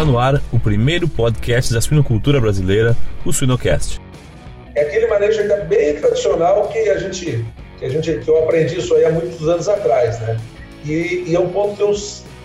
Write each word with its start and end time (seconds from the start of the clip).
Está 0.00 0.10
no 0.10 0.18
ar 0.18 0.40
o 0.50 0.58
primeiro 0.58 1.06
podcast 1.06 1.74
da 1.74 1.78
suinocultura 1.78 2.40
brasileira, 2.40 2.96
o 3.22 3.34
Suinocast. 3.34 4.00
É 4.74 4.80
aquele 4.80 5.06
manejo 5.08 5.42
ainda 5.42 5.56
bem 5.64 5.94
tradicional 5.96 6.68
que 6.68 6.78
a 6.88 6.96
gente, 6.96 7.44
que 7.78 7.84
a 7.84 7.88
gente, 7.90 8.10
que 8.14 8.26
eu 8.26 8.42
aprendi 8.42 8.78
isso 8.78 8.94
aí 8.94 9.04
há 9.04 9.10
muitos 9.10 9.46
anos 9.46 9.68
atrás, 9.68 10.18
né? 10.20 10.40
E, 10.86 11.24
e 11.26 11.36
é 11.36 11.38
um 11.38 11.50
ponto 11.50 11.76
que, 11.76 11.82
eu, 11.82 11.92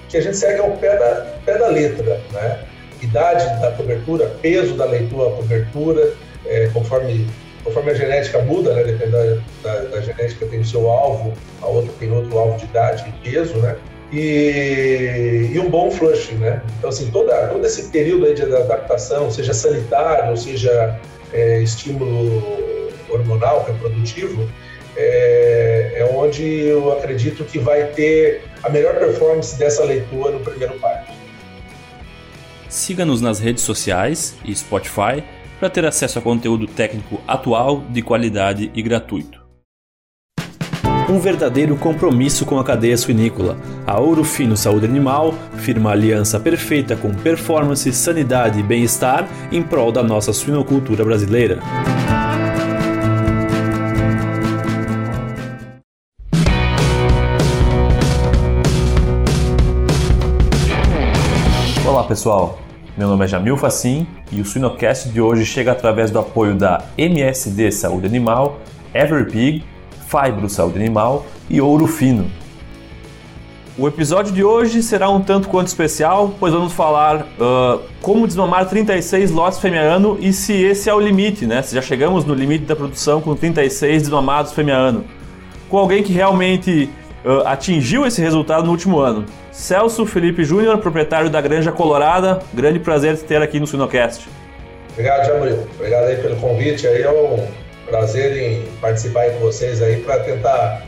que 0.09 0.17
a 0.17 0.21
gente 0.21 0.35
segue 0.35 0.59
ao 0.59 0.71
pé 0.71 0.97
da, 0.97 1.33
pé 1.45 1.57
da 1.57 1.69
letra, 1.69 2.21
né? 2.33 2.59
Idade 3.01 3.45
da 3.61 3.71
cobertura, 3.71 4.25
peso 4.41 4.73
da 4.73 4.83
leitura, 4.83 5.29
cobertura, 5.37 6.13
é, 6.45 6.67
conforme 6.73 7.25
conforme 7.63 7.91
a 7.91 7.93
genética 7.93 8.41
muda, 8.41 8.73
né, 8.73 8.83
dependendo 8.83 9.41
da, 9.63 9.73
da, 9.73 9.79
da, 9.85 10.01
genética, 10.01 10.45
tem 10.45 10.59
o 10.59 10.65
seu 10.65 10.89
alvo, 10.89 11.33
a 11.61 11.67
outra 11.67 11.91
tem 11.99 12.11
outro 12.11 12.37
alvo 12.37 12.57
de 12.57 12.65
idade 12.65 13.05
e 13.07 13.29
peso, 13.29 13.57
né? 13.59 13.77
E, 14.11 15.51
e, 15.53 15.59
um 15.59 15.69
bom 15.69 15.89
flushing, 15.91 16.35
né? 16.35 16.61
Então, 16.77 16.89
assim, 16.89 17.09
toda, 17.11 17.47
todo 17.47 17.65
esse 17.65 17.89
período 17.89 18.25
aí 18.25 18.33
de 18.33 18.43
adaptação, 18.43 19.31
seja 19.31 19.53
sanitário, 19.53 20.37
seja 20.37 20.99
é, 21.33 21.61
estímulo 21.61 22.43
hormonal, 23.09 23.65
reprodutivo, 23.65 24.47
é, 24.95 25.93
é 25.97 26.05
onde 26.13 26.43
eu 26.43 26.91
acredito 26.93 27.43
que 27.43 27.59
vai 27.59 27.85
ter 27.87 28.43
a 28.63 28.69
melhor 28.69 28.95
performance 28.95 29.57
dessa 29.57 29.83
leitura 29.83 30.31
no 30.31 30.39
primeiro 30.39 30.75
parto. 30.79 31.11
Siga-nos 32.69 33.21
nas 33.21 33.39
redes 33.39 33.63
sociais 33.63 34.35
e 34.43 34.55
Spotify 34.55 35.23
para 35.59 35.69
ter 35.69 35.85
acesso 35.85 36.19
a 36.19 36.21
conteúdo 36.21 36.67
técnico 36.67 37.21
atual, 37.27 37.83
de 37.89 38.01
qualidade 38.01 38.71
e 38.73 38.81
gratuito. 38.81 39.34
Um 41.07 41.19
verdadeiro 41.19 41.75
compromisso 41.75 42.47
com 42.47 42.57
a 42.57 42.63
cadeia 42.63 42.97
suinícola. 42.97 43.57
A 43.85 43.99
Ouro 43.99 44.23
Fino 44.23 44.57
Saúde 44.57 44.87
Animal 44.87 45.35
firma 45.57 45.91
aliança 45.91 46.39
perfeita 46.39 46.95
com 46.95 47.13
performance, 47.13 47.93
sanidade 47.93 48.59
e 48.59 48.63
bem-estar 48.63 49.27
em 49.51 49.61
prol 49.61 49.91
da 49.91 50.01
nossa 50.01 50.33
suinocultura 50.33 51.05
brasileira. 51.05 51.59
Olá 61.87 62.03
pessoal, 62.05 62.57
meu 62.97 63.07
nome 63.07 63.25
é 63.25 63.27
Jamil 63.27 63.57
Facim 63.57 64.07
e 64.31 64.41
o 64.41 64.45
Suinocast 64.45 65.09
de 65.09 65.21
hoje 65.21 65.45
chega 65.45 65.71
através 65.71 66.09
do 66.09 66.17
apoio 66.17 66.55
da 66.55 66.83
MSD 66.97 67.71
Saúde 67.71 68.07
Animal, 68.07 68.59
Everpig, 68.91 69.63
Fibro 70.07 70.49
Saúde 70.49 70.77
Animal 70.77 71.25
e 71.49 71.59
Ouro 71.61 71.87
Fino. 71.87 72.29
O 73.77 73.89
episódio 73.89 74.31
de 74.33 74.41
hoje 74.41 74.81
será 74.81 75.09
um 75.09 75.21
tanto 75.21 75.49
quanto 75.49 75.67
especial, 75.67 76.33
pois 76.39 76.53
vamos 76.53 76.71
falar 76.71 77.27
uh, 77.37 77.81
como 78.01 78.25
desmamar 78.25 78.69
36 78.69 79.31
lotes 79.31 79.59
fêmea-ano 79.59 80.17
e 80.21 80.31
se 80.31 80.53
esse 80.53 80.89
é 80.89 80.93
o 80.93 80.99
limite, 80.99 81.45
né? 81.45 81.61
Se 81.61 81.75
já 81.75 81.81
chegamos 81.81 82.23
no 82.23 82.33
limite 82.33 82.63
da 82.63 82.73
produção 82.73 83.19
com 83.19 83.35
36 83.35 84.03
desmamados 84.03 84.53
fêmea-ano. 84.53 85.03
Com 85.67 85.77
alguém 85.77 86.01
que 86.01 86.13
realmente 86.13 86.89
uh, 87.25 87.45
atingiu 87.47 88.05
esse 88.05 88.21
resultado 88.21 88.63
no 88.63 88.71
último 88.71 88.99
ano. 88.99 89.25
Celso 89.51 90.05
Felipe 90.05 90.45
Júnior, 90.45 90.77
proprietário 90.77 91.29
da 91.29 91.41
Granja 91.41 91.73
Colorada. 91.73 92.39
Grande 92.53 92.79
prazer 92.79 93.17
te 93.17 93.25
ter 93.25 93.41
aqui 93.41 93.59
no 93.59 93.67
Sinocast. 93.67 94.25
Obrigado, 94.93 95.25
Jamil. 95.25 95.67
Obrigado 95.77 96.05
aí 96.05 96.15
pelo 96.15 96.37
convite. 96.37 96.87
Aí 96.87 97.01
é 97.01 97.11
um 97.11 97.64
prazer 97.85 98.35
em 98.37 98.65
participar 98.81 99.29
com 99.31 99.39
vocês 99.39 99.81
aí 99.81 99.97
para 100.01 100.19
tentar 100.19 100.85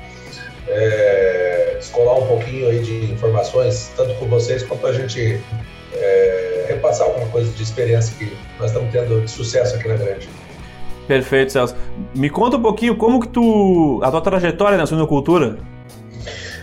é, 0.67 1.75
descolar 1.77 2.19
um 2.19 2.27
pouquinho 2.27 2.69
aí 2.69 2.79
de 2.79 3.11
informações, 3.11 3.91
tanto 3.95 4.13
com 4.15 4.27
vocês 4.27 4.63
quanto 4.63 4.85
a 4.87 4.93
gente 4.93 5.39
é, 5.93 6.65
repassar 6.67 7.07
alguma 7.07 7.27
coisa 7.27 7.51
de 7.51 7.63
experiência 7.63 8.15
que 8.17 8.35
nós 8.59 8.71
estamos 8.71 8.91
tendo 8.91 9.21
de 9.21 9.31
sucesso 9.31 9.75
aqui 9.75 9.87
na 9.87 9.95
Granja. 9.95 10.27
Perfeito, 11.07 11.53
Celso. 11.53 11.75
Me 12.13 12.29
conta 12.29 12.57
um 12.57 12.61
pouquinho 12.61 12.97
como 12.97 13.21
que 13.21 13.29
tu. 13.29 14.01
a 14.03 14.11
tua 14.11 14.21
trajetória 14.21 14.77
na 14.77 14.85
suinocultura. 14.85 15.57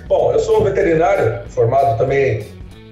Bom, 0.06 0.32
eu 0.32 0.38
sou 0.38 0.62
veterinário, 0.62 1.40
formado 1.48 1.96
também 1.96 2.46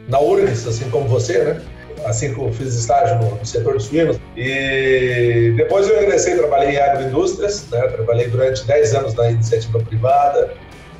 na 0.08 0.18
URGS, 0.18 0.66
assim 0.66 0.88
como 0.88 1.06
você, 1.06 1.44
né? 1.44 1.60
Assim 2.04 2.34
que 2.34 2.40
eu 2.40 2.52
fiz 2.52 2.74
estágio 2.74 3.16
no, 3.18 3.36
no 3.36 3.46
setor 3.46 3.76
de 3.76 3.84
suínos. 3.84 4.18
E 4.36 5.52
depois 5.56 5.88
eu 5.88 6.02
ingressei, 6.02 6.36
trabalhei 6.36 6.76
em 6.76 6.78
agroindústrias, 6.78 7.68
né? 7.70 7.80
Trabalhei 7.88 8.28
durante 8.28 8.64
10 8.66 8.94
anos 8.94 9.14
na 9.14 9.30
iniciativa 9.30 9.78
privada, 9.80 10.52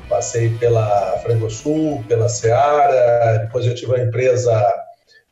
passei 0.09 0.49
pela 0.59 1.17
Frangosul, 1.19 2.03
pela 2.07 2.29
Seara, 2.29 3.39
depois 3.39 3.65
eu 3.65 3.75
tive 3.75 3.93
uma 3.93 4.03
empresa 4.03 4.73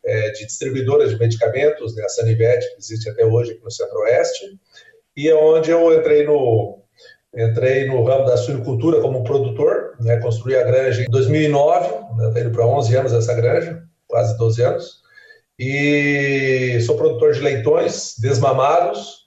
é, 0.03 0.31
de 0.31 0.45
distribuidora 0.45 1.07
de 1.07 1.17
medicamentos, 1.17 1.95
né? 1.95 2.03
a 2.03 2.09
Sanivet, 2.09 2.59
que 2.59 2.79
existe 2.79 3.09
até 3.09 3.25
hoje 3.25 3.51
aqui 3.51 3.63
no 3.63 3.72
Centro-Oeste, 3.72 4.59
e 5.16 5.29
é 5.29 5.35
onde 5.35 5.69
eu 5.69 5.93
entrei 5.93 6.25
no, 6.25 6.81
Entrei 7.35 7.88
no 7.88 8.03
ramo 8.03 8.25
da 8.25 8.35
suinocultura 8.35 8.99
como 8.99 9.23
produtor, 9.23 9.95
né, 10.01 10.17
construí 10.17 10.53
a 10.57 10.63
granja 10.63 11.01
em 11.01 11.09
2009, 11.09 11.85
está 11.85 12.39
né, 12.39 12.41
indo 12.41 12.51
para 12.51 12.67
11 12.67 12.95
anos 12.97 13.13
essa 13.13 13.33
granja, 13.33 13.81
quase 14.05 14.38
12 14.38 14.61
anos, 14.61 15.00
e 15.59 16.79
sou 16.85 16.95
produtor 16.95 17.34
de 17.34 17.39
leitões 17.39 18.16
desmamados, 18.19 19.22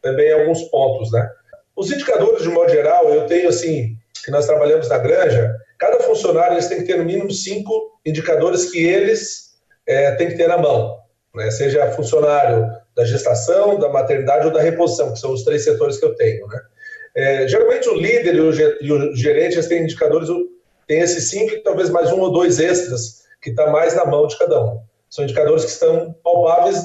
também 0.00 0.32
alguns 0.32 0.62
pontos, 0.64 1.10
né? 1.10 1.28
Os 1.76 1.90
indicadores, 1.90 2.42
de 2.42 2.48
modo 2.48 2.70
geral, 2.70 3.12
eu 3.12 3.26
tenho, 3.26 3.48
assim, 3.48 3.96
que 4.24 4.30
nós 4.30 4.46
trabalhamos 4.46 4.88
na 4.88 4.98
granja, 4.98 5.56
cada 5.78 5.98
funcionário 6.00 6.54
eles 6.54 6.68
tem 6.68 6.78
que 6.78 6.84
ter 6.84 6.98
no 6.98 7.04
mínimo 7.04 7.30
cinco 7.30 7.98
indicadores 8.04 8.70
que 8.70 8.84
eles 8.84 9.50
é, 9.86 10.12
têm 10.12 10.28
que 10.28 10.36
ter 10.36 10.46
na 10.46 10.58
mão, 10.58 10.98
né? 11.34 11.50
seja 11.50 11.90
funcionário 11.92 12.68
da 12.94 13.04
gestação, 13.04 13.78
da 13.78 13.88
maternidade 13.88 14.46
ou 14.46 14.52
da 14.52 14.60
reposição, 14.60 15.12
que 15.12 15.18
são 15.18 15.32
os 15.32 15.42
três 15.42 15.64
setores 15.64 15.98
que 15.98 16.04
eu 16.04 16.14
tenho. 16.14 16.46
Né? 16.46 16.60
É, 17.16 17.48
geralmente 17.48 17.88
o 17.88 17.94
líder 17.94 18.34
e 18.34 18.40
o, 18.92 19.16
gerente 19.16 19.54
eles 19.54 19.66
têm 19.66 19.82
indicadores, 19.82 20.28
tem 20.86 21.00
esses 21.00 21.30
cinco 21.30 21.54
e 21.54 21.62
talvez 21.62 21.88
mais 21.88 22.12
um 22.12 22.20
ou 22.20 22.32
dois 22.32 22.60
extras, 22.60 23.20
que 23.42 23.50
está 23.50 23.70
mais 23.70 23.94
na 23.94 24.04
mão 24.04 24.26
de 24.26 24.38
cada 24.38 24.62
um. 24.64 24.80
São 25.08 25.24
indicadores 25.24 25.64
que 25.64 25.70
estão 25.70 26.14
palpáveis 26.22 26.82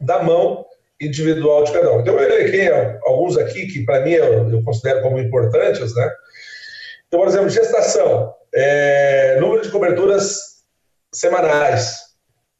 da 0.00 0.22
mão 0.22 0.64
individual 1.00 1.64
de 1.64 1.72
cada 1.72 1.92
um. 1.92 2.00
Então 2.00 2.18
eu 2.18 2.30
elenquei 2.30 2.68
alguns 3.04 3.36
aqui 3.36 3.66
que 3.66 3.84
para 3.84 4.00
mim 4.00 4.12
eu, 4.12 4.50
eu 4.50 4.62
considero 4.62 5.02
como 5.02 5.18
importantes, 5.18 5.94
né? 5.94 6.10
Então, 7.06 7.20
por 7.20 7.28
exemplo, 7.28 7.48
gestação, 7.48 8.32
é, 8.54 9.38
número 9.40 9.62
de 9.62 9.70
coberturas 9.70 10.62
semanais. 11.12 11.96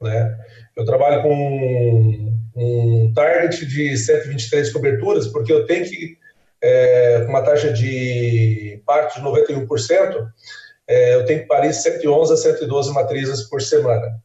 Né? 0.01 0.37
Eu 0.77 0.85
trabalho 0.85 1.23
com 1.23 2.33
um 2.57 3.13
target 3.15 3.65
de 3.67 3.97
123 3.97 4.73
coberturas, 4.73 5.29
porque 5.29 5.53
eu 5.53 5.67
tenho 5.67 5.85
que, 5.85 6.19
é, 6.61 7.23
com 7.25 7.31
uma 7.31 7.43
taxa 7.43 7.73
de 7.73 8.83
parto 8.85 9.21
de 9.21 9.25
91%, 9.25 10.27
é, 10.91 11.15
eu 11.15 11.25
tenho 11.25 11.43
que 11.43 11.47
parir 11.47 11.73
111 11.73 12.33
a 12.33 12.37
112 12.37 12.93
matrizes 12.93 13.43
por 13.45 13.63
semana. 13.63 14.21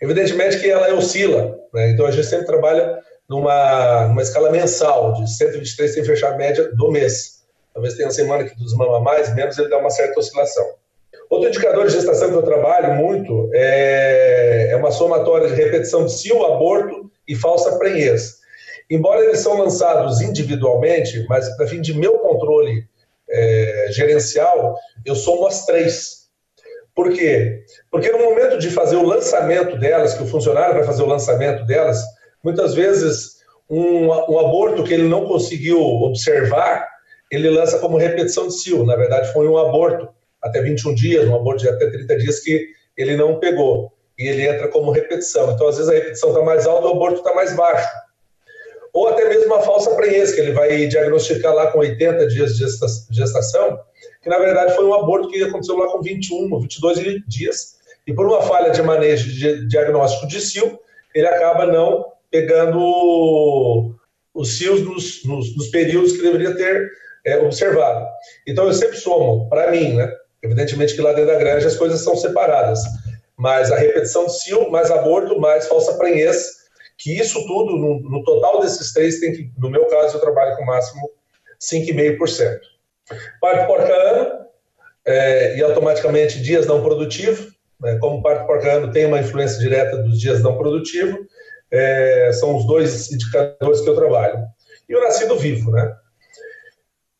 Evidentemente 0.00 0.60
que 0.60 0.70
ela 0.70 0.94
oscila, 0.94 1.58
né? 1.72 1.90
então 1.90 2.06
a 2.06 2.12
gente 2.12 2.28
sempre 2.28 2.46
trabalha 2.46 3.00
numa, 3.28 4.06
numa 4.06 4.22
escala 4.22 4.52
mensal, 4.52 5.14
de 5.14 5.28
123 5.36 5.94
tem 5.96 6.04
fechar 6.04 6.32
a 6.32 6.36
média 6.36 6.70
do 6.76 6.92
mês. 6.92 7.42
Talvez 7.72 7.94
tenha 7.94 8.06
uma 8.06 8.14
semana 8.14 8.44
que 8.44 8.56
desmama 8.56 9.00
mais, 9.00 9.34
menos, 9.34 9.58
ele 9.58 9.68
dá 9.68 9.78
uma 9.78 9.90
certa 9.90 10.20
oscilação. 10.20 10.64
Outro 11.28 11.48
indicador 11.48 11.86
de 11.86 11.94
gestação 11.94 12.30
que 12.30 12.36
eu 12.36 12.42
trabalho 12.42 12.94
muito 12.94 13.50
é, 13.52 14.68
é 14.70 14.76
uma 14.76 14.92
somatória 14.92 15.48
de 15.48 15.54
repetição 15.54 16.04
de 16.04 16.12
cio, 16.12 16.44
aborto 16.44 17.10
e 17.26 17.34
falsa 17.34 17.76
prenhez. 17.78 18.36
Embora 18.88 19.24
eles 19.24 19.40
são 19.40 19.58
lançados 19.58 20.20
individualmente, 20.20 21.26
mas 21.28 21.48
para 21.56 21.66
fim 21.66 21.80
de 21.80 21.98
meu 21.98 22.18
controle 22.20 22.86
é, 23.30 23.88
gerencial, 23.90 24.74
eu 25.04 25.14
somo 25.14 25.46
as 25.46 25.64
três. 25.64 26.24
Por 26.94 27.12
quê? 27.12 27.64
Porque 27.90 28.10
no 28.10 28.18
momento 28.18 28.58
de 28.58 28.70
fazer 28.70 28.96
o 28.96 29.06
lançamento 29.06 29.76
delas, 29.78 30.14
que 30.14 30.22
o 30.22 30.28
funcionário 30.28 30.74
vai 30.74 30.84
fazer 30.84 31.02
o 31.02 31.08
lançamento 31.08 31.64
delas, 31.66 32.02
muitas 32.42 32.74
vezes 32.74 33.34
um, 33.68 34.06
um 34.06 34.38
aborto 34.38 34.84
que 34.84 34.94
ele 34.94 35.08
não 35.08 35.26
conseguiu 35.26 35.80
observar, 35.80 36.86
ele 37.30 37.50
lança 37.50 37.78
como 37.78 37.96
repetição 37.96 38.46
de 38.46 38.54
cio. 38.54 38.84
Na 38.84 38.96
verdade, 38.96 39.32
foi 39.32 39.48
um 39.48 39.58
aborto 39.58 40.08
até 40.40 40.60
21 40.62 40.94
dias, 40.94 41.26
um 41.26 41.34
aborto 41.34 41.62
de 41.62 41.68
até 41.68 41.90
30 41.90 42.16
dias 42.18 42.40
que 42.40 42.68
ele 42.96 43.16
não 43.16 43.40
pegou. 43.40 43.92
E 44.16 44.28
ele 44.28 44.46
entra 44.46 44.68
como 44.68 44.92
repetição. 44.92 45.50
Então, 45.50 45.66
às 45.66 45.76
vezes, 45.76 45.90
a 45.90 45.94
repetição 45.94 46.28
está 46.30 46.42
mais 46.42 46.66
alta, 46.66 46.86
o 46.86 46.92
aborto 46.92 47.18
está 47.18 47.34
mais 47.34 47.56
baixo. 47.56 47.88
Ou 48.94 49.08
até 49.08 49.28
mesmo 49.28 49.46
uma 49.46 49.60
falsa 49.60 49.90
prenhez, 49.96 50.32
que 50.32 50.40
ele 50.40 50.52
vai 50.52 50.86
diagnosticar 50.86 51.52
lá 51.52 51.66
com 51.72 51.80
80 51.80 52.28
dias 52.28 52.56
de 52.56 52.64
gestação, 53.10 53.80
que 54.22 54.28
na 54.28 54.38
verdade 54.38 54.74
foi 54.76 54.84
um 54.86 54.94
aborto 54.94 55.28
que 55.28 55.42
aconteceu 55.42 55.76
lá 55.76 55.88
com 55.88 56.00
21 56.00 56.60
22 56.60 56.98
dias. 57.26 57.74
E 58.06 58.12
por 58.12 58.24
uma 58.24 58.40
falha 58.42 58.70
de 58.70 58.80
manejo 58.82 59.32
de 59.32 59.66
diagnóstico 59.66 60.28
de 60.28 60.40
cio, 60.40 60.78
ele 61.12 61.26
acaba 61.26 61.66
não 61.66 62.06
pegando 62.30 63.94
os 64.32 64.58
cios 64.58 64.80
nos, 64.82 65.24
nos, 65.24 65.56
nos 65.56 65.68
períodos 65.68 66.12
que 66.12 66.22
deveria 66.22 66.54
ter 66.54 66.90
é, 67.26 67.38
observado. 67.38 68.06
Então 68.46 68.66
eu 68.66 68.74
sempre 68.74 68.96
somo, 68.96 69.48
para 69.48 69.72
mim, 69.72 69.94
né? 69.94 70.12
Evidentemente 70.40 70.94
que 70.94 71.00
lá 71.00 71.12
dentro 71.12 71.32
da 71.32 71.38
granja 71.38 71.66
as 71.66 71.76
coisas 71.76 72.00
são 72.00 72.14
separadas, 72.16 72.80
mas 73.36 73.72
a 73.72 73.76
repetição 73.76 74.26
de 74.26 74.38
cio, 74.40 74.70
mais 74.70 74.90
aborto, 74.90 75.40
mais 75.40 75.66
falsa 75.66 75.94
prenhez, 75.94 76.63
que 76.96 77.18
isso 77.18 77.46
tudo, 77.46 77.76
no, 77.76 78.00
no 78.00 78.22
total 78.24 78.60
desses 78.60 78.92
três, 78.92 79.20
tem 79.20 79.32
que, 79.32 79.50
no 79.58 79.70
meu 79.70 79.86
caso, 79.86 80.16
eu 80.16 80.20
trabalho 80.20 80.56
com 80.56 80.64
máximo 80.64 81.10
5,5%. 81.60 82.58
Parto 83.40 83.66
porca 83.66 83.92
ano, 83.92 84.44
é, 85.04 85.56
e 85.56 85.62
automaticamente 85.62 86.40
dias 86.40 86.66
não 86.66 86.82
produtivos, 86.82 87.52
né, 87.80 87.98
como 88.00 88.22
parto 88.22 88.46
porca 88.46 88.72
ano 88.72 88.92
tem 88.92 89.06
uma 89.06 89.20
influência 89.20 89.58
direta 89.58 89.98
dos 89.98 90.18
dias 90.18 90.42
não 90.42 90.56
produtivos, 90.56 91.18
é, 91.70 92.30
são 92.32 92.56
os 92.56 92.66
dois 92.66 93.10
indicadores 93.10 93.80
que 93.80 93.88
eu 93.88 93.96
trabalho. 93.96 94.38
E 94.88 94.94
o 94.94 95.00
nascido 95.00 95.36
vivo, 95.36 95.70
né? 95.70 95.94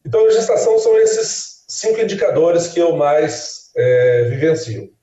Então, 0.06 0.26
a 0.26 0.30
gestação 0.30 0.78
são 0.78 0.96
esses 0.98 1.64
cinco 1.68 2.00
indicadores 2.00 2.68
que 2.68 2.78
eu 2.78 2.94
mais 2.94 3.70
é, 3.76 4.24
vivencio. 4.24 4.93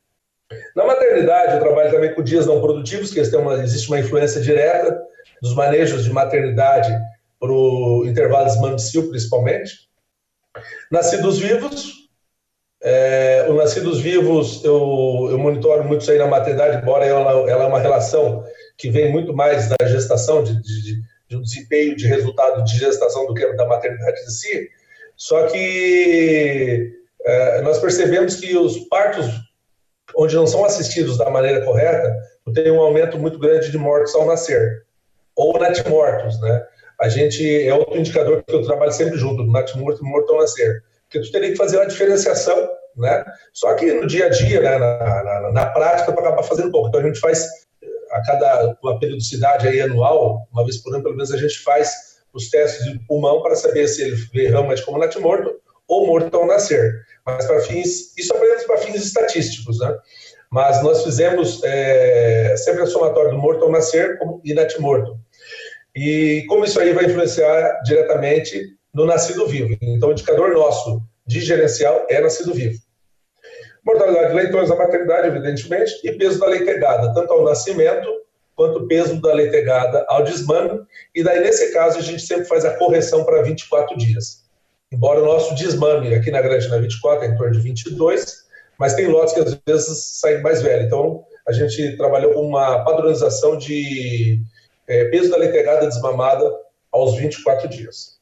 Na 0.75 0.86
maternidade, 0.86 1.53
eu 1.53 1.59
trabalho 1.59 1.92
também 1.92 2.13
com 2.13 2.24
dias 2.24 2.45
não 2.45 2.62
produtivos, 2.62 3.12
que 3.12 3.21
uma, 3.36 3.63
existe 3.63 3.88
uma 3.88 4.00
influência 4.00 4.42
direta 4.42 5.01
dos 5.42 5.56
manejos 5.56 6.03
de 6.03 6.12
maternidade 6.12 6.92
para 7.39 7.51
o 7.51 8.06
intervalo 8.06 8.62
mamicil, 8.62 9.09
principalmente. 9.09 9.89
Nascidos 10.92 11.39
vivos, 11.39 12.01
é, 12.83 13.45
o 13.50 13.53
nascidos 13.53 14.00
vivos, 14.00 14.63
eu, 14.63 15.27
eu 15.31 15.38
monitoro 15.38 15.83
muito 15.83 16.01
isso 16.01 16.12
aí 16.12 16.18
na 16.18 16.27
maternidade, 16.27 16.81
embora 16.81 17.06
ela, 17.06 17.31
ela 17.50 17.63
é 17.63 17.68
uma 17.68 17.80
relação 17.80 18.44
que 18.77 18.89
vem 18.89 19.12
muito 19.12 19.33
mais 19.33 19.69
da 19.69 19.88
gestação, 19.88 20.44
de, 20.44 20.59
de, 20.62 21.01
de 21.27 21.38
um 21.38 21.42
desempenho 21.42 21.95
de 21.95 22.07
resultado 22.07 22.63
de 22.63 22.77
gestação 22.77 23.25
do 23.27 23.33
que 23.33 23.45
da 23.53 23.65
maternidade 23.65 24.19
em 24.21 24.30
si, 24.30 24.69
só 25.15 25.45
que 25.48 26.92
é, 27.24 27.62
nós 27.62 27.80
percebemos 27.80 28.36
que 28.36 28.57
os 28.57 28.80
partos 28.89 29.27
onde 30.16 30.36
não 30.36 30.48
são 30.48 30.66
assistidos 30.66 31.18
da 31.18 31.30
maneira 31.30 31.63
correta, 31.66 32.16
tem 32.54 32.72
um 32.72 32.81
aumento 32.81 33.18
muito 33.18 33.40
grande 33.40 33.72
de 33.72 33.78
mortes 33.78 34.13
ao 34.16 34.25
nascer, 34.25 34.84
ou 35.36 35.58
natimortos, 35.60 36.40
né? 36.42 36.66
A 37.00 37.10
gente, 37.10 37.68
é 37.68 37.74
outro 37.74 37.98
indicador 37.98 38.44
que 38.44 38.54
eu 38.54 38.63
trabalho 38.63 38.92
sempre 38.92 39.18
junto, 39.18 39.44
natimorto 39.44 40.04
e 40.04 40.08
morto 40.08 40.34
ao 40.34 40.42
nascer, 40.42 40.84
porque 41.04 41.19
tu 41.19 41.31
teria 41.31 41.52
que 41.52 41.58
fazer 41.58 41.78
uma 41.78 41.88
diferenciação, 41.88 42.69
né? 42.96 43.24
Só 43.54 43.74
que 43.74 43.92
no 43.92 44.06
dia 44.06 44.28
a 44.28 44.30
dia, 44.30 44.62
né, 44.62 44.78
na, 44.78 45.24
na, 45.24 45.52
na 45.52 45.66
prática, 45.68 46.12
para 46.12 46.28
acabar 46.28 46.44
fazendo 46.44 46.72
pouco. 46.72 46.90
Então 46.90 47.02
a 47.02 47.04
gente 47.04 47.19
faz 47.19 47.48
a 48.12 48.22
cada 48.24 48.78
uma 48.84 49.00
periodicidade 49.00 49.68
aí 49.68 49.81
anual, 49.81 50.48
uma 50.52 50.63
vez 50.63 50.78
por 50.78 50.94
ano, 50.94 51.04
pelo 51.04 51.16
menos 51.16 51.31
a 51.31 51.38
gente 51.38 51.60
faz 51.60 52.12
os 52.34 52.50
testes 52.50 52.86
de 52.86 53.00
pulmão 53.08 53.42
para 53.42 53.56
saber 53.56 53.88
se 53.88 54.04
ele 54.04 54.16
vê 54.34 54.48
realmente 54.48 54.84
como 54.86 54.98
natimorto 54.98 55.60
ou 55.91 56.07
morto 56.07 56.33
ao 56.35 56.47
nascer. 56.47 57.05
Mas 57.25 57.45
para 57.45 57.59
fins, 57.59 58.17
isso 58.17 58.33
apenas 58.33 58.63
para 58.63 58.77
fins 58.77 58.95
estatísticos, 58.95 59.77
né? 59.79 59.93
Mas 60.49 60.81
nós 60.81 61.03
fizemos 61.03 61.61
é, 61.63 62.55
sempre 62.57 62.83
a 62.83 62.88
somatória 62.88 63.31
do 63.31 63.38
morto 63.38 63.63
ao 63.65 63.71
nascer 63.71 64.17
e 64.43 64.53
natimorto. 64.53 65.19
E 65.93 66.45
como 66.47 66.63
isso 66.63 66.79
aí 66.79 66.93
vai 66.93 67.05
influenciar 67.05 67.81
diretamente 67.83 68.75
no 68.93 69.05
nascido 69.05 69.45
vivo. 69.47 69.77
Então, 69.81 70.09
o 70.09 70.11
indicador 70.13 70.53
nosso 70.53 71.01
de 71.27 71.41
gerencial 71.41 72.05
é 72.09 72.21
nascido 72.21 72.53
vivo. 72.53 72.79
Mortalidade 73.85 74.29
de 74.29 74.35
leitões 74.35 74.69
na 74.69 74.75
maternidade, 74.75 75.27
evidentemente, 75.27 75.93
e 76.03 76.11
peso 76.13 76.39
da 76.39 76.47
leitegada, 76.47 77.13
tanto 77.13 77.33
ao 77.33 77.43
nascimento 77.43 78.07
quanto 78.55 78.88
peso 78.88 79.19
da 79.21 79.33
leitegada 79.33 80.05
ao 80.07 80.23
desmame, 80.23 80.81
e 81.15 81.23
daí 81.23 81.39
nesse 81.39 81.73
caso 81.73 81.97
a 81.97 82.01
gente 82.01 82.21
sempre 82.21 82.45
faz 82.45 82.63
a 82.63 82.77
correção 82.77 83.25
para 83.25 83.41
24 83.41 83.97
dias. 83.97 84.40
Embora 84.91 85.21
o 85.21 85.25
nosso 85.25 85.55
desmame 85.55 86.13
aqui 86.13 86.29
na 86.31 86.41
grande 86.41 86.67
na 86.67 86.77
24 86.77 87.25
é 87.25 87.29
em 87.29 87.38
torno 87.38 87.53
de 87.53 87.61
22, 87.61 88.43
mas 88.77 88.93
tem 88.93 89.07
lotes 89.07 89.33
que 89.33 89.39
às 89.39 89.57
vezes 89.65 90.19
saem 90.19 90.41
mais 90.41 90.61
velhos. 90.61 90.85
Então 90.85 91.23
a 91.47 91.53
gente 91.53 91.95
trabalhou 91.98 92.33
com 92.33 92.41
uma 92.41 92.83
padronização 92.83 93.57
de 93.57 94.41
é, 94.88 95.05
peso 95.05 95.31
da 95.31 95.38
leitegada 95.38 95.88
desmamada 95.88 96.43
aos 96.91 97.15
24 97.15 97.69
dias. 97.69 98.19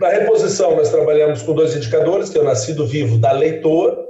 Na 0.00 0.08
reposição, 0.08 0.76
nós 0.76 0.90
trabalhamos 0.90 1.42
com 1.42 1.54
dois 1.54 1.74
indicadores, 1.76 2.30
que 2.30 2.38
é 2.38 2.40
o 2.40 2.44
nascido 2.44 2.86
vivo 2.86 3.18
da 3.18 3.32
leitoa 3.32 4.06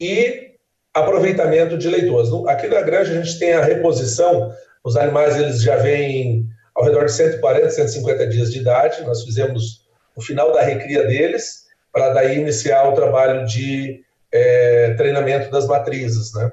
e 0.00 0.52
aproveitamento 0.94 1.76
de 1.76 1.88
leitores. 1.88 2.30
Aqui 2.46 2.68
na 2.68 2.82
granja 2.82 3.12
a 3.12 3.22
gente 3.22 3.38
tem 3.38 3.52
a 3.52 3.64
reposição, 3.64 4.52
os 4.84 4.96
animais 4.96 5.36
eles 5.36 5.62
já 5.62 5.76
vêm 5.76 6.46
ao 6.74 6.84
redor 6.84 7.04
de 7.06 7.12
140, 7.12 7.70
150 7.70 8.26
dias 8.28 8.52
de 8.52 8.60
idade, 8.60 9.02
nós 9.04 9.22
fizemos 9.24 9.81
o 10.16 10.22
final 10.22 10.52
da 10.52 10.62
recria 10.62 11.04
deles, 11.06 11.62
para 11.92 12.10
daí 12.10 12.38
iniciar 12.38 12.88
o 12.88 12.94
trabalho 12.94 13.46
de 13.46 14.02
é, 14.32 14.94
treinamento 14.94 15.50
das 15.50 15.66
matrizes, 15.66 16.32
né? 16.34 16.50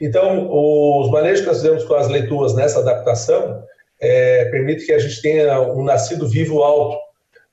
Então, 0.00 0.48
os 0.50 1.10
manejos 1.10 1.40
que 1.40 1.46
nós 1.46 1.58
fizemos 1.58 1.84
com 1.84 1.94
as 1.94 2.08
leituas 2.08 2.54
nessa 2.54 2.80
adaptação 2.80 3.62
é, 4.00 4.46
permite 4.46 4.84
que 4.84 4.92
a 4.92 4.98
gente 4.98 5.22
tenha 5.22 5.60
um 5.60 5.84
nascido 5.84 6.28
vivo 6.28 6.62
alto, 6.62 6.98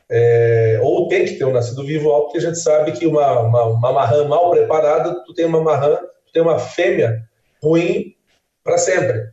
é, 0.09 0.79
ou 0.81 1.07
tem 1.07 1.25
que 1.25 1.35
ter 1.35 1.45
um 1.45 1.53
nascido 1.53 1.85
vivo 1.85 2.09
alto, 2.09 2.25
porque 2.25 2.39
a 2.39 2.49
gente 2.49 2.59
sabe 2.59 2.91
que 2.93 3.05
uma, 3.05 3.41
uma, 3.41 3.65
uma 3.65 3.93
marrã 3.93 4.27
mal 4.27 4.49
preparada, 4.49 5.23
tu 5.25 5.33
tem 5.35 5.45
uma 5.45 5.61
marrã, 5.61 5.97
tu 5.97 6.33
tem 6.33 6.41
uma 6.41 6.57
fêmea 6.57 7.23
ruim 7.61 8.15
para 8.63 8.79
sempre. 8.79 9.29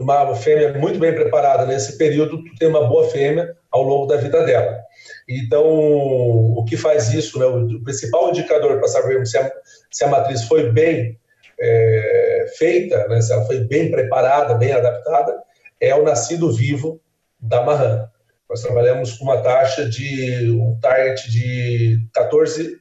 Uma 0.00 0.34
fêmea 0.34 0.72
muito 0.72 0.98
bem 0.98 1.14
preparada 1.14 1.66
nesse 1.66 1.98
período, 1.98 2.42
tu 2.42 2.54
tem 2.58 2.68
uma 2.68 2.88
boa 2.88 3.10
fêmea 3.10 3.54
ao 3.70 3.82
longo 3.82 4.06
da 4.06 4.16
vida 4.16 4.42
dela. 4.46 4.80
Então, 5.28 5.62
o 5.62 6.64
que 6.66 6.74
faz 6.74 7.12
isso, 7.12 7.38
né, 7.38 7.44
o 7.44 7.84
principal 7.84 8.30
indicador 8.30 8.78
para 8.78 8.88
sabermos 8.88 9.30
se 9.30 9.36
a, 9.36 9.52
se 9.90 10.02
a 10.02 10.08
matriz 10.08 10.44
foi 10.44 10.72
bem 10.72 11.18
é, 11.60 12.46
feita, 12.56 13.06
né, 13.08 13.20
se 13.20 13.30
ela 13.30 13.44
foi 13.44 13.60
bem 13.60 13.90
preparada, 13.90 14.54
bem 14.54 14.72
adaptada, 14.72 15.38
é 15.78 15.94
o 15.94 16.02
nascido 16.02 16.50
vivo 16.50 16.98
da 17.38 17.62
marrã. 17.62 18.08
Nós 18.48 18.62
trabalhamos 18.62 19.12
com 19.12 19.24
uma 19.24 19.42
taxa 19.42 19.86
de 19.86 20.50
um 20.50 20.78
target 20.80 21.30
de 21.30 22.08
14, 22.14 22.80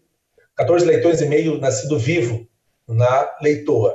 14 0.56 0.86
leitões 0.86 1.20
e 1.20 1.26
meio 1.26 1.60
nascido 1.60 2.00
vivo 2.00 2.48
na 2.88 3.30
leitoa. 3.42 3.94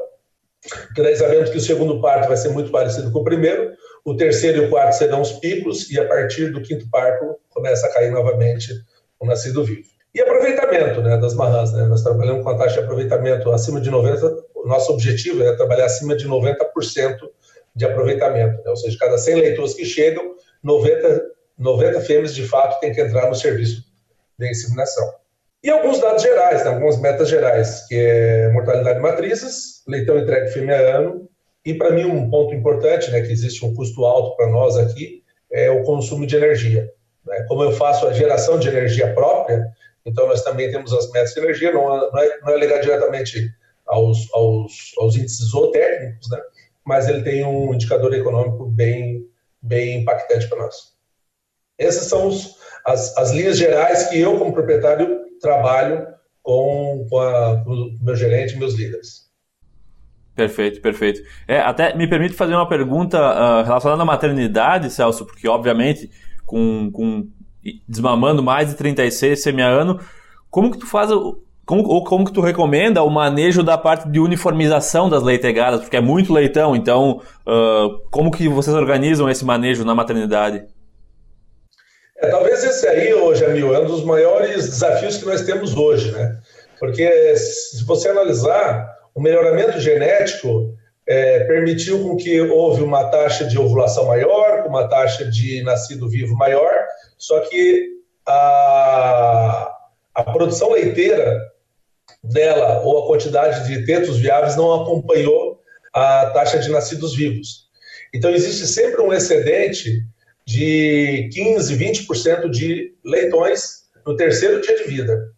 Porque 0.68 1.02
nós 1.02 1.18
sabemos 1.18 1.50
que 1.50 1.58
o 1.58 1.60
segundo 1.60 2.00
parto 2.00 2.28
vai 2.28 2.36
ser 2.36 2.48
muito 2.48 2.70
parecido 2.70 3.10
com 3.10 3.20
o 3.20 3.24
primeiro, 3.24 3.72
o 4.04 4.16
terceiro 4.16 4.62
e 4.62 4.66
o 4.66 4.70
quarto 4.70 4.96
serão 4.96 5.20
os 5.20 5.32
picos, 5.32 5.90
e 5.90 5.98
a 5.98 6.06
partir 6.06 6.52
do 6.52 6.62
quinto 6.62 6.88
parto 6.90 7.36
começa 7.50 7.86
a 7.86 7.92
cair 7.92 8.10
novamente 8.10 8.72
o 9.20 9.26
nascido 9.26 9.64
vivo. 9.64 9.88
E 10.14 10.20
aproveitamento 10.20 11.02
né, 11.02 11.16
das 11.16 11.34
marrãs. 11.34 11.72
Né? 11.72 11.84
Nós 11.86 12.02
trabalhamos 12.02 12.44
com 12.44 12.50
a 12.50 12.56
taxa 12.56 12.74
de 12.74 12.84
aproveitamento 12.84 13.50
acima 13.50 13.80
de 13.80 13.90
90%, 13.90 14.44
o 14.54 14.66
nosso 14.66 14.92
objetivo 14.92 15.42
é 15.42 15.54
trabalhar 15.56 15.86
acima 15.86 16.16
de 16.16 16.26
90% 16.26 17.18
de 17.74 17.84
aproveitamento. 17.84 18.62
Né? 18.62 18.70
Ou 18.70 18.76
seja, 18.76 18.96
cada 18.98 19.18
100 19.18 19.34
leitores 19.34 19.74
que 19.74 19.84
chegam, 19.84 20.36
90, 20.62 21.22
90 21.58 22.00
fêmeas 22.00 22.34
de 22.34 22.46
fato 22.46 22.80
têm 22.80 22.92
que 22.92 23.00
entrar 23.00 23.28
no 23.28 23.34
serviço 23.34 23.84
de 24.38 24.50
inseminação. 24.50 25.12
E 25.64 25.70
alguns 25.70 25.98
dados 25.98 26.22
gerais, 26.22 26.62
né? 26.62 26.72
algumas 26.72 27.00
metas 27.00 27.26
gerais, 27.26 27.86
que 27.88 27.94
é 27.94 28.52
mortalidade 28.52 28.96
de 28.96 29.02
matrizes, 29.02 29.82
leitão 29.88 30.18
entregue 30.18 30.50
fêmea 30.50 30.76
ano, 30.98 31.26
e 31.64 31.72
para 31.72 31.90
mim 31.90 32.04
um 32.04 32.28
ponto 32.28 32.54
importante, 32.54 33.10
né, 33.10 33.22
que 33.22 33.32
existe 33.32 33.64
um 33.64 33.74
custo 33.74 34.04
alto 34.04 34.36
para 34.36 34.50
nós 34.50 34.76
aqui, 34.76 35.22
é 35.50 35.70
o 35.70 35.82
consumo 35.82 36.26
de 36.26 36.36
energia. 36.36 36.92
Né? 37.24 37.46
Como 37.48 37.62
eu 37.62 37.72
faço 37.72 38.06
a 38.06 38.12
geração 38.12 38.58
de 38.58 38.68
energia 38.68 39.14
própria, 39.14 39.64
então 40.04 40.26
nós 40.26 40.44
também 40.44 40.70
temos 40.70 40.92
as 40.92 41.10
metas 41.10 41.32
de 41.32 41.40
energia, 41.40 41.72
não, 41.72 41.96
é, 41.96 42.40
não 42.42 42.50
é 42.50 42.58
ligado 42.58 42.82
diretamente 42.82 43.50
aos, 43.86 44.28
aos, 44.34 44.92
aos 44.98 45.16
índices 45.16 45.48
zootécnicos, 45.48 46.28
né? 46.28 46.42
mas 46.84 47.08
ele 47.08 47.22
tem 47.22 47.42
um 47.42 47.72
indicador 47.72 48.12
econômico 48.12 48.66
bem, 48.66 49.26
bem 49.62 50.02
impactante 50.02 50.46
para 50.46 50.58
nós. 50.58 50.92
Essas 51.78 52.04
são 52.04 52.26
os, 52.26 52.58
as, 52.84 53.16
as 53.16 53.30
linhas 53.30 53.56
gerais 53.56 54.08
que 54.08 54.20
eu, 54.20 54.38
como 54.38 54.52
proprietário, 54.52 55.23
trabalho 55.40 56.06
com, 56.42 57.06
com, 57.08 57.18
a, 57.18 57.62
com 57.64 57.70
o 57.70 58.04
meu 58.04 58.14
gerente 58.14 58.56
meus 58.56 58.74
líderes. 58.74 59.24
Perfeito, 60.34 60.80
perfeito. 60.80 61.20
É, 61.46 61.60
até 61.60 61.96
me 61.96 62.08
permite 62.08 62.34
fazer 62.34 62.54
uma 62.54 62.68
pergunta 62.68 63.18
uh, 63.18 63.64
relacionada 63.64 64.02
à 64.02 64.04
maternidade, 64.04 64.90
Celso, 64.90 65.24
porque 65.24 65.48
obviamente 65.48 66.10
com, 66.44 66.90
com 66.92 67.28
desmamando 67.88 68.42
mais 68.42 68.68
de 68.68 68.74
36 68.74 69.42
semi-ano, 69.42 70.00
como 70.50 70.70
que 70.70 70.78
tu 70.78 70.86
faz 70.86 71.10
como, 71.64 71.82
ou 71.88 72.04
como 72.04 72.24
que 72.24 72.32
tu 72.32 72.40
recomenda 72.40 73.02
o 73.02 73.10
manejo 73.10 73.62
da 73.62 73.78
parte 73.78 74.08
de 74.08 74.20
uniformização 74.20 75.08
das 75.08 75.22
leitegadas, 75.22 75.80
porque 75.80 75.96
é 75.96 76.00
muito 76.00 76.32
leitão, 76.32 76.76
então 76.76 77.22
uh, 77.46 77.98
como 78.10 78.30
que 78.30 78.48
vocês 78.48 78.76
organizam 78.76 79.30
esse 79.30 79.44
manejo 79.44 79.84
na 79.84 79.94
maternidade? 79.94 80.66
É, 82.24 82.30
talvez 82.30 82.64
esse 82.64 82.88
aí, 82.88 83.12
hoje, 83.12 83.40
Jamil, 83.40 83.74
é 83.74 83.80
um 83.80 83.86
dos 83.86 84.02
maiores 84.02 84.64
desafios 84.64 85.18
que 85.18 85.26
nós 85.26 85.42
temos 85.42 85.76
hoje, 85.76 86.10
né? 86.10 86.38
Porque 86.78 87.36
se 87.36 87.84
você 87.84 88.08
analisar, 88.08 88.96
o 89.14 89.20
melhoramento 89.20 89.78
genético 89.78 90.74
é, 91.06 91.40
permitiu 91.40 92.02
com 92.02 92.16
que 92.16 92.40
houve 92.40 92.82
uma 92.82 93.10
taxa 93.10 93.44
de 93.44 93.58
ovulação 93.58 94.06
maior, 94.06 94.66
uma 94.66 94.88
taxa 94.88 95.26
de 95.26 95.62
nascido 95.64 96.08
vivo 96.08 96.34
maior, 96.34 96.72
só 97.18 97.40
que 97.40 97.90
a, 98.26 99.70
a 100.14 100.22
produção 100.22 100.72
leiteira 100.72 101.38
dela 102.22 102.80
ou 102.80 103.04
a 103.04 103.06
quantidade 103.06 103.66
de 103.66 103.84
tetos 103.84 104.16
viáveis 104.16 104.56
não 104.56 104.82
acompanhou 104.82 105.60
a 105.92 106.30
taxa 106.30 106.58
de 106.58 106.70
nascidos 106.70 107.14
vivos. 107.14 107.68
Então, 108.14 108.30
existe 108.30 108.66
sempre 108.66 109.02
um 109.02 109.12
excedente 109.12 110.02
de 110.46 111.28
15, 111.32 111.76
20% 111.76 112.50
de 112.50 112.94
leitões 113.04 113.84
no 114.06 114.16
terceiro 114.16 114.60
dia 114.60 114.76
de 114.76 114.84
vida. 114.84 115.34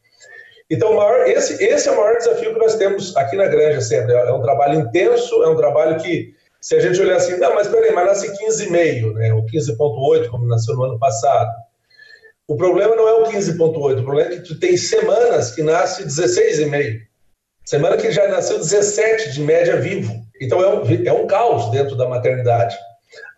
Então, 0.69 0.95
maior, 0.95 1.29
esse, 1.29 1.63
esse 1.63 1.89
é 1.89 1.93
o 1.93 1.97
maior 1.97 2.17
desafio 2.17 2.53
que 2.53 2.59
nós 2.59 2.75
temos 2.75 3.17
aqui 3.17 3.37
na 3.37 3.47
granja 3.47 3.81
sempre. 3.81 4.13
É 4.13 4.33
um 4.33 4.43
trabalho 4.43 4.81
intenso, 4.81 5.43
é 5.45 5.49
um 5.49 5.57
trabalho 5.57 6.01
que, 6.03 6.35
se 6.61 6.75
a 6.75 6.81
gente 6.81 7.01
olhar 7.01 7.17
assim, 7.17 7.37
não, 7.37 7.55
mas 7.55 7.69
peraí, 7.69 7.93
mas 7.93 8.07
nasce 8.07 8.45
15,5, 8.45 9.13
né, 9.15 9.33
ou 9.33 9.47
15,8, 9.47 10.29
como 10.29 10.49
nasceu 10.49 10.75
no 10.75 10.85
ano 10.85 10.99
passado. 10.99 11.51
O 12.49 12.57
problema 12.57 12.97
não 12.97 13.09
é 13.09 13.13
o 13.13 13.25
15,8, 13.27 14.01
o 14.01 14.05
problema 14.05 14.33
é 14.33 14.37
que 14.37 14.43
tu 14.43 14.59
tem 14.59 14.77
semanas 14.77 15.53
que 15.53 15.63
nasce 15.63 16.05
16,5. 16.05 17.01
Semana 17.65 17.97
que 17.97 18.13
já 18.13 18.29
nasceu 18.29 18.59
17 18.59 19.33
de 19.33 19.43
média 19.43 19.77
vivo. 19.77 20.15
Então 20.41 20.61
é 20.63 20.69
um, 20.69 21.07
é 21.07 21.13
um 21.13 21.27
caos 21.27 21.71
dentro 21.71 21.97
da 21.97 22.09
maternidade. 22.09 22.77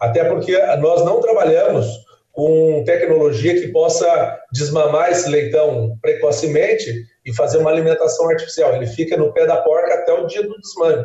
Até 0.01 0.25
porque 0.25 0.57
nós 0.77 1.05
não 1.05 1.21
trabalhamos 1.21 1.87
com 2.33 2.85
tecnologia 2.85 3.61
que 3.61 3.69
possa 3.69 4.39
desmamar 4.53 5.11
esse 5.11 5.29
leitão 5.29 5.99
precocemente 6.01 7.05
e 7.25 7.35
fazer 7.35 7.59
uma 7.59 7.71
alimentação 7.71 8.29
artificial. 8.31 8.75
Ele 8.75 8.87
fica 8.87 9.17
no 9.17 9.33
pé 9.33 9.45
da 9.45 9.57
porca 9.57 9.95
até 9.95 10.13
o 10.13 10.27
dia 10.27 10.43
do 10.43 10.57
desmame. 10.61 11.05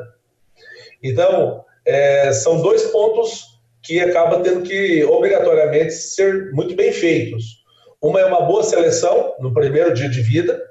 Então, 1.02 1.66
é, 1.86 2.32
são 2.32 2.62
dois 2.62 2.84
pontos 2.84 3.60
que 3.82 4.00
acabam 4.00 4.42
tendo 4.42 4.62
que, 4.62 5.04
obrigatoriamente, 5.04 5.92
ser 5.92 6.52
muito 6.54 6.76
bem 6.76 6.92
feitos. 6.92 7.64
Uma 8.02 8.22
é 8.22 8.26
uma 8.26 8.42
boa 8.42 8.64
seleção 8.64 9.34
no 9.40 9.54
primeiro 9.54 9.94
dia 9.94 10.10
de 10.10 10.22
vida, 10.22 10.62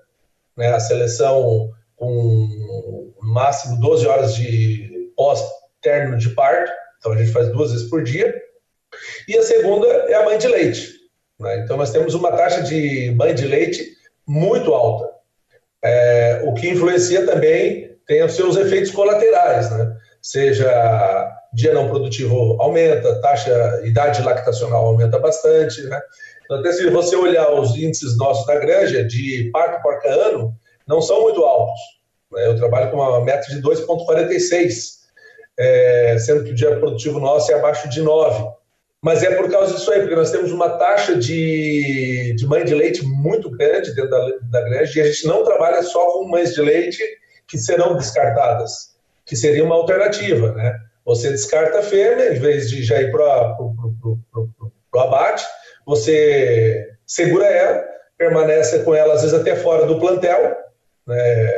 né, 0.56 0.68
a 0.68 0.80
seleção 0.80 1.70
com 1.96 3.12
máximo 3.20 3.80
12 3.80 4.06
horas 4.06 4.34
de 4.34 5.10
pós-término 5.16 6.18
de 6.18 6.30
parto, 6.30 6.70
então 7.02 7.12
a 7.12 7.16
gente 7.16 7.32
faz 7.32 7.48
duas 7.48 7.72
vezes 7.72 7.90
por 7.90 8.04
dia. 8.04 8.32
E 9.28 9.36
a 9.36 9.42
segunda 9.42 9.86
é 9.86 10.14
a 10.14 10.24
mãe 10.24 10.38
de 10.38 10.46
leite. 10.46 10.88
Né? 11.40 11.64
Então 11.64 11.76
nós 11.76 11.90
temos 11.90 12.14
uma 12.14 12.30
taxa 12.30 12.62
de 12.62 13.12
mãe 13.16 13.34
de 13.34 13.44
leite 13.44 13.84
muito 14.26 14.72
alta 14.72 15.12
é, 15.82 16.42
o 16.44 16.54
que 16.54 16.68
influencia 16.68 17.26
também 17.26 17.90
tem 18.06 18.22
os 18.22 18.34
seus 18.34 18.56
efeitos 18.56 18.90
colaterais, 18.92 19.70
né? 19.70 19.96
Seja 20.20 21.38
dia 21.52 21.74
não 21.74 21.88
produtivo 21.88 22.56
aumenta, 22.60 23.20
taxa, 23.20 23.82
idade 23.84 24.22
lactacional 24.22 24.86
aumenta 24.86 25.18
bastante, 25.18 25.82
né? 25.82 26.00
Então, 26.44 26.58
até 26.58 26.72
se 26.72 26.88
você 26.88 27.16
olhar 27.16 27.50
os 27.52 27.76
índices 27.76 28.16
nossos 28.16 28.46
da 28.46 28.56
granja 28.56 29.04
de 29.04 29.50
parto 29.52 29.82
por 29.82 29.94
ano, 30.06 30.54
não 30.86 31.00
são 31.00 31.22
muito 31.22 31.44
altos. 31.44 31.80
Né? 32.32 32.46
Eu 32.46 32.56
trabalho 32.56 32.90
com 32.90 32.96
uma 32.96 33.24
meta 33.24 33.48
de 33.50 33.60
2,46, 33.60 35.01
é, 35.58 36.16
sendo 36.18 36.44
que 36.44 36.50
o 36.50 36.54
dia 36.54 36.76
produtivo 36.76 37.20
nosso 37.20 37.50
é 37.52 37.54
abaixo 37.54 37.88
de 37.88 38.02
9. 38.02 38.44
Mas 39.02 39.22
é 39.22 39.34
por 39.34 39.50
causa 39.50 39.74
disso 39.74 39.90
aí, 39.90 40.00
porque 40.00 40.14
nós 40.14 40.30
temos 40.30 40.52
uma 40.52 40.78
taxa 40.78 41.16
de, 41.16 42.34
de 42.36 42.46
mãe 42.46 42.64
de 42.64 42.74
leite 42.74 43.04
muito 43.04 43.50
grande 43.50 43.94
dentro 43.94 44.10
da, 44.10 44.28
da 44.42 44.60
granja 44.62 44.98
e 44.98 45.02
a 45.02 45.06
gente 45.06 45.26
não 45.26 45.44
trabalha 45.44 45.82
só 45.82 46.12
com 46.12 46.28
mães 46.28 46.54
de 46.54 46.62
leite 46.62 47.02
que 47.48 47.58
serão 47.58 47.96
descartadas, 47.96 48.94
que 49.26 49.34
seria 49.34 49.64
uma 49.64 49.74
alternativa, 49.74 50.52
né? 50.52 50.78
Você 51.04 51.30
descarta 51.30 51.80
a 51.80 51.82
fêmea, 51.82 52.32
em 52.32 52.38
vez 52.38 52.70
de 52.70 52.84
já 52.84 53.02
ir 53.02 53.10
para 53.10 53.56
o 53.58 54.98
abate, 55.00 55.44
você 55.84 56.88
segura 57.04 57.46
ela, 57.46 57.84
permanece 58.16 58.84
com 58.84 58.94
ela, 58.94 59.14
às 59.14 59.22
vezes 59.22 59.36
até 59.36 59.56
fora 59.56 59.84
do 59.84 59.98
plantel, 59.98 60.56
né? 61.06 61.50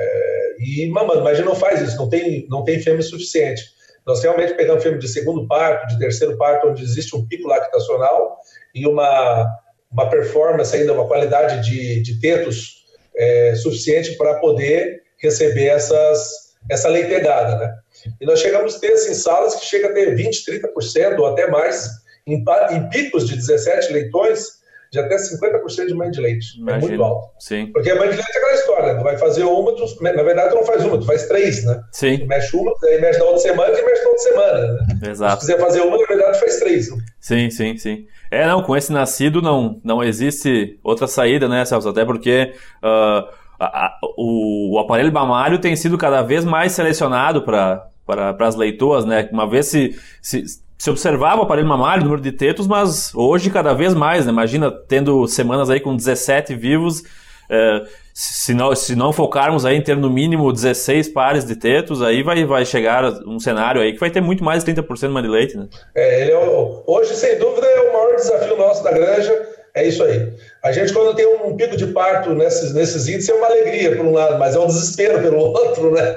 e 0.59 0.89
mamando, 0.89 1.23
mas 1.23 1.35
a 1.35 1.37
gente 1.37 1.47
não 1.47 1.55
faz 1.55 1.81
isso, 1.83 1.97
não 1.97 2.09
tem, 2.09 2.47
não 2.49 2.65
tem 2.65 2.81
fêmea 2.81 3.03
suficiente. 3.03 3.63
Nós 4.07 4.23
realmente 4.23 4.55
pegamos 4.55 4.83
fêmea 4.83 4.99
de 4.99 5.09
segundo 5.09 5.47
parto, 5.47 5.87
de 5.89 5.99
terceiro 5.99 6.37
parto, 6.37 6.69
onde 6.69 6.83
existe 6.83 7.17
um 7.17 7.27
pico 7.27 7.49
lactacional 7.49 8.39
e 8.75 8.87
uma, 8.87 9.47
uma 9.91 10.11
performance 10.11 10.75
ainda, 10.77 10.93
uma 10.93 11.07
qualidade 11.07 11.65
de, 11.65 12.03
de 12.03 12.21
tetos 12.21 12.85
é, 13.17 13.55
suficiente 13.55 14.17
para 14.17 14.35
poder 14.41 15.03
receber 15.19 15.67
essas, 15.67 16.55
essa 16.69 16.89
leitegada, 16.89 17.57
né? 17.57 17.75
E 18.21 18.27
nós 18.27 18.41
chegamos 18.41 18.77
a 18.77 18.81
ter 18.81 18.93
assim, 18.93 19.15
salas 19.15 19.55
que 19.55 19.65
chega 19.65 19.89
a 19.89 19.93
ter 19.93 20.15
20%, 20.15 20.61
30% 20.77 21.19
ou 21.19 21.27
até 21.27 21.47
mais, 21.47 21.89
em, 22.27 22.45
em 22.73 22.89
picos 22.91 23.27
de 23.27 23.37
17 23.37 23.93
leitões, 23.93 24.64
de 24.95 25.01
até 25.01 25.17
50% 25.17 25.87
de 25.89 25.95
mãe 25.95 26.11
de 26.11 26.21
leite. 26.21 26.57
Imagina. 26.57 26.85
É 26.85 26.89
muito 26.89 27.03
alto. 27.03 27.31
Sim. 27.41 27.67
Porque 27.73 27.91
a 27.91 27.97
mãe 27.97 28.09
de 28.09 28.15
leite 28.15 28.33
é 28.33 28.39
aquela 28.39 28.55
história, 28.55 28.97
tu 28.97 29.03
vai 29.03 29.19
fazer 29.19 29.43
uma, 29.43 29.75
tu, 29.75 29.85
na 30.01 30.23
verdade 30.23 30.51
tu 30.51 30.55
não 30.55 30.65
faz 30.65 30.85
uma, 30.85 30.99
tu 30.99 31.05
faz 31.05 31.27
três, 31.27 31.65
né? 31.65 31.83
Sim. 31.91 32.19
Tu 32.19 32.27
mexe 32.27 32.57
uma, 32.57 32.73
aí 32.85 33.01
mexe 33.01 33.19
na 33.19 33.25
outra 33.25 33.41
semana 33.41 33.79
e 33.79 33.85
mexe 33.85 34.03
na 34.03 34.09
outra 34.09 34.23
semana, 34.23 34.73
né? 34.73 34.87
Exato. 35.11 35.41
Se 35.45 35.47
quiser 35.47 35.61
fazer 35.61 35.81
uma, 35.81 35.99
na 35.99 36.07
verdade 36.07 36.39
tu 36.39 36.41
faz 36.41 36.61
três. 36.61 36.91
Né? 36.91 37.05
Sim, 37.21 37.51
sim, 37.51 37.77
sim. 37.77 38.07
É, 38.31 38.47
não, 38.47 38.63
com 38.63 38.77
esse 38.77 38.93
nascido 38.93 39.43
não, 39.43 39.81
não 39.85 40.03
existe 40.03 40.79
outra 40.83 41.09
saída, 41.09 41.49
né, 41.49 41.65
Celso? 41.65 41.89
Até 41.89 42.05
porque 42.05 42.53
uh, 42.83 43.29
a, 43.59 43.87
a, 43.87 43.99
o, 44.17 44.77
o 44.77 44.79
aparelho 44.79 45.13
mamário 45.13 45.59
tem 45.59 45.75
sido 45.75 45.99
cada 45.99 46.23
vez 46.23 46.45
mais 46.45 46.73
selecionado 46.73 47.43
para 47.43 47.89
para 48.07 48.37
as 48.47 48.55
leitoas, 48.55 49.07
né? 49.07 49.27
Uma 49.33 49.49
vez 49.49 49.65
se, 49.65 49.99
se, 50.21 50.45
se 50.85 50.91
observava 50.91 51.41
o 51.41 51.45
aparelho 51.45 51.67
mamário, 51.67 52.03
o 52.03 52.05
número 52.05 52.21
de 52.21 52.31
tetos, 52.31 52.67
mas 52.67 53.11
hoje 53.15 53.49
cada 53.49 53.73
vez 53.73 53.95
mais, 53.95 54.27
né? 54.27 54.31
Imagina 54.31 54.71
tendo 54.71 55.27
semanas 55.27 55.71
aí 55.71 55.81
com 55.81 55.97
17 55.97 56.55
vivos, 56.55 57.03
é, 57.49 57.85
se, 58.13 58.53
não, 58.53 58.77
se 58.77 58.95
não 58.95 59.11
focarmos 59.11 59.65
aí 59.65 59.79
em 59.79 59.81
ter 59.81 59.97
no 59.97 60.11
mínimo 60.11 60.53
16 60.53 61.09
pares 61.09 61.47
de 61.47 61.57
tetos, 61.57 62.03
aí 62.03 62.23
vai, 62.23 62.45
vai 62.45 62.67
chegar 62.67 63.03
um 63.27 63.41
cenário 63.41 63.81
aí 63.81 63.95
que 63.95 63.99
vai 63.99 64.11
ter 64.11 64.21
muito 64.21 64.45
mais 64.45 64.63
de 64.63 64.75
30% 64.75 65.23
de 65.23 65.29
leite, 65.29 65.57
né? 65.57 65.69
É, 65.95 66.21
ele 66.21 66.33
é 66.33 66.39
o, 66.39 66.85
hoje, 66.87 67.15
sem 67.15 67.39
dúvida, 67.39 67.67
é 67.67 67.81
o 67.89 67.93
maior 67.95 68.17
desafio 68.17 68.55
nosso 68.59 68.85
da 68.85 68.93
granja, 68.93 69.33
é 69.73 69.89
isso 69.89 70.05
aí. 70.05 70.35
A 70.63 70.71
gente, 70.71 70.93
quando 70.93 71.17
tem 71.17 71.27
um 71.27 71.57
pico 71.57 71.79
de 71.79 71.87
parto 71.87 72.35
nesses, 72.35 72.75
nesses 72.75 73.09
índices, 73.09 73.31
é 73.31 73.33
uma 73.33 73.47
alegria 73.47 73.97
por 73.97 74.05
um 74.05 74.13
lado, 74.13 74.39
mas 74.39 74.55
é 74.55 74.59
um 74.59 74.67
desespero 74.67 75.23
pelo 75.23 75.39
outro, 75.49 75.93
né? 75.93 76.15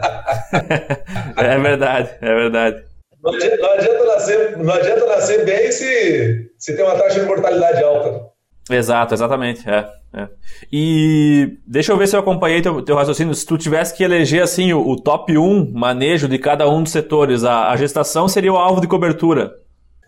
é 1.38 1.57
verdade, 1.57 2.09
é 2.19 2.36
verdade. 2.36 2.88
Não 3.27 3.34
adianta, 3.34 3.57
não 3.57 3.74
adianta, 3.74 4.05
nascer, 4.05 4.57
não 4.57 4.74
adianta 4.74 5.05
nascer 5.05 5.46
bem 5.46 5.69
se, 5.69 6.50
se 6.57 6.75
tem 6.75 6.86
uma 6.86 6.96
taxa 6.96 7.19
de 7.19 7.25
mortalidade 7.25 7.84
alta. 7.84 8.22
Exato, 8.69 9.13
exatamente. 9.13 9.69
É, 9.69 9.86
é. 10.13 10.27
E 10.72 11.57
deixa 11.67 11.91
eu 11.91 11.98
ver 11.98 12.07
se 12.07 12.15
eu 12.15 12.22
acompanhei 12.22 12.62
teu, 12.62 12.81
teu 12.81 12.96
raciocínio. 12.96 13.34
Se 13.34 13.46
tu 13.46 13.57
tivesse 13.57 13.93
que 13.93 14.03
eleger 14.03 14.41
assim 14.41 14.72
o, 14.72 14.79
o 14.79 14.96
top 14.96 15.38
1 15.38 15.74
manejo 15.74 16.29
de 16.29 16.39
cada 16.39 16.69
um 16.69 16.84
dos 16.84 16.91
setores, 16.91 17.43
a, 17.43 17.69
a 17.69 17.75
gestação 17.75 18.29
seria 18.29 18.53
o 18.53 18.57
alvo 18.57 18.79
de 18.79 18.88
cobertura. 18.88 19.51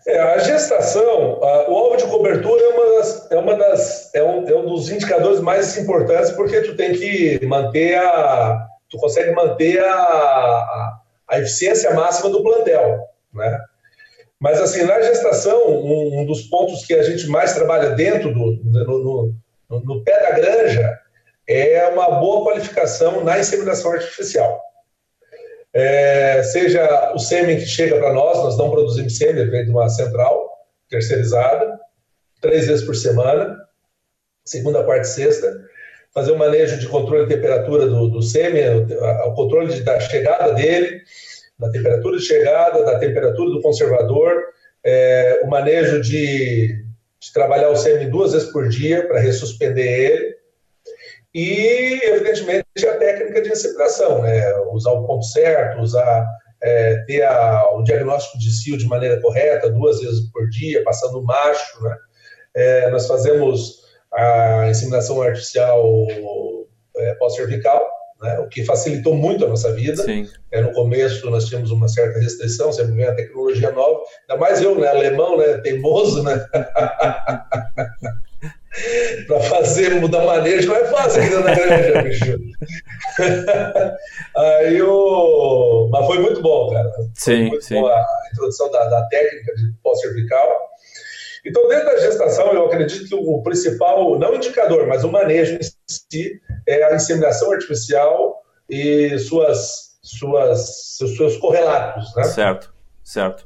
É, 0.06 0.18
a 0.18 0.38
gestação, 0.38 1.42
a, 1.42 1.70
o 1.70 1.76
alvo 1.76 1.96
de 1.98 2.04
cobertura 2.04 2.62
é, 2.62 2.68
uma 2.68 2.96
das, 2.96 3.30
é, 3.30 3.36
uma 3.36 3.54
das, 3.54 4.14
é, 4.14 4.22
um, 4.22 4.48
é 4.48 4.54
um 4.54 4.66
dos 4.66 4.90
indicadores 4.90 5.40
mais 5.40 5.76
importantes 5.76 6.30
porque 6.30 6.62
tu 6.62 6.74
tem 6.74 6.92
que 6.92 7.44
manter 7.46 7.96
a, 7.96 8.66
tu 8.88 8.96
consegue 8.98 9.32
manter 9.32 9.78
a, 9.78 9.94
a, 9.94 11.00
a 11.28 11.38
eficiência 11.38 11.94
máxima 11.94 12.30
do 12.30 12.42
plantel, 12.42 12.98
né? 13.32 13.58
Mas, 14.40 14.58
assim, 14.58 14.84
na 14.84 15.00
gestação, 15.02 15.68
um, 15.68 16.20
um 16.20 16.26
dos 16.26 16.42
pontos 16.42 16.86
que 16.86 16.94
a 16.94 17.02
gente 17.02 17.26
mais 17.26 17.52
trabalha 17.52 17.90
dentro 17.90 18.32
do 18.32 18.58
no, 18.64 19.34
no, 19.68 19.80
no, 19.80 20.02
pé 20.02 20.18
da 20.18 20.30
granja 20.30 20.98
é 21.46 21.86
uma 21.88 22.18
boa 22.18 22.44
qualificação 22.44 23.22
na 23.22 23.38
inseminação 23.38 23.92
artificial. 23.92 24.62
É, 25.74 26.42
seja 26.42 27.12
o 27.14 27.18
sêmen 27.18 27.58
que 27.58 27.66
chega 27.66 27.98
para 27.98 28.14
nós, 28.14 28.38
nós 28.38 28.56
não 28.56 28.70
produzimos 28.70 29.16
sêmen, 29.18 29.50
vem 29.50 29.64
de 29.66 29.70
uma 29.70 29.88
central 29.90 30.50
terceirizada, 30.88 31.78
três 32.40 32.66
vezes 32.66 32.84
por 32.84 32.96
semana, 32.96 33.56
segunda, 34.44 34.82
quarta 34.82 35.02
e 35.02 35.10
sexta, 35.10 35.64
fazer 36.14 36.32
o 36.32 36.34
um 36.34 36.38
manejo 36.38 36.78
de 36.78 36.88
controle 36.88 37.26
de 37.26 37.34
temperatura 37.34 37.86
do, 37.86 38.08
do 38.08 38.22
sêmen, 38.22 38.64
o, 38.68 39.28
o 39.28 39.34
controle 39.34 39.72
de, 39.72 39.82
da 39.82 40.00
chegada 40.00 40.54
dele, 40.54 41.02
da 41.60 41.70
temperatura 41.70 42.16
de 42.16 42.24
chegada, 42.24 42.82
da 42.84 42.98
temperatura 42.98 43.50
do 43.50 43.60
conservador, 43.60 44.42
é, 44.84 45.40
o 45.44 45.48
manejo 45.48 46.00
de, 46.00 46.68
de, 47.20 47.32
trabalhar 47.34 47.68
o 47.68 47.76
sêmen 47.76 48.08
duas 48.08 48.32
vezes 48.32 48.50
por 48.50 48.68
dia 48.68 49.06
para 49.06 49.20
ressuspender 49.20 49.86
ele, 49.86 50.40
e, 51.32 52.00
evidentemente, 52.02 52.64
a 52.88 52.96
técnica 52.96 53.42
de 53.42 53.50
inseminação, 53.50 54.22
né? 54.22 54.52
usar 54.72 54.92
o 54.92 55.06
ponto 55.06 55.24
certo, 55.26 55.80
usar, 55.80 56.26
é, 56.62 56.96
ter 57.06 57.22
a, 57.22 57.70
o 57.74 57.84
diagnóstico 57.84 58.38
de 58.38 58.50
cio 58.50 58.76
de 58.76 58.86
maneira 58.86 59.20
correta, 59.20 59.70
duas 59.70 60.00
vezes 60.00 60.28
por 60.32 60.48
dia, 60.48 60.82
passando 60.82 61.22
macho. 61.22 61.84
Né? 61.84 61.96
É, 62.54 62.90
nós 62.90 63.06
fazemos 63.06 63.80
a 64.12 64.68
inseminação 64.70 65.22
artificial 65.22 65.84
é, 66.96 67.14
pós-cervical, 67.14 67.88
né, 68.20 68.38
o 68.38 68.48
que 68.48 68.64
facilitou 68.64 69.14
muito 69.14 69.44
a 69.44 69.48
nossa 69.48 69.72
vida. 69.72 70.04
É, 70.50 70.60
no 70.60 70.72
começo 70.72 71.28
nós 71.30 71.46
tínhamos 71.46 71.70
uma 71.70 71.88
certa 71.88 72.18
restrição, 72.18 72.72
sempre 72.72 72.94
vem 72.94 73.06
a 73.06 73.14
tecnologia 73.14 73.70
nova, 73.70 74.00
ainda 74.28 74.40
mais 74.40 74.60
eu, 74.60 74.78
né, 74.78 74.88
alemão, 74.88 75.36
né, 75.38 75.58
teimoso, 75.58 76.22
né? 76.22 76.44
para 79.26 79.40
fazer, 79.40 80.00
mudar 80.00 80.24
manejo 80.24 80.68
não 80.68 80.76
é 80.76 80.84
fácil 80.86 81.22
aqui 81.22 81.34
na 81.34 81.54
granja, 81.54 82.02
bicho. 82.02 82.38
Aí 84.36 84.80
o... 84.82 85.88
Mas 85.90 86.06
foi 86.06 86.18
muito 86.20 86.40
bom, 86.40 86.70
cara. 86.70 86.90
Sim, 87.14 87.48
muito 87.48 87.64
sim. 87.64 87.74
Bom 87.74 87.88
a 87.88 88.06
introdução 88.32 88.70
da, 88.70 88.84
da 88.88 89.02
técnica 89.08 89.54
de 89.56 89.72
pós-cervical. 89.82 90.48
Então, 91.44 91.68
dentro 91.68 91.86
da 91.86 91.98
gestação, 91.98 92.52
eu 92.52 92.66
acredito 92.66 93.08
que 93.08 93.14
o 93.14 93.42
principal, 93.42 94.18
não 94.18 94.34
indicador, 94.34 94.86
mas 94.86 95.04
o 95.04 95.10
manejo 95.10 95.54
em 95.54 95.60
si, 95.88 96.40
é 96.66 96.84
a 96.84 96.94
inseminação 96.94 97.52
artificial 97.52 98.42
e 98.68 99.18
suas, 99.18 99.98
suas, 100.02 100.96
seus, 100.96 101.16
seus 101.16 101.36
correlatos. 101.38 102.14
Né? 102.14 102.24
Certo, 102.24 102.74
certo. 103.02 103.44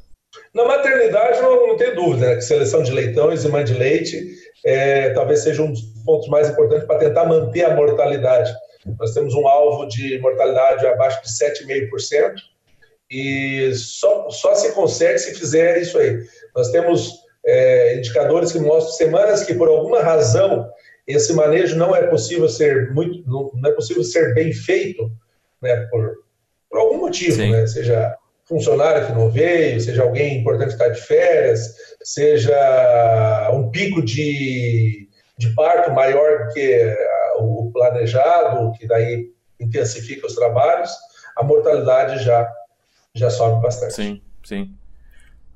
Na 0.53 0.65
maternidade, 0.65 1.41
não, 1.41 1.69
não 1.69 1.77
tem 1.77 1.95
dúvida, 1.95 2.27
né, 2.27 2.35
que 2.37 2.43
seleção 2.43 2.83
de 2.83 2.91
leitões 2.91 3.45
e 3.45 3.49
mãe 3.49 3.65
de 3.65 3.75
leite 3.75 4.35
é, 4.65 5.11
talvez 5.11 5.41
seja 5.41 5.63
um 5.63 5.71
dos 5.71 5.83
pontos 6.05 6.29
mais 6.29 6.49
importantes 6.49 6.87
para 6.87 6.99
tentar 6.99 7.27
manter 7.27 7.65
a 7.65 7.75
mortalidade. 7.75 8.53
Nós 8.99 9.13
temos 9.13 9.35
um 9.35 9.47
alvo 9.47 9.87
de 9.87 10.19
mortalidade 10.19 10.87
abaixo 10.87 11.23
de 11.23 11.29
7,5%, 11.29 12.35
e 13.11 13.73
só, 13.75 14.29
só 14.31 14.55
se 14.55 14.73
consegue 14.73 15.19
se 15.19 15.35
fizer 15.35 15.81
isso 15.81 15.99
aí. 15.99 16.25
Nós 16.55 16.71
temos 16.71 17.24
é, 17.47 17.97
indicadores 17.97 18.53
que 18.53 18.59
mostram 18.59 18.93
semanas 18.93 19.45
que, 19.45 19.55
por 19.55 19.69
alguma 19.69 20.01
razão, 20.01 20.71
esse 21.07 21.33
manejo 21.33 21.77
não 21.77 21.95
é 21.95 22.07
possível 22.07 22.49
ser 22.49 22.93
muito, 22.93 23.29
não, 23.29 23.51
não 23.55 23.71
é 23.71 23.73
possível 23.75 24.03
ser 24.03 24.35
bem 24.35 24.53
feito, 24.53 25.11
né, 25.61 25.87
por, 25.91 26.15
por 26.71 26.79
algum 26.79 26.99
motivo, 26.99 27.39
né, 27.39 27.67
seja 27.67 28.17
funcionário 28.47 29.07
que 29.07 29.13
não 29.13 29.31
veio, 29.31 29.81
seja 29.81 30.03
alguém 30.03 30.41
importante 30.41 30.69
que 30.69 30.83
está 30.83 30.89
de 30.89 31.01
férias, 31.01 31.75
seja 32.03 33.51
um 33.53 33.71
pico 33.71 34.03
de, 34.03 35.09
de 35.39 35.55
parto 35.55 35.91
maior 35.93 36.47
do 36.47 36.55
que 36.55 36.97
o 37.39 37.71
planejado, 37.73 38.73
que 38.73 38.87
daí 38.87 39.31
intensifica 39.59 40.27
os 40.27 40.35
trabalhos, 40.35 40.91
a 41.37 41.43
mortalidade 41.43 42.23
já, 42.23 42.51
já 43.15 43.31
sobe 43.31 43.63
bastante. 43.63 43.95
Sim, 43.95 44.23
sim. 44.45 44.75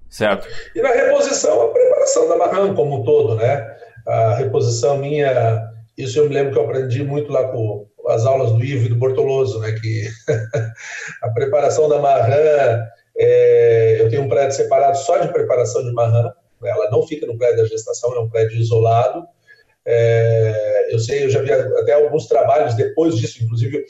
Certo. 0.09 0.49
E 0.75 0.81
na 0.81 0.91
reposição, 0.91 1.61
a 1.63 1.73
preparação 1.73 2.29
da 2.29 2.37
marrã 2.37 2.75
como 2.75 3.01
um 3.01 3.05
todo, 3.05 3.35
né? 3.37 3.77
A 4.07 4.35
reposição 4.35 4.97
minha, 4.97 5.71
isso 5.97 6.19
eu 6.19 6.29
me 6.29 6.35
lembro 6.35 6.53
que 6.53 6.59
eu 6.59 6.65
aprendi 6.65 7.05
muito 7.05 7.31
lá 7.31 7.45
com 7.49 7.87
as 8.09 8.25
aulas 8.25 8.53
do 8.53 8.65
Ivo 8.65 8.87
e 8.87 8.89
do 8.89 8.97
Bortoloso, 8.97 9.61
né? 9.61 9.73
Que 9.73 10.09
a 11.23 11.31
preparação 11.31 11.89
da 11.89 11.99
marrã, 11.99 12.87
é, 13.17 13.97
eu 14.01 14.09
tenho 14.09 14.23
um 14.23 14.29
prédio 14.29 14.57
separado 14.57 14.97
só 14.97 15.19
de 15.19 15.29
preparação 15.29 15.85
de 15.85 15.93
marrã, 15.93 16.33
né? 16.61 16.71
ela 16.71 16.91
não 16.91 17.07
fica 17.07 17.27
no 17.27 17.37
prédio 17.37 17.59
da 17.59 17.65
gestação, 17.67 18.15
é 18.15 18.21
um 18.21 18.31
prédio 18.31 18.57
isolado. 18.57 19.27
É, 19.85 20.89
eu 20.91 20.99
sei, 20.99 21.25
eu 21.25 21.31
já 21.31 21.41
vi 21.43 21.53
até 21.53 21.93
alguns 21.93 22.27
trabalhos 22.27 22.75
depois 22.75 23.17
disso, 23.17 23.43
inclusive 23.43 23.85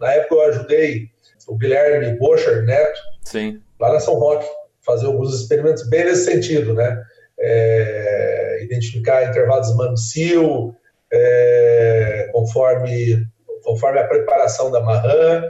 na 0.00 0.12
época 0.12 0.34
eu 0.34 0.42
ajudei 0.48 1.08
o 1.46 1.56
Guilherme 1.56 2.18
Bocher 2.18 2.64
Neto, 2.64 3.00
Sim. 3.22 3.60
lá 3.78 3.92
na 3.92 4.00
São 4.00 4.14
Roque, 4.14 4.46
fazer 4.84 5.06
alguns 5.06 5.34
experimentos 5.34 5.88
bem 5.88 6.04
nesse 6.04 6.24
sentido, 6.24 6.74
né? 6.74 7.02
É, 7.38 8.60
identificar 8.62 9.28
intervalos 9.28 9.74
manucio, 9.76 10.74
é, 11.12 12.28
conforme, 12.32 13.26
conforme 13.62 13.98
a 13.98 14.06
preparação 14.06 14.70
da 14.70 14.80
marrã, 14.80 15.42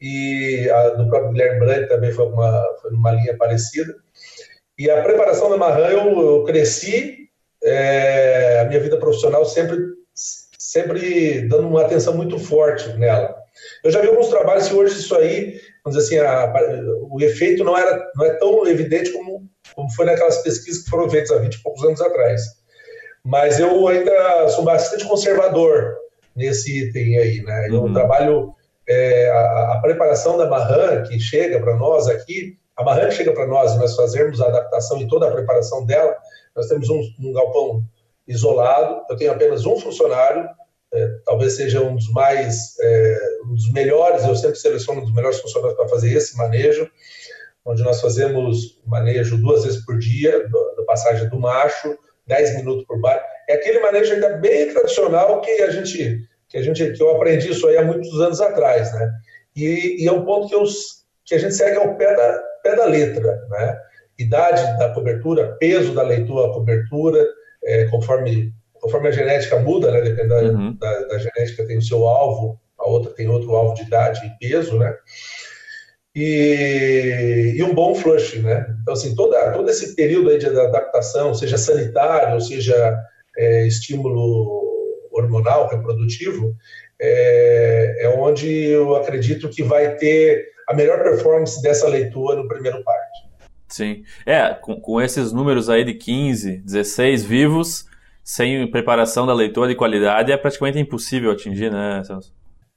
e 0.00 0.68
a 0.70 0.90
do 0.90 1.08
próprio 1.08 1.32
Guilherme 1.32 1.60
Brandt 1.60 1.88
também 1.88 2.12
foi 2.12 2.26
uma, 2.26 2.76
foi 2.80 2.90
uma 2.92 3.12
linha 3.12 3.36
parecida. 3.36 3.94
E 4.78 4.90
a 4.90 5.02
preparação 5.02 5.48
da 5.48 5.56
marrã, 5.56 5.88
eu, 5.88 6.20
eu 6.20 6.44
cresci, 6.44 7.28
é, 7.64 8.60
a 8.60 8.64
minha 8.66 8.80
vida 8.80 8.98
profissional 8.98 9.44
sempre, 9.44 9.78
sempre 10.58 11.48
dando 11.48 11.68
uma 11.68 11.82
atenção 11.82 12.14
muito 12.14 12.38
forte 12.38 12.88
nela. 12.94 13.34
Eu 13.82 13.90
já 13.90 14.00
vi 14.00 14.08
alguns 14.08 14.28
trabalhos 14.28 14.68
que 14.68 14.74
hoje 14.74 14.98
isso 14.98 15.16
aí, 15.16 15.58
vamos 15.86 15.96
dizer 15.96 16.16
assim, 16.16 16.26
a, 16.26 16.52
o 17.08 17.22
efeito 17.22 17.62
não, 17.62 17.78
era, 17.78 18.10
não 18.16 18.26
é 18.26 18.30
tão 18.34 18.66
evidente 18.66 19.12
como, 19.12 19.48
como 19.72 19.90
foi 19.92 20.06
naquelas 20.06 20.38
pesquisas 20.38 20.82
que 20.82 20.90
foram 20.90 21.08
feitas 21.08 21.30
há 21.30 21.38
20 21.38 21.54
e 21.54 21.62
poucos 21.62 21.84
anos 21.84 22.00
atrás. 22.00 22.42
Mas 23.24 23.60
eu 23.60 23.86
ainda 23.86 24.48
sou 24.48 24.64
bastante 24.64 25.06
conservador 25.06 25.96
nesse 26.34 26.88
item 26.88 27.18
aí, 27.18 27.42
né? 27.42 27.68
Eu 27.68 27.82
uhum. 27.82 27.92
trabalho 27.92 28.52
é, 28.88 29.30
a, 29.30 29.74
a, 29.74 29.80
preparação 29.80 30.36
da 30.36 30.48
marrã 30.48 31.02
que 31.04 31.20
chega 31.20 31.60
para 31.60 31.76
nós 31.76 32.08
aqui, 32.08 32.58
a 32.76 32.82
marrã 32.82 33.08
que 33.08 33.14
chega 33.14 33.32
para 33.32 33.46
nós 33.46 33.72
e 33.72 33.78
nós 33.78 33.94
fazermos 33.94 34.40
a 34.40 34.48
adaptação 34.48 35.00
e 35.00 35.08
toda 35.08 35.28
a 35.28 35.32
preparação 35.32 35.84
dela, 35.86 36.16
nós 36.54 36.66
temos 36.66 36.88
um, 36.88 37.00
um 37.20 37.32
galpão 37.32 37.82
isolado, 38.26 39.02
eu 39.08 39.16
tenho 39.16 39.32
apenas 39.32 39.64
um 39.64 39.76
funcionário, 39.78 40.48
é, 40.92 41.08
talvez 41.24 41.54
seja 41.54 41.80
um 41.82 41.94
dos 41.94 42.10
mais, 42.12 42.78
é, 42.80 43.18
um 43.44 43.54
dos 43.54 43.72
melhores, 43.72 44.24
eu 44.24 44.36
sempre 44.36 44.56
seleciono 44.56 45.00
um 45.00 45.04
dos 45.04 45.14
melhores 45.14 45.40
funcionários 45.40 45.76
para 45.76 45.88
fazer 45.88 46.12
esse 46.12 46.36
manejo, 46.36 46.88
onde 47.64 47.82
nós 47.82 48.00
fazemos 48.00 48.80
manejo 48.86 49.36
duas 49.38 49.64
vezes 49.64 49.84
por 49.84 49.98
dia, 49.98 50.48
da 50.76 50.84
passagem 50.84 51.28
do 51.28 51.38
macho, 51.38 51.98
10 52.26 52.56
minutos 52.56 52.84
por 52.86 53.00
bar. 53.00 53.20
É 53.48 53.54
aquele 53.54 53.80
manejo 53.80 54.14
ainda 54.14 54.36
bem 54.36 54.72
tradicional 54.72 55.40
que 55.40 55.50
a 55.62 55.70
gente, 55.70 56.20
que 56.48 56.58
a 56.58 56.62
gente, 56.62 56.92
que 56.92 57.02
eu 57.02 57.10
aprendi 57.16 57.50
isso 57.50 57.66
aí 57.66 57.76
há 57.76 57.84
muitos 57.84 58.20
anos 58.20 58.40
atrás, 58.40 58.92
né? 58.92 59.10
E, 59.54 60.02
e 60.02 60.08
é 60.08 60.12
um 60.12 60.24
ponto 60.24 60.48
que, 60.48 60.54
eu, 60.54 60.64
que 61.24 61.34
a 61.34 61.38
gente 61.38 61.54
segue 61.54 61.76
ao 61.76 61.96
pé 61.96 62.14
da, 62.14 62.42
pé 62.62 62.76
da 62.76 62.84
letra, 62.84 63.40
né? 63.50 63.78
Idade 64.18 64.78
da 64.78 64.92
cobertura, 64.94 65.56
peso 65.58 65.92
da 65.94 66.02
leitura, 66.02 66.52
cobertura, 66.52 67.26
é, 67.64 67.84
conforme 67.86 68.52
conforme 68.86 69.08
a 69.08 69.12
genética 69.12 69.58
muda, 69.58 69.90
né, 69.90 70.00
dependendo 70.00 70.56
uhum. 70.56 70.76
da, 70.76 71.00
da, 71.06 71.18
genética, 71.18 71.66
tem 71.66 71.76
o 71.76 71.82
seu 71.82 72.06
alvo, 72.06 72.60
a 72.78 72.88
outra 72.88 73.12
tem 73.12 73.26
outro 73.26 73.54
alvo 73.56 73.74
de 73.74 73.82
idade 73.82 74.20
e 74.24 74.38
peso, 74.38 74.78
né? 74.78 74.94
E, 76.14 77.54
e 77.56 77.62
um 77.64 77.74
bom 77.74 77.96
flush, 77.96 78.38
né? 78.38 78.64
Então, 78.80 78.94
assim, 78.94 79.14
toda, 79.16 79.50
todo 79.52 79.68
esse 79.68 79.96
período 79.96 80.30
aí 80.30 80.38
de 80.38 80.46
adaptação, 80.46 81.34
seja 81.34 81.58
sanitário, 81.58 82.40
seja 82.40 82.96
é, 83.36 83.66
estímulo 83.66 84.62
hormonal, 85.10 85.68
reprodutivo, 85.68 86.54
é, 87.00 88.04
é 88.04 88.08
onde 88.08 88.48
eu 88.48 88.94
acredito 88.94 89.50
que 89.50 89.64
vai 89.64 89.96
ter 89.96 90.46
a 90.68 90.74
melhor 90.74 91.02
performance 91.02 91.60
dessa 91.60 91.88
leitura 91.88 92.36
no 92.36 92.48
primeiro 92.48 92.84
parte. 92.84 93.26
Sim. 93.68 94.04
É, 94.24 94.54
com, 94.54 94.80
com 94.80 95.00
esses 95.00 95.32
números 95.32 95.68
aí 95.68 95.84
de 95.84 95.94
15, 95.94 96.58
16 96.58 97.24
vivos, 97.24 97.84
sem 98.26 98.68
preparação 98.68 99.24
da 99.24 99.32
leitura 99.32 99.68
de 99.68 99.76
qualidade 99.76 100.32
é 100.32 100.36
praticamente 100.36 100.80
impossível 100.80 101.30
atingir, 101.30 101.70
né, 101.70 102.02
Celso? 102.04 102.34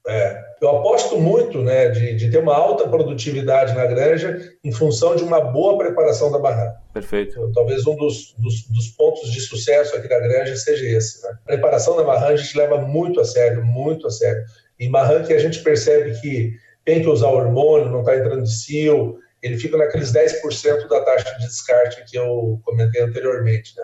É, 0.08 0.40
eu 0.62 0.70
aposto 0.78 1.20
muito 1.20 1.60
né, 1.62 1.90
de, 1.90 2.16
de, 2.16 2.30
ter 2.30 2.38
uma 2.38 2.56
alta 2.56 2.88
produtividade 2.88 3.74
na 3.74 3.86
granja 3.88 4.40
em 4.64 4.72
função 4.72 5.16
de 5.16 5.24
uma 5.24 5.42
boa 5.42 5.76
preparação 5.76 6.32
da 6.32 6.38
barraca. 6.38 6.78
Perfeito. 6.94 7.32
Então, 7.32 7.52
talvez 7.52 7.86
um 7.88 7.96
dos, 7.96 8.36
dos, 8.38 8.68
dos, 8.68 8.90
pontos 8.90 9.32
de 9.32 9.42
sucesso 9.42 9.96
aqui 9.96 10.08
da 10.08 10.20
granja 10.20 10.56
seja 10.56 10.86
esse. 10.86 11.24
Né? 11.24 11.32
A 11.32 11.48
preparação 11.48 11.98
da 11.98 12.04
marrã 12.04 12.28
a 12.28 12.36
gente 12.36 12.56
leva 12.56 12.78
muito 12.78 13.20
a 13.20 13.26
sério, 13.26 13.66
muito 13.66 14.06
a 14.06 14.12
sério. 14.12 14.44
Em 14.80 14.92
que 15.26 15.34
a 15.34 15.40
gente 15.40 15.60
percebe 15.62 16.20
que 16.22 16.54
tem 16.86 17.02
que 17.02 17.10
usar 17.10 17.28
hormônio, 17.28 17.90
não 17.90 18.02
está 18.02 18.16
entrando 18.16 18.44
de 18.44 18.54
cio, 18.54 19.18
ele 19.42 19.58
fica 19.58 19.78
naqueles 19.78 20.12
10% 20.12 20.88
da 20.88 21.02
taxa 21.02 21.36
de 21.40 21.48
descarte 21.48 22.04
que 22.06 22.18
eu 22.18 22.60
comentei 22.64 23.02
anteriormente. 23.02 23.74
Né? 23.78 23.84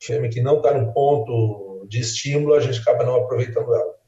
Fêmea 0.00 0.30
que 0.30 0.40
não 0.40 0.56
está 0.56 0.76
no 0.76 0.92
ponto 0.92 1.86
de 1.88 2.00
estímulo, 2.00 2.54
a 2.54 2.60
gente 2.60 2.80
acaba 2.80 3.04
não 3.04 3.16
aproveitando 3.16 3.74
ela. 3.74 4.00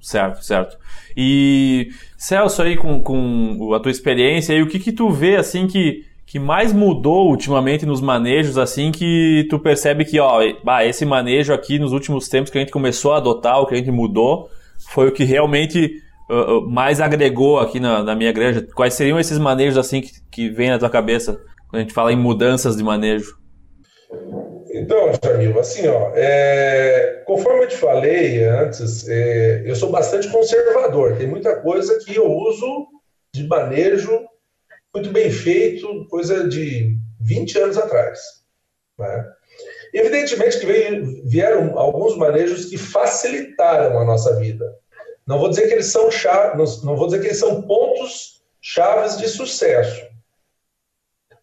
Certo, 0.00 0.42
certo. 0.44 0.78
E 1.16 1.90
Celso, 2.16 2.62
aí 2.62 2.76
com, 2.76 3.02
com 3.02 3.74
a 3.74 3.80
tua 3.80 3.90
experiência, 3.90 4.54
aí, 4.54 4.62
o 4.62 4.68
que 4.68 4.78
que 4.78 4.92
tu 4.92 5.10
vê 5.10 5.36
assim 5.36 5.66
que, 5.66 6.04
que 6.26 6.38
mais 6.38 6.72
mudou 6.72 7.28
ultimamente 7.28 7.84
nos 7.84 8.00
manejos, 8.00 8.56
assim, 8.56 8.90
que 8.90 9.46
tu 9.50 9.58
percebe 9.58 10.04
que, 10.04 10.18
ó, 10.18 10.40
esse 10.82 11.04
manejo 11.04 11.52
aqui 11.52 11.78
nos 11.78 11.92
últimos 11.92 12.28
tempos 12.28 12.50
que 12.50 12.58
a 12.58 12.60
gente 12.60 12.72
começou 12.72 13.12
a 13.12 13.18
adotar, 13.18 13.60
o 13.60 13.66
que 13.66 13.74
a 13.74 13.78
gente 13.78 13.90
mudou, 13.90 14.48
foi 14.88 15.08
o 15.08 15.12
que 15.12 15.24
realmente 15.24 16.02
uh, 16.30 16.66
mais 16.68 17.00
agregou 17.00 17.58
aqui 17.58 17.78
na, 17.78 18.02
na, 18.02 18.14
minha 18.14 18.32
granja? 18.32 18.66
Quais 18.74 18.94
seriam 18.94 19.20
esses 19.20 19.38
manejos 19.38 19.76
assim 19.76 20.00
que, 20.00 20.12
que 20.30 20.48
vem 20.48 20.70
na 20.70 20.78
tua 20.78 20.90
cabeça 20.90 21.34
quando 21.68 21.80
a 21.80 21.80
gente 21.80 21.92
fala 21.92 22.12
em 22.12 22.16
mudanças 22.16 22.76
de 22.76 22.82
manejo? 22.82 23.38
Então, 24.72 25.10
Jamil, 25.22 25.58
assim, 25.58 25.88
ó, 25.88 26.12
é, 26.14 27.22
conforme 27.26 27.64
eu 27.64 27.68
te 27.68 27.76
falei 27.76 28.44
antes, 28.44 29.08
é, 29.08 29.62
eu 29.66 29.74
sou 29.74 29.90
bastante 29.90 30.28
conservador. 30.28 31.16
Tem 31.16 31.26
muita 31.26 31.60
coisa 31.60 31.98
que 32.04 32.14
eu 32.14 32.30
uso 32.30 32.86
de 33.34 33.46
manejo 33.46 34.28
muito 34.94 35.10
bem 35.10 35.30
feito, 35.30 36.06
coisa 36.08 36.48
de 36.48 36.96
20 37.20 37.58
anos 37.58 37.78
atrás. 37.78 38.20
Né? 38.98 39.24
Evidentemente 39.92 40.60
que 40.60 40.66
veio, 40.66 41.28
vieram 41.28 41.76
alguns 41.76 42.16
manejos 42.16 42.66
que 42.66 42.78
facilitaram 42.78 43.98
a 43.98 44.04
nossa 44.04 44.36
vida. 44.36 44.64
Não 45.26 45.38
vou 45.38 45.48
dizer 45.48 45.66
que 45.66 45.74
eles 45.74 45.86
são 45.86 46.10
chaves, 46.10 46.82
não 46.84 46.96
vou 46.96 47.06
dizer 47.06 47.20
que 47.20 47.26
eles 47.26 47.38
são 47.38 47.62
pontos 47.62 48.42
chaves 48.60 49.16
de 49.18 49.28
sucesso, 49.28 50.06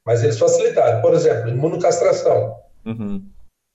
mas 0.06 0.24
eles 0.24 0.38
facilitaram. 0.38 1.02
Por 1.02 1.13
exemplo, 1.13 1.50
imunocastração. 1.50 2.66
Uhum. 2.88 3.21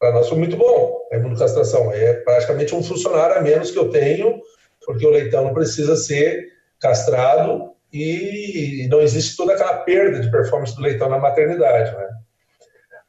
Para 0.00 0.12
nós 0.12 0.28
foi 0.28 0.38
muito 0.38 0.56
bom 0.56 1.00
a 1.12 1.16
imunocastração. 1.16 1.92
É 1.92 2.14
praticamente 2.14 2.74
um 2.74 2.82
funcionário 2.82 3.36
a 3.36 3.40
menos 3.40 3.70
que 3.70 3.78
eu 3.78 3.90
tenho, 3.90 4.40
porque 4.84 5.06
o 5.06 5.10
leitão 5.10 5.44
não 5.44 5.54
precisa 5.54 5.94
ser 5.96 6.48
castrado 6.80 7.72
e 7.92 8.88
não 8.90 9.00
existe 9.00 9.36
toda 9.36 9.52
aquela 9.52 9.78
perda 9.78 10.18
de 10.18 10.30
performance 10.30 10.74
do 10.74 10.82
leitão 10.82 11.08
na 11.08 11.18
maternidade. 11.18 11.94
Né? 11.94 12.08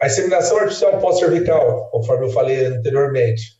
A 0.01 0.07
inseminação 0.07 0.57
artificial 0.57 0.99
pós-cervical, 0.99 1.89
conforme 1.89 2.25
eu 2.25 2.31
falei 2.31 2.65
anteriormente, 2.65 3.57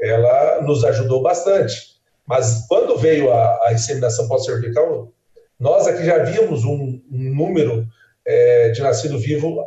ela 0.00 0.62
nos 0.62 0.84
ajudou 0.84 1.22
bastante. 1.22 1.94
Mas 2.26 2.66
quando 2.66 2.96
veio 2.96 3.30
a, 3.30 3.68
a 3.68 3.72
inseminação 3.72 4.26
pós-cervical, 4.26 5.12
nós 5.60 5.86
aqui 5.86 6.04
já 6.04 6.18
vimos 6.24 6.64
um, 6.64 7.00
um 7.12 7.34
número 7.34 7.86
é, 8.26 8.70
de 8.70 8.80
nascido 8.80 9.18
vivo 9.18 9.62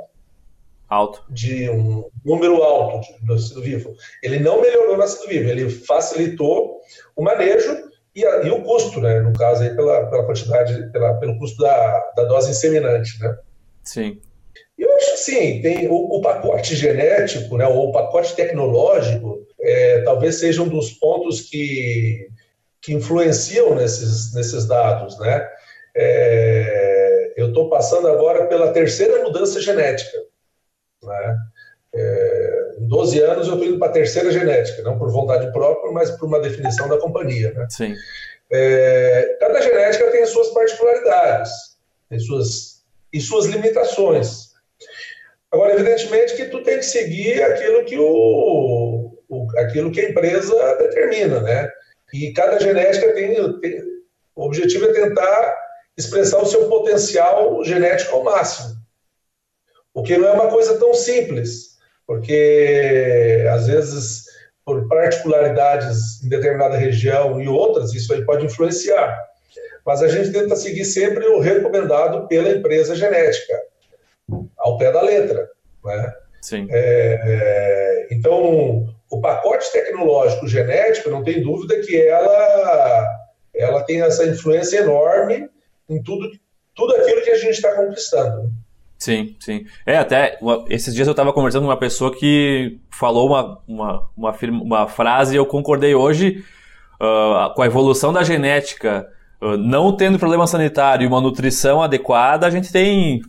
alto, 0.89 1.23
de 1.29 1.69
um 1.69 2.09
número 2.23 2.63
alto 2.63 3.07
de 3.19 3.27
nascido 3.27 3.61
vivo. 3.61 3.93
Ele 4.23 4.39
não 4.39 4.61
melhorou 4.61 4.95
o 4.95 4.97
nascido 4.97 5.27
vivo, 5.27 5.49
ele 5.49 5.69
facilitou 5.69 6.79
o 7.15 7.23
manejo 7.23 7.75
e, 8.15 8.25
a, 8.25 8.41
e 8.43 8.49
o 8.49 8.61
custo, 8.63 8.99
né? 8.99 9.19
No 9.19 9.33
caso 9.33 9.63
aí 9.63 9.75
pela, 9.75 10.07
pela 10.07 10.25
quantidade, 10.25 10.91
pela, 10.91 11.13
pelo 11.15 11.37
custo 11.37 11.61
da, 11.61 12.11
da 12.15 12.23
dose 12.23 12.51
inseminante, 12.51 13.19
né? 13.21 13.37
Sim. 13.83 14.21
Eu 14.77 14.95
acho 14.95 15.13
assim, 15.13 15.61
tem 15.61 15.87
o, 15.87 15.95
o 15.95 16.21
pacote 16.21 16.75
genético, 16.75 17.57
né? 17.57 17.67
Ou 17.67 17.89
o 17.89 17.91
pacote 17.91 18.35
tecnológico, 18.35 19.45
é, 19.59 20.01
talvez 20.01 20.35
seja 20.35 20.61
um 20.61 20.67
dos 20.67 20.91
pontos 20.91 21.41
que 21.41 22.27
que 22.87 22.93
influenciam 22.93 23.75
nesses, 23.75 24.33
nesses 24.33 24.65
dados, 24.65 25.19
né? 25.19 25.45
É, 25.93 27.33
eu 27.35 27.49
estou 27.49 27.69
passando 27.69 28.07
agora 28.07 28.45
pela 28.45 28.71
terceira 28.71 29.23
mudança 29.23 29.59
genética, 29.59 30.17
né? 31.03 31.37
É, 31.95 32.75
em 32.79 32.87
12 32.87 33.19
anos 33.21 33.47
eu 33.47 33.53
estou 33.53 33.67
indo 33.67 33.79
para 33.79 33.89
a 33.89 33.93
terceira 33.93 34.31
genética, 34.31 34.83
não 34.83 34.99
por 34.99 35.11
vontade 35.11 35.51
própria, 35.51 35.91
mas 35.91 36.11
por 36.11 36.27
uma 36.27 36.39
definição 36.39 36.87
da 36.87 36.99
companhia, 36.99 37.53
né? 37.53 37.65
Sim. 37.69 37.95
É, 38.51 39.37
cada 39.39 39.61
genética 39.61 40.11
tem 40.11 40.23
as 40.23 40.29
suas 40.29 40.49
particularidades, 40.49 41.51
tem 42.09 42.19
suas, 42.19 42.83
e 43.11 43.19
suas 43.19 43.45
limitações. 43.45 44.47
Agora, 45.51 45.73
evidentemente 45.73 46.35
que 46.35 46.45
tu 46.45 46.61
tem 46.63 46.77
que 46.77 46.85
seguir 46.85 47.41
aquilo 47.41 47.85
que 47.85 47.97
o, 47.97 49.17
o 49.29 49.47
aquilo 49.57 49.91
que 49.91 50.01
a 50.01 50.09
empresa 50.09 50.75
determina, 50.77 51.41
né? 51.41 51.69
E 52.13 52.31
cada 52.31 52.59
genética 52.59 53.13
tem, 53.13 53.59
tem, 53.59 53.81
o 54.35 54.45
objetivo 54.45 54.85
é 54.85 54.93
tentar 54.93 55.57
expressar 55.97 56.41
o 56.41 56.45
seu 56.45 56.69
potencial 56.69 57.63
genético 57.63 58.15
ao 58.15 58.23
máximo. 58.23 58.76
O 59.97 60.03
que 60.03 60.15
não 60.15 60.27
é 60.27 60.31
uma 60.31 60.47
coisa 60.51 60.77
tão 60.77 60.93
simples, 60.93 61.79
porque 62.05 63.43
às 63.51 63.65
vezes 63.65 64.25
por 64.63 64.87
particularidades 64.87 66.23
em 66.23 66.29
determinada 66.29 66.77
região 66.77 67.41
e 67.41 67.47
outras, 67.47 67.95
isso 67.95 68.13
aí 68.13 68.23
pode 68.23 68.45
influenciar. 68.45 69.17
Mas 69.83 70.03
a 70.03 70.07
gente 70.07 70.31
tenta 70.31 70.55
seguir 70.55 70.85
sempre 70.85 71.25
o 71.25 71.39
recomendado 71.39 72.27
pela 72.27 72.51
empresa 72.51 72.95
genética, 72.95 73.59
ao 74.59 74.77
pé 74.77 74.91
da 74.91 75.01
letra. 75.01 75.49
Né? 75.83 76.13
Sim. 76.43 76.67
É, 76.69 77.19
é, 77.23 78.07
então, 78.11 78.93
o 79.09 79.19
pacote 79.19 79.71
tecnológico 79.71 80.47
genético, 80.47 81.09
não 81.09 81.23
tem 81.23 81.41
dúvida 81.41 81.79
que 81.79 81.99
ela, 81.99 83.07
ela 83.55 83.81
tem 83.81 84.03
essa 84.03 84.27
influência 84.27 84.77
enorme 84.77 85.49
em 85.89 86.03
tudo, 86.03 86.29
tudo 86.75 86.95
aquilo 86.97 87.23
que 87.23 87.31
a 87.31 87.37
gente 87.37 87.53
está 87.53 87.73
conquistando. 87.73 88.51
Sim, 88.97 89.35
sim. 89.39 89.65
É, 89.85 89.97
até 89.97 90.39
esses 90.69 90.93
dias 90.93 91.07
eu 91.07 91.11
estava 91.11 91.31
conversando 91.31 91.63
com 91.63 91.69
uma 91.69 91.77
pessoa 91.77 92.11
que 92.11 92.79
falou 92.89 93.27
uma, 93.27 93.59
uma, 93.67 94.09
uma, 94.17 94.35
uma 94.49 94.87
frase 94.87 95.35
e 95.35 95.37
eu 95.37 95.45
concordei 95.45 95.93
hoje 95.93 96.43
uh, 96.99 97.53
com 97.53 97.61
a 97.61 97.67
evolução 97.67 98.11
da 98.11 98.23
genética, 98.23 99.07
uh, 99.39 99.55
não 99.55 99.95
tendo 99.95 100.17
problema 100.17 100.47
sanitário 100.47 101.05
e 101.05 101.07
uma 101.07 101.21
nutrição 101.21 101.81
adequada, 101.81 102.47
a 102.47 102.49
gente 102.49 102.71
tem 102.71 103.21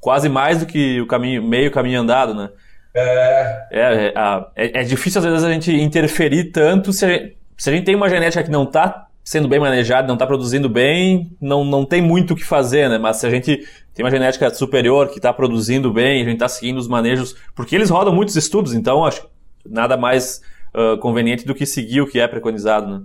quase 0.00 0.28
mais 0.28 0.58
do 0.58 0.66
que 0.66 1.00
o 1.00 1.06
caminho, 1.06 1.42
meio 1.42 1.70
caminho 1.70 2.00
andado, 2.00 2.34
né? 2.34 2.50
É. 2.92 3.66
É, 3.70 4.14
é, 4.56 4.80
é, 4.80 4.82
difícil 4.82 5.20
às 5.20 5.24
vezes 5.24 5.44
a 5.44 5.52
gente 5.52 5.70
interferir 5.70 6.50
tanto 6.50 6.92
se 6.92 7.04
a 7.04 7.08
gente, 7.08 7.36
se 7.56 7.70
a 7.70 7.72
gente 7.72 7.84
tem 7.84 7.94
uma 7.94 8.08
genética 8.08 8.42
que 8.42 8.50
não 8.50 8.64
está 8.64 9.06
sendo 9.22 9.48
bem 9.48 9.60
manejada, 9.60 10.06
não 10.06 10.14
está 10.14 10.26
produzindo 10.26 10.68
bem, 10.68 11.30
não, 11.40 11.64
não 11.64 11.84
tem 11.84 12.00
muito 12.00 12.32
o 12.32 12.36
que 12.36 12.44
fazer, 12.44 12.88
né? 12.88 12.96
Mas 12.96 13.16
se 13.18 13.26
a 13.26 13.30
gente 13.30 13.66
tem 13.96 14.04
uma 14.04 14.10
genética 14.10 14.52
superior 14.52 15.08
que 15.08 15.18
está 15.18 15.32
produzindo 15.32 15.90
bem, 15.90 16.20
a 16.20 16.24
gente 16.24 16.34
está 16.34 16.48
seguindo 16.48 16.76
os 16.76 16.86
manejos, 16.86 17.34
porque 17.54 17.74
eles 17.74 17.88
rodam 17.88 18.14
muitos 18.14 18.36
estudos, 18.36 18.74
então 18.74 19.06
acho 19.06 19.26
nada 19.64 19.96
mais 19.96 20.42
uh, 20.74 20.98
conveniente 20.98 21.46
do 21.46 21.54
que 21.54 21.64
seguir 21.64 22.02
o 22.02 22.06
que 22.06 22.20
é 22.20 22.28
preconizado, 22.28 22.86
né? 22.86 23.02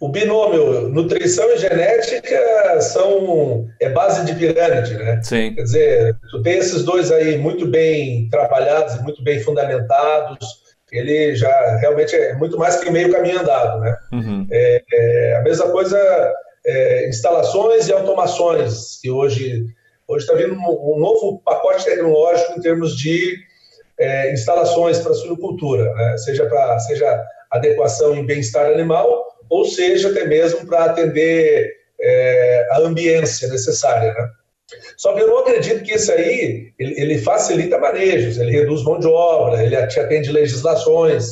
o 0.00 0.08
binômio 0.08 0.88
nutrição 0.88 1.48
e 1.52 1.58
genética 1.58 2.80
são 2.80 3.66
é 3.80 3.88
base 3.88 4.26
de 4.26 4.34
pirâmide, 4.34 4.94
né? 4.96 5.20
Sim. 5.22 5.54
Quer 5.54 5.62
dizer, 5.62 6.16
tu 6.30 6.42
tem 6.42 6.58
esses 6.58 6.84
dois 6.84 7.10
aí 7.12 7.38
muito 7.38 7.66
bem 7.66 8.28
trabalhados, 8.28 9.00
muito 9.02 9.22
bem 9.22 9.40
fundamentados, 9.40 10.46
ele 10.92 11.34
já 11.34 11.76
realmente 11.76 12.14
é 12.14 12.34
muito 12.34 12.58
mais 12.58 12.76
que 12.76 12.90
meio 12.90 13.10
caminho 13.10 13.40
andado, 13.40 13.80
né? 13.80 13.96
Uhum. 14.12 14.46
É, 14.50 14.82
é, 14.92 15.36
a 15.36 15.42
mesma 15.42 15.70
coisa, 15.70 15.98
é, 16.66 17.08
instalações 17.08 17.88
e 17.88 17.92
automações, 17.92 18.98
que 19.00 19.10
hoje 19.10 19.64
hoje 20.08 20.24
está 20.24 20.36
vindo 20.36 20.54
um, 20.54 20.94
um, 20.94 20.98
novo 20.98 21.40
pacote 21.44 21.84
tecnológico 21.84 22.52
em 22.58 22.60
termos 22.60 22.96
de 22.96 23.36
é, 23.98 24.32
instalações 24.32 24.98
para 24.98 25.14
suinocultura, 25.14 25.92
né? 25.94 26.18
seja 26.18 26.46
para 26.46 26.78
seja 26.80 27.24
adequação 27.50 28.14
em 28.14 28.26
bem-estar 28.26 28.66
animal 28.66 29.34
ou 29.48 29.64
seja, 29.64 30.10
até 30.10 30.24
mesmo 30.24 30.66
para 30.66 30.86
atender 30.86 31.72
é, 32.00 32.68
a 32.70 32.78
ambiência 32.80 33.48
necessária. 33.48 34.12
Né? 34.12 34.28
Só 34.96 35.12
que 35.14 35.22
eu 35.22 35.28
não 35.28 35.38
acredito 35.38 35.84
que 35.84 35.94
isso 35.94 36.10
aí 36.12 36.72
ele, 36.78 37.00
ele, 37.00 37.18
facilita 37.18 37.78
manejos, 37.78 38.38
ele 38.38 38.52
reduz 38.52 38.82
mão 38.82 38.98
de 38.98 39.06
obra, 39.06 39.62
ele 39.62 39.86
te 39.86 40.00
atende 40.00 40.32
legislações, 40.32 41.26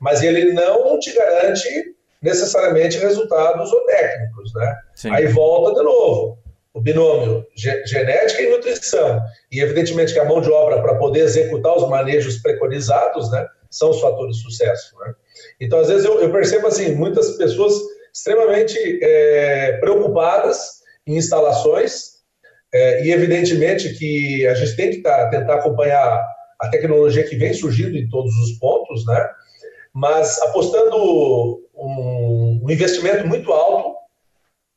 mas 0.00 0.22
ele 0.22 0.52
não 0.52 0.98
te 0.98 1.12
garante 1.14 1.68
necessariamente 2.22 2.98
resultados 2.98 3.72
ou 3.72 3.80
técnicos. 3.86 4.52
Né? 4.54 4.76
Aí 5.10 5.26
volta 5.28 5.74
de 5.78 5.84
novo 5.84 6.38
o 6.74 6.80
binômio 6.80 7.46
genética 7.54 8.42
e 8.42 8.50
nutrição. 8.50 9.22
E 9.50 9.60
evidentemente 9.60 10.12
que 10.12 10.18
a 10.18 10.24
mão 10.24 10.40
de 10.40 10.50
obra 10.50 10.82
para 10.82 10.96
poder 10.96 11.20
executar 11.20 11.76
os 11.76 11.88
manejos 11.88 12.38
preconizados, 12.38 13.30
né, 13.30 13.46
são 13.70 13.90
os 13.90 14.00
fatores 14.00 14.36
de 14.36 14.42
sucesso. 14.42 14.98
Né? 14.98 15.14
Então, 15.60 15.78
às 15.78 15.88
vezes, 15.88 16.04
eu, 16.04 16.20
eu, 16.20 16.32
percebo 16.32 16.66
assim, 16.66 16.94
muitas 16.94 17.36
pessoas 17.36 17.74
extremamente 18.12 18.76
é, 19.02 19.78
preocupadas 19.78 20.82
em 21.06 21.16
instalações, 21.16 22.14
é, 22.72 23.04
e 23.04 23.12
evidentemente 23.12 23.94
que 23.94 24.44
a 24.48 24.54
gente 24.54 24.74
tem 24.74 24.90
que 24.90 25.02
tá, 25.02 25.28
tentar 25.30 25.54
acompanhar 25.54 26.24
a 26.60 26.68
tecnologia 26.68 27.22
que 27.22 27.36
vem 27.36 27.52
surgindo 27.52 27.96
em 27.96 28.08
todos 28.08 28.34
os 28.38 28.58
pontos, 28.58 29.06
né? 29.06 29.30
mas 29.92 30.40
apostando 30.42 31.62
um, 31.72 32.60
um 32.64 32.70
investimento 32.70 33.26
muito 33.28 33.52
alto, 33.52 33.83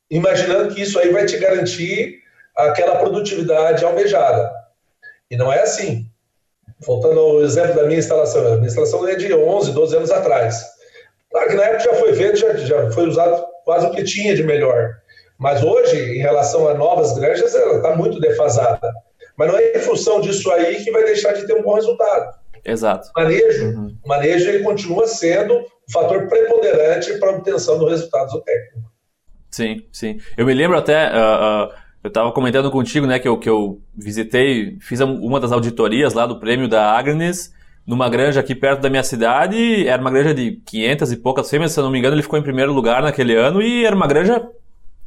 imaginando 0.10 0.74
que 0.74 0.82
isso 0.82 0.98
aí 1.00 1.12
vai 1.12 1.26
te 1.26 1.38
garantir 1.38 2.20
aquela 2.56 2.98
produtividade 2.98 3.84
almejada. 3.86 4.52
E 5.30 5.38
não 5.38 5.52
é 5.52 5.62
assim. 5.62 6.06
Voltando 6.86 7.20
ao 7.20 7.42
exemplo 7.42 7.76
da 7.76 7.86
minha 7.86 8.00
instalação, 8.00 8.54
a 8.54 8.56
minha 8.56 8.68
instalação 8.68 9.08
é 9.08 9.16
de 9.16 9.34
11, 9.34 9.72
12 9.72 9.96
anos 9.96 10.12
atrás. 10.12 10.64
Claro 11.32 11.50
que 11.50 11.56
na 11.56 11.64
época 11.64 11.92
já 11.92 11.94
foi 11.96 12.14
feito, 12.14 12.38
já, 12.38 12.54
já 12.56 12.92
foi 12.92 13.08
usado 13.08 13.46
quase 13.66 13.86
o 13.88 13.92
que 13.92 14.04
tinha 14.04 14.36
de 14.36 14.44
melhor. 14.44 14.96
Mas 15.38 15.64
hoje, 15.64 16.18
em 16.18 16.20
relação 16.20 16.68
a 16.68 16.74
novas 16.74 17.14
granjas, 17.14 17.54
ela 17.54 17.78
está 17.78 17.96
muito 17.96 18.20
defasada. 18.20 18.92
Mas 19.38 19.48
não 19.50 19.58
é 19.58 19.78
em 19.78 19.80
função 19.80 20.20
disso 20.20 20.52
aí 20.52 20.84
que 20.84 20.92
vai 20.92 21.04
deixar 21.04 21.34
de 21.34 21.46
ter 21.46 21.54
um 21.54 21.62
bom 21.62 21.76
resultado. 21.76 22.36
Exato. 22.66 23.10
O 23.16 23.22
manejo, 23.22 23.66
uhum. 23.66 23.98
manejo 24.06 24.50
ele 24.50 24.64
continua 24.64 25.08
sendo 25.08 25.60
um 25.60 25.92
fator 25.92 26.28
preponderante 26.28 27.18
para 27.20 27.30
a 27.30 27.34
obtenção 27.34 27.78
do 27.78 27.88
resultado 27.88 28.32
do 28.32 28.42
técnico. 28.42 28.92
Sim, 29.50 29.82
sim. 29.92 30.20
Eu 30.36 30.46
me 30.46 30.54
lembro 30.54 30.78
até, 30.78 31.10
uh, 31.10 31.68
uh, 31.68 31.74
eu 32.04 32.10
estava 32.10 32.32
comentando 32.32 32.70
contigo, 32.70 33.06
né, 33.06 33.20
que 33.20 33.28
eu, 33.28 33.38
que 33.38 33.50
eu 33.50 33.82
visitei, 33.96 34.78
fiz 34.80 35.00
uma 35.00 35.40
das 35.40 35.52
auditorias 35.52 36.14
lá 36.14 36.26
do 36.26 36.40
prêmio 36.40 36.68
da 36.68 36.92
Agnes, 36.98 37.54
numa 37.86 38.10
granja 38.10 38.40
aqui 38.40 38.54
perto 38.54 38.82
da 38.82 38.90
minha 38.90 39.04
cidade, 39.04 39.88
era 39.88 40.02
uma 40.02 40.12
granja 40.12 40.34
de 40.34 40.62
500 40.66 41.12
e 41.14 41.18
poucas 41.18 41.50
fêmeas, 41.50 41.72
se 41.72 41.80
eu 41.80 41.84
não 41.84 41.92
me 41.92 41.98
engano 41.98 42.16
ele 42.16 42.22
ficou 42.24 42.38
em 42.38 42.44
primeiro 42.44 42.74
lugar 42.74 43.02
naquele 43.02 43.34
ano, 43.36 43.62
e 43.62 43.86
era 43.86 43.96
uma 43.96 44.08
granja 44.08 44.46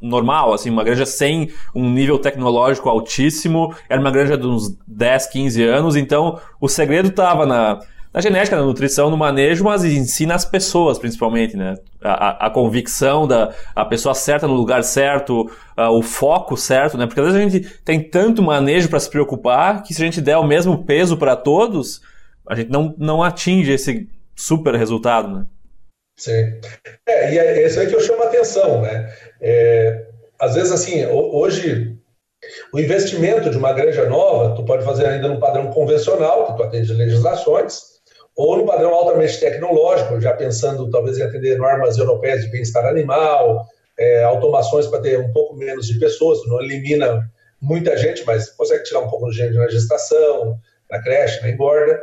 normal, 0.00 0.54
assim, 0.54 0.70
uma 0.70 0.82
granja 0.82 1.04
sem 1.04 1.50
um 1.74 1.90
nível 1.90 2.18
tecnológico 2.18 2.88
altíssimo, 2.88 3.74
era 3.88 4.00
uma 4.00 4.10
granja 4.10 4.36
de 4.36 4.46
uns 4.46 4.76
10, 4.86 5.26
15 5.26 5.62
anos, 5.62 5.94
então 5.94 6.40
o 6.58 6.68
segredo 6.68 7.08
estava 7.08 7.44
na, 7.44 7.80
na 8.12 8.20
genética, 8.20 8.56
na 8.56 8.62
nutrição, 8.62 9.08
no 9.08 9.16
manejo, 9.16 9.64
mas 9.64 9.84
ensina 9.84 10.34
as 10.34 10.44
pessoas, 10.44 10.98
principalmente, 10.98 11.56
né? 11.56 11.76
A, 12.02 12.44
a, 12.44 12.46
a 12.46 12.50
convicção 12.50 13.26
da 13.26 13.54
a 13.74 13.84
pessoa 13.84 14.14
certa 14.14 14.48
no 14.48 14.54
lugar 14.54 14.82
certo, 14.82 15.48
a, 15.76 15.90
o 15.90 16.02
foco 16.02 16.56
certo, 16.56 16.98
né? 16.98 17.06
Porque 17.06 17.20
às 17.20 17.26
vezes 17.26 17.40
a 17.40 17.48
gente 17.48 17.80
tem 17.84 18.02
tanto 18.02 18.42
manejo 18.42 18.88
para 18.88 18.98
se 18.98 19.08
preocupar 19.08 19.82
que 19.82 19.94
se 19.94 20.02
a 20.02 20.04
gente 20.04 20.20
der 20.20 20.36
o 20.38 20.46
mesmo 20.46 20.84
peso 20.84 21.16
para 21.16 21.36
todos, 21.36 22.00
a 22.48 22.56
gente 22.56 22.70
não, 22.70 22.94
não 22.98 23.22
atinge 23.22 23.72
esse 23.72 24.08
super 24.34 24.74
resultado, 24.74 25.28
né? 25.28 25.46
Sim. 26.18 26.60
É, 27.06 27.32
e 27.32 27.38
é 27.38 27.66
isso 27.66 27.78
aí 27.78 27.86
que 27.86 27.94
eu 27.94 28.00
chamo 28.00 28.22
a 28.24 28.26
atenção, 28.26 28.82
né? 28.82 29.10
É, 29.40 30.06
às 30.38 30.54
vezes, 30.54 30.72
assim, 30.72 31.06
hoje, 31.06 31.96
o 32.72 32.80
investimento 32.80 33.50
de 33.50 33.56
uma 33.56 33.72
granja 33.72 34.08
nova, 34.08 34.54
tu 34.56 34.64
pode 34.64 34.84
fazer 34.84 35.06
ainda 35.06 35.28
no 35.28 35.38
padrão 35.38 35.70
convencional, 35.70 36.46
que 36.46 36.56
tu 36.56 36.62
atende 36.62 36.92
legislações, 36.92 37.99
ou 38.40 38.56
no 38.58 38.66
padrão 38.66 38.94
altamente 38.94 39.38
tecnológico, 39.38 40.20
já 40.20 40.32
pensando 40.32 40.90
talvez 40.90 41.18
em 41.18 41.22
atender 41.22 41.58
normas 41.58 41.98
europeias 41.98 42.42
de 42.42 42.50
bem-estar 42.50 42.84
animal, 42.86 43.66
é, 43.98 44.22
automações 44.24 44.86
para 44.86 45.00
ter 45.00 45.18
um 45.18 45.32
pouco 45.32 45.56
menos 45.56 45.86
de 45.86 45.98
pessoas, 45.98 46.38
não 46.46 46.60
elimina 46.62 47.30
muita 47.60 47.96
gente, 47.96 48.24
mas 48.24 48.50
consegue 48.50 48.84
tirar 48.84 49.00
um 49.00 49.08
pouco 49.08 49.30
de 49.30 49.36
gente 49.36 49.54
na 49.54 49.68
gestação, 49.68 50.56
na 50.90 51.02
creche, 51.02 51.42
na 51.42 51.50
engorda 51.50 52.00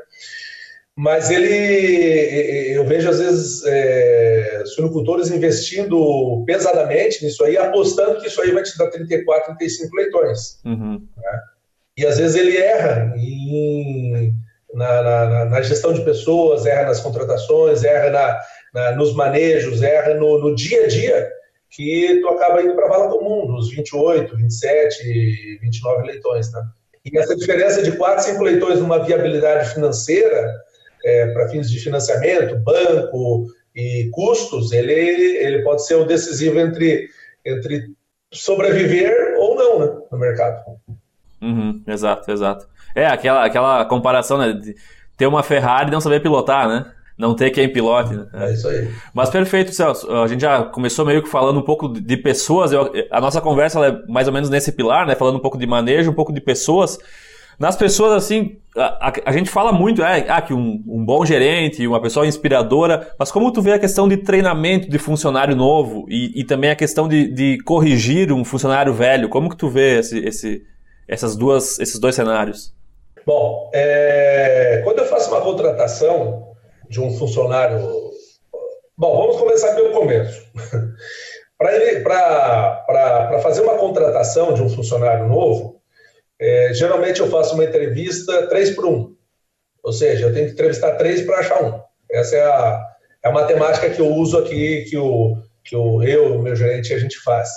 mas 0.98 1.30
ele, 1.30 2.74
eu 2.74 2.84
vejo 2.84 3.08
às 3.08 3.20
vezes 3.20 3.64
é, 3.68 4.64
suinocultores 4.66 5.30
investindo 5.30 6.44
pesadamente 6.44 7.24
nisso 7.24 7.44
aí, 7.44 7.56
apostando 7.56 8.20
que 8.20 8.28
isso 8.28 8.42
aí 8.42 8.52
vai 8.52 8.64
te 8.64 8.76
dar 8.76 8.90
34, 8.90 9.56
35 9.58 9.96
leitões. 9.96 10.60
Uhum. 10.66 11.08
Né? 11.16 11.40
E 11.98 12.04
às 12.04 12.18
vezes 12.18 12.36
ele 12.36 12.58
erra 12.58 13.14
em, 13.16 14.34
na, 14.78 15.02
na, 15.02 15.46
na, 15.46 15.62
gestão 15.62 15.92
de 15.92 16.04
pessoas, 16.04 16.66
erra 16.68 16.86
nas 16.86 17.00
contratações, 17.00 17.84
erra 17.84 18.12
na, 18.12 18.40
na 18.74 18.96
nos 18.96 19.14
manejos, 19.16 19.82
erra 19.82 20.14
no, 20.14 20.38
no, 20.40 20.56
dia 20.56 20.84
a 20.84 20.88
dia, 20.88 21.30
que 21.72 22.20
tu 22.22 22.30
acaba 22.30 22.62
indo 22.62 22.76
para 22.76 22.86
a 22.86 22.90
vala 22.90 23.10
comum, 23.10 23.48
dos 23.48 23.72
28, 23.72 24.38
27, 24.38 25.60
29 25.62 26.06
leitões. 26.06 26.52
Né? 26.52 26.62
E 27.04 27.18
essa 27.18 27.36
diferença 27.36 27.82
de 27.82 27.94
4, 27.94 28.26
5 28.26 28.44
leitões 28.44 28.80
numa 28.80 29.04
viabilidade 29.04 29.74
financeira 29.74 30.54
é, 31.04 31.28
para 31.34 31.50
fins 31.50 31.72
de 31.72 31.80
financiamento, 31.80 32.56
banco 32.60 33.48
e 33.76 34.10
custos, 34.12 34.72
ele, 34.72 34.94
ele 34.94 35.64
pode 35.64 35.86
ser 35.86 35.96
o 35.96 36.06
decisivo 36.06 36.60
entre, 36.60 37.10
entre 37.44 37.90
sobreviver 38.32 39.36
ou 39.38 39.56
não 39.56 39.80
né, 39.80 40.02
no 40.12 40.20
mercado. 40.20 40.64
Uhum, 41.42 41.82
exato, 41.88 42.32
exato. 42.32 42.68
É 42.98 43.06
aquela, 43.06 43.46
aquela 43.46 43.86
comparação, 43.86 44.38
né? 44.38 44.54
De 44.54 44.76
ter 45.16 45.28
uma 45.28 45.44
Ferrari 45.44 45.90
e 45.90 45.92
não 45.92 46.02
saber 46.02 46.20
pilotar, 46.20 46.68
né? 46.68 46.86
Não 47.18 47.36
ter 47.36 47.52
quem 47.52 47.72
pilote. 47.72 48.16
Né? 48.16 48.26
É 48.34 48.54
isso 48.54 48.68
aí. 48.68 48.90
Mas 49.14 49.30
perfeito, 49.30 49.74
Celso. 49.74 50.12
A 50.12 50.28
gente 50.28 50.42
já 50.42 50.64
começou 50.64 51.06
meio 51.06 51.22
que 51.22 51.30
falando 51.30 51.60
um 51.60 51.64
pouco 51.64 51.88
de 51.90 52.18
pessoas. 52.18 52.72
Eu, 52.72 52.92
a 53.12 53.22
nossa 53.22 53.40
conversa 53.40 53.86
é 53.86 54.02
mais 54.08 54.28
ou 54.28 54.34
menos 54.34 54.50
nesse 54.50 54.72
pilar, 54.72 55.06
né? 55.06 55.16
Falando 55.16 55.38
um 55.38 55.42
pouco 55.42 55.58
de 55.58 55.68
manejo, 55.68 56.10
um 56.10 56.16
pouco 56.16 56.34
de 56.34 56.42
pessoas. 56.42 57.00
Nas 57.60 57.76
pessoas, 57.76 58.14
assim, 58.14 58.58
a, 58.76 59.10
a, 59.10 59.14
a 59.26 59.32
gente 59.32 59.50
fala 59.50 59.72
muito 59.72 60.04
é, 60.04 60.26
ah, 60.30 60.42
que 60.42 60.54
um, 60.54 60.84
um, 60.88 61.04
bom 61.04 61.26
gerente, 61.26 61.88
uma 61.88 62.00
pessoa 62.00 62.28
inspiradora, 62.28 63.12
mas 63.18 63.32
como 63.32 63.52
tu 63.52 63.64
vê 63.64 63.74
a 63.74 63.80
questão 63.80 64.08
de 64.08 64.18
treinamento 64.18 64.88
de 64.88 65.00
funcionário 65.00 65.56
novo 65.56 66.06
e, 66.08 66.40
e 66.40 66.44
também 66.44 66.70
a 66.70 66.76
questão 66.76 67.08
de, 67.08 67.34
de, 67.34 67.58
corrigir 67.64 68.32
um 68.32 68.46
funcionário 68.46 68.94
velho, 68.94 69.28
como 69.28 69.50
que 69.50 69.58
tu 69.58 69.70
vê 69.70 69.98
esse, 69.98 70.20
esse, 70.20 70.62
essas 71.08 71.36
duas, 71.36 71.80
esses 71.80 71.98
dois 72.00 72.14
cenários? 72.14 72.77
Bom, 73.28 73.70
é, 73.74 74.80
quando 74.86 75.00
eu 75.00 75.06
faço 75.06 75.30
uma 75.30 75.42
contratação 75.42 76.56
de 76.90 77.02
um 77.02 77.12
funcionário... 77.12 77.78
Bom, 78.98 79.18
vamos 79.18 79.36
começar 79.36 79.76
pelo 79.76 79.92
começo. 79.92 80.50
Para 81.60 83.40
fazer 83.44 83.64
uma 83.64 83.76
contratação 83.76 84.54
de 84.54 84.62
um 84.64 84.70
funcionário 84.70 85.28
novo, 85.28 85.82
é, 86.40 86.74
geralmente 86.74 87.20
eu 87.20 87.30
faço 87.30 87.56
uma 87.56 87.66
entrevista 87.66 88.48
três 88.48 88.70
por 88.70 88.86
um, 88.86 89.14
ou 89.84 89.92
seja, 89.92 90.28
eu 90.28 90.34
tenho 90.34 90.46
que 90.46 90.54
entrevistar 90.54 90.96
três 90.96 91.22
para 91.24 91.40
achar 91.40 91.62
um. 91.62 91.82
Essa 92.10 92.38
é 92.38 92.44
a, 92.46 92.88
é 93.26 93.28
a 93.28 93.32
matemática 93.34 93.90
que 93.90 94.00
eu 94.00 94.08
uso 94.08 94.38
aqui, 94.38 94.86
que, 94.86 94.98
o, 94.98 95.36
que 95.66 95.76
o, 95.76 96.02
eu, 96.02 96.38
o 96.38 96.42
meu 96.42 96.56
gerente, 96.56 96.94
a 96.94 97.00
gente 97.00 97.20
faz. 97.20 97.50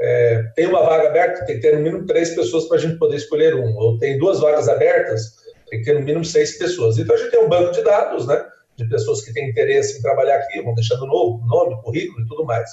É, 0.00 0.42
tem 0.54 0.66
uma 0.66 0.82
vaga 0.82 1.08
aberta, 1.08 1.44
tem 1.44 1.56
que 1.56 1.62
ter 1.62 1.76
no 1.76 1.82
mínimo 1.82 2.06
três 2.06 2.34
pessoas 2.34 2.66
para 2.66 2.76
a 2.76 2.80
gente 2.80 2.98
poder 2.98 3.16
escolher 3.16 3.54
um. 3.54 3.76
Ou 3.76 3.98
tem 3.98 4.18
duas 4.18 4.40
vagas 4.40 4.68
abertas, 4.68 5.34
tem 5.68 5.80
que 5.80 5.84
ter 5.84 5.94
no 5.94 6.00
mínimo 6.00 6.24
seis 6.24 6.56
pessoas. 6.58 6.98
Então 6.98 7.14
a 7.14 7.18
gente 7.18 7.30
tem 7.30 7.40
um 7.40 7.48
banco 7.48 7.72
de 7.72 7.82
dados, 7.82 8.26
né? 8.26 8.44
De 8.76 8.88
pessoas 8.88 9.22
que 9.22 9.32
têm 9.32 9.48
interesse 9.48 9.98
em 9.98 10.02
trabalhar 10.02 10.36
aqui, 10.36 10.62
vão 10.62 10.74
deixando 10.74 11.06
novo, 11.06 11.44
nome, 11.46 11.82
currículo 11.82 12.20
e 12.20 12.28
tudo 12.28 12.44
mais. 12.44 12.70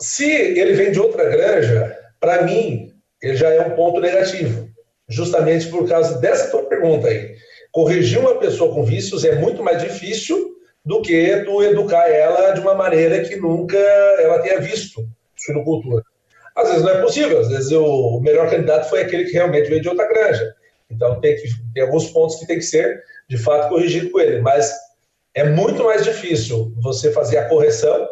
Se 0.00 0.30
ele 0.30 0.74
vem 0.74 0.92
de 0.92 1.00
outra 1.00 1.28
granja, 1.28 1.98
para 2.20 2.42
mim, 2.42 2.92
ele 3.20 3.36
já 3.36 3.52
é 3.52 3.60
um 3.62 3.74
ponto 3.74 4.00
negativo 4.00 4.68
justamente 5.08 5.68
por 5.68 5.88
causa 5.88 6.18
dessa 6.18 6.50
tua 6.50 6.64
pergunta 6.64 7.08
aí. 7.08 7.34
Corrigir 7.72 8.20
uma 8.20 8.38
pessoa 8.38 8.74
com 8.74 8.84
vícios 8.84 9.24
é 9.24 9.34
muito 9.36 9.62
mais 9.62 9.82
difícil 9.82 10.56
do 10.84 11.02
que 11.02 11.44
tu 11.44 11.62
educar 11.62 12.08
ela 12.08 12.52
de 12.52 12.60
uma 12.60 12.74
maneira 12.74 13.24
que 13.24 13.36
nunca 13.36 13.76
ela 13.76 14.40
tenha 14.40 14.60
visto 14.60 15.08
suinocultura. 15.36 16.02
Às 16.58 16.70
vezes 16.70 16.82
não 16.82 16.90
é 16.90 17.00
possível, 17.00 17.38
às 17.38 17.48
vezes 17.48 17.70
o 17.70 18.20
melhor 18.20 18.50
candidato 18.50 18.90
foi 18.90 19.02
aquele 19.02 19.24
que 19.24 19.32
realmente 19.32 19.68
veio 19.68 19.80
de 19.80 19.88
outra 19.88 20.08
granja. 20.08 20.54
Então 20.90 21.20
tem, 21.20 21.36
que, 21.36 21.48
tem 21.72 21.84
alguns 21.84 22.10
pontos 22.10 22.36
que 22.36 22.46
tem 22.46 22.56
que 22.56 22.64
ser, 22.64 23.00
de 23.28 23.38
fato, 23.38 23.68
corrigido 23.68 24.10
com 24.10 24.18
ele. 24.18 24.40
Mas 24.40 24.72
é 25.34 25.44
muito 25.44 25.84
mais 25.84 26.02
difícil 26.02 26.72
você 26.80 27.12
fazer 27.12 27.38
a 27.38 27.48
correção 27.48 28.08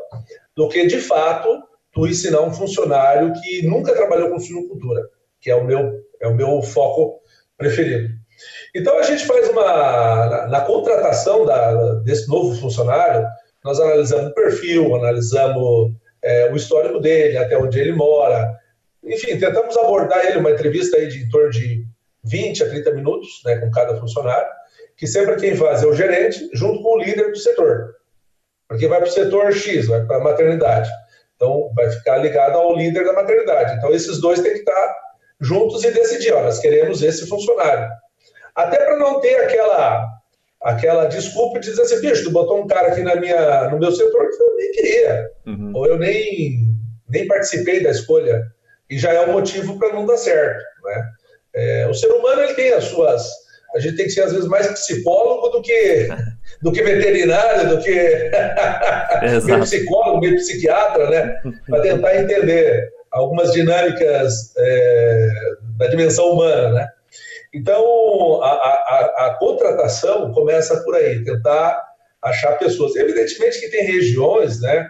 do 0.54 0.68
que, 0.68 0.86
de 0.86 1.00
fato, 1.00 1.60
tu 1.92 2.06
ensinar 2.06 2.42
um 2.42 2.52
funcionário 2.52 3.32
que 3.42 3.66
nunca 3.66 3.92
trabalhou 3.94 4.30
com 4.30 4.38
suinocultura, 4.38 5.08
que 5.40 5.50
é 5.50 5.56
o 5.56 5.64
meu 5.64 6.04
é 6.20 6.28
o 6.28 6.34
meu 6.34 6.62
foco 6.62 7.20
preferido. 7.58 8.14
Então 8.74 8.96
a 8.98 9.02
gente 9.02 9.26
faz 9.26 9.48
uma 9.48 9.64
na, 9.64 10.46
na 10.46 10.60
contratação 10.60 11.44
da, 11.44 11.94
desse 11.96 12.28
novo 12.28 12.54
funcionário, 12.60 13.26
nós 13.64 13.80
analisamos 13.80 14.30
o 14.30 14.34
perfil, 14.34 14.94
analisamos 14.94 15.92
é, 16.26 16.50
o 16.50 16.56
histórico 16.56 16.98
dele, 16.98 17.38
até 17.38 17.56
onde 17.56 17.78
ele 17.78 17.92
mora, 17.92 18.52
enfim, 19.04 19.38
tentamos 19.38 19.76
abordar 19.76 20.26
ele 20.26 20.38
uma 20.38 20.50
entrevista 20.50 20.96
aí 20.96 21.06
de 21.06 21.22
em 21.22 21.28
torno 21.28 21.50
de 21.50 21.86
20 22.24 22.64
a 22.64 22.68
30 22.68 22.90
minutos, 22.94 23.28
né, 23.44 23.56
com 23.58 23.70
cada 23.70 23.96
funcionário, 24.00 24.48
que 24.96 25.06
sempre 25.06 25.36
quem 25.36 25.54
faz 25.54 25.84
é 25.84 25.86
o 25.86 25.94
gerente, 25.94 26.50
junto 26.52 26.82
com 26.82 26.96
o 26.96 26.98
líder 26.98 27.30
do 27.30 27.38
setor, 27.38 27.94
porque 28.68 28.88
vai 28.88 28.98
para 28.98 29.08
o 29.08 29.12
setor 29.12 29.52
X, 29.52 29.86
vai 29.86 30.04
para 30.04 30.16
a 30.16 30.24
maternidade. 30.24 30.90
Então, 31.36 31.70
vai 31.74 31.88
ficar 31.90 32.16
ligado 32.16 32.56
ao 32.56 32.74
líder 32.74 33.04
da 33.04 33.12
maternidade. 33.12 33.74
Então, 33.76 33.94
esses 33.94 34.20
dois 34.20 34.40
têm 34.40 34.54
que 34.54 34.60
estar 34.60 34.96
juntos 35.40 35.84
e 35.84 35.90
decidir, 35.92 36.32
ó, 36.32 36.42
nós 36.42 36.58
queremos 36.58 37.02
esse 37.02 37.28
funcionário. 37.28 37.88
Até 38.54 38.84
para 38.84 38.98
não 38.98 39.20
ter 39.20 39.36
aquela, 39.36 40.04
aquela 40.66 41.06
desculpa 41.06 41.60
de 41.60 41.70
dizer 41.70 41.82
assim, 41.82 42.00
bicho, 42.00 42.24
tu 42.24 42.32
botou 42.32 42.60
um 42.60 42.66
cara 42.66 42.88
aqui 42.88 43.00
na 43.02 43.14
minha, 43.14 43.70
no 43.70 43.78
meu 43.78 43.92
setor 43.92 44.28
que 44.30 44.42
eu 44.42 44.56
nem 44.56 44.70
queria, 44.72 45.30
uhum. 45.46 45.72
ou 45.74 45.86
eu 45.86 45.96
nem, 45.96 46.58
nem 47.08 47.26
participei 47.28 47.82
da 47.82 47.90
escolha, 47.90 48.42
e 48.90 48.98
já 48.98 49.12
é 49.12 49.26
um 49.26 49.32
motivo 49.32 49.78
para 49.78 49.92
não 49.92 50.04
dar 50.04 50.16
certo. 50.16 50.60
Né? 50.84 51.04
É, 51.54 51.86
o 51.88 51.94
ser 51.94 52.08
humano 52.08 52.42
ele 52.42 52.54
tem 52.54 52.72
as 52.72 52.84
suas. 52.84 53.24
A 53.76 53.78
gente 53.78 53.96
tem 53.96 54.06
que 54.06 54.12
ser, 54.12 54.22
às 54.22 54.32
vezes, 54.32 54.48
mais 54.48 54.66
psicólogo 54.66 55.50
do 55.50 55.62
que, 55.62 56.08
do 56.62 56.72
que 56.72 56.82
veterinário, 56.82 57.68
do 57.68 57.82
que 57.82 57.94
meio 59.44 59.60
psicólogo, 59.60 60.20
meio 60.20 60.36
psiquiatra, 60.36 61.10
né? 61.10 61.36
para 61.68 61.82
tentar 61.82 62.16
entender 62.16 62.90
algumas 63.12 63.52
dinâmicas 63.52 64.52
é, 64.58 65.28
da 65.78 65.86
dimensão 65.86 66.32
humana. 66.32 66.72
Né? 66.72 66.88
Então, 67.56 68.42
a, 68.42 68.48
a, 68.50 69.26
a, 69.26 69.36
contratação 69.38 70.30
começa 70.32 70.76
por 70.82 70.94
aí, 70.94 71.24
tentar 71.24 71.82
achar 72.20 72.58
pessoas. 72.58 72.94
Evidentemente 72.96 73.58
que 73.58 73.70
tem 73.70 73.82
regiões 73.82 74.60
né, 74.60 74.86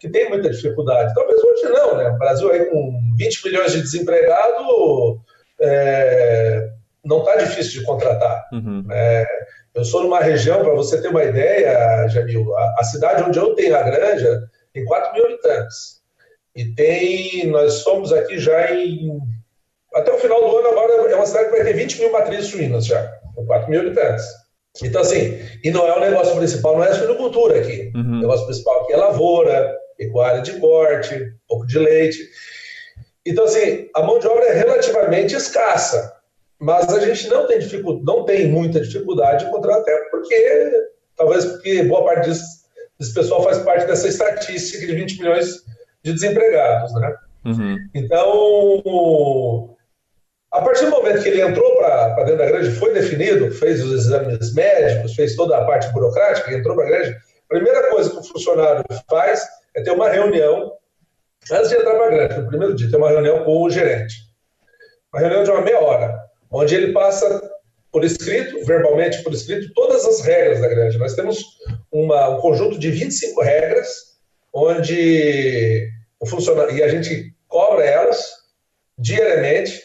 que 0.00 0.08
tem 0.08 0.26
muita 0.30 0.48
dificuldade. 0.48 1.12
Talvez 1.14 1.38
hoje 1.38 1.64
não, 1.64 1.98
né? 1.98 2.08
O 2.08 2.18
Brasil 2.18 2.50
aí 2.50 2.64
com 2.64 2.98
20 3.18 3.44
milhões 3.44 3.72
de 3.72 3.82
desempregados 3.82 5.20
é, 5.60 6.70
não 7.04 7.18
está 7.18 7.36
difícil 7.36 7.80
de 7.80 7.86
contratar. 7.86 8.48
Uhum. 8.54 8.86
É, 8.90 9.26
eu 9.74 9.84
sou 9.84 10.02
numa 10.02 10.20
região, 10.20 10.64
para 10.64 10.72
você 10.72 11.02
ter 11.02 11.08
uma 11.08 11.24
ideia, 11.24 12.08
Jamil, 12.08 12.56
a, 12.56 12.76
a, 12.78 12.84
cidade 12.84 13.22
onde 13.22 13.38
eu 13.38 13.54
tenho 13.54 13.76
a 13.76 13.82
granja 13.82 14.48
tem 14.72 14.82
4 14.86 15.12
mil 15.12 15.26
habitantes. 15.26 16.00
E 16.56 16.74
tem, 16.74 17.48
nós 17.48 17.74
somos 17.74 18.14
aqui 18.14 18.38
já 18.38 18.72
em 18.72 19.20
até 19.94 20.12
o 20.12 20.18
final 20.18 20.40
do 20.40 20.56
ano, 20.58 20.68
agora 20.68 20.97
uma 21.18 21.26
cidade 21.26 21.46
que 21.46 21.56
vai 21.56 21.64
ter 21.64 21.74
20 21.74 22.00
mil 22.00 22.12
matrizes 22.12 22.50
suínas 22.50 22.86
já, 22.86 23.06
com 23.34 23.46
4 23.46 23.70
mil 23.70 23.80
habitantes. 23.80 24.24
Então, 24.82 25.00
assim, 25.00 25.38
e 25.64 25.70
não 25.70 25.86
é 25.86 25.96
o 25.96 26.00
negócio 26.00 26.36
principal, 26.36 26.76
não 26.76 26.84
é 26.84 26.90
a 26.90 26.94
suinocultura 26.94 27.58
aqui. 27.58 27.90
Uhum. 27.94 28.18
O 28.18 28.20
negócio 28.20 28.46
principal 28.46 28.82
aqui 28.82 28.92
é 28.92 28.96
lavoura, 28.96 29.76
pecuária 29.96 30.40
de 30.40 30.52
corte, 30.60 31.14
um 31.14 31.48
pouco 31.48 31.66
de 31.66 31.78
leite. 31.78 32.18
Então, 33.26 33.44
assim, 33.44 33.88
a 33.94 34.02
mão 34.02 34.18
de 34.18 34.26
obra 34.26 34.44
é 34.46 34.52
relativamente 34.52 35.34
escassa, 35.34 36.14
mas 36.58 36.88
a 36.88 37.00
gente 37.00 37.28
não 37.28 37.46
tem, 37.46 37.58
dificuldade, 37.58 38.06
não 38.06 38.24
tem 38.24 38.48
muita 38.48 38.80
dificuldade 38.80 39.44
de 39.44 39.50
encontrar 39.50 39.76
até 39.76 39.96
porque, 40.10 40.88
talvez 41.16 41.44
porque 41.44 41.82
boa 41.84 42.04
parte 42.04 42.30
disso, 42.30 42.44
desse 42.98 43.12
pessoal 43.12 43.42
faz 43.42 43.58
parte 43.58 43.86
dessa 43.86 44.08
estatística 44.08 44.86
de 44.86 44.94
20 44.94 45.18
milhões 45.18 45.64
de 46.02 46.12
desempregados, 46.12 46.92
né? 46.94 47.14
Uhum. 47.44 47.76
Então, 47.94 49.76
a 50.50 50.62
partir 50.62 50.86
do 50.86 50.90
momento 50.92 51.22
que 51.22 51.28
ele 51.28 51.42
entrou 51.42 51.76
para 51.76 52.24
dentro 52.24 52.38
da 52.38 52.46
grande, 52.46 52.70
foi 52.70 52.94
definido, 52.94 53.50
fez 53.52 53.84
os 53.84 53.92
exames 53.92 54.54
médicos, 54.54 55.14
fez 55.14 55.36
toda 55.36 55.56
a 55.56 55.64
parte 55.64 55.92
burocrática, 55.92 56.52
entrou 56.52 56.74
para 56.74 56.86
a 56.86 56.88
grande, 56.88 57.16
a 57.50 57.54
primeira 57.54 57.90
coisa 57.90 58.10
que 58.10 58.16
o 58.16 58.24
funcionário 58.24 58.84
faz 59.08 59.46
é 59.74 59.82
ter 59.82 59.90
uma 59.90 60.08
reunião, 60.08 60.72
antes 61.50 61.68
de 61.68 61.76
entrar 61.76 61.94
para 61.94 62.06
a 62.06 62.10
grande, 62.10 62.40
no 62.40 62.48
primeiro 62.48 62.74
dia, 62.74 62.90
ter 62.90 62.96
uma 62.96 63.10
reunião 63.10 63.44
com 63.44 63.62
o 63.62 63.70
gerente. 63.70 64.14
Uma 65.12 65.20
reunião 65.20 65.44
de 65.44 65.50
uma 65.50 65.60
meia 65.62 65.80
hora, 65.80 66.18
onde 66.50 66.74
ele 66.74 66.92
passa 66.92 67.40
por 67.90 68.04
escrito, 68.04 68.64
verbalmente 68.64 69.22
por 69.22 69.32
escrito, 69.32 69.72
todas 69.74 70.04
as 70.04 70.20
regras 70.20 70.60
da 70.60 70.68
grande. 70.68 70.98
Nós 70.98 71.14
temos 71.14 71.42
uma, 71.90 72.28
um 72.28 72.40
conjunto 72.40 72.78
de 72.78 72.90
25 72.90 73.40
regras, 73.42 73.88
onde 74.52 75.88
o 76.20 76.26
funcionário, 76.26 76.76
e 76.76 76.82
a 76.82 76.88
gente 76.88 77.34
cobra 77.48 77.84
elas 77.84 78.30
diariamente, 78.98 79.82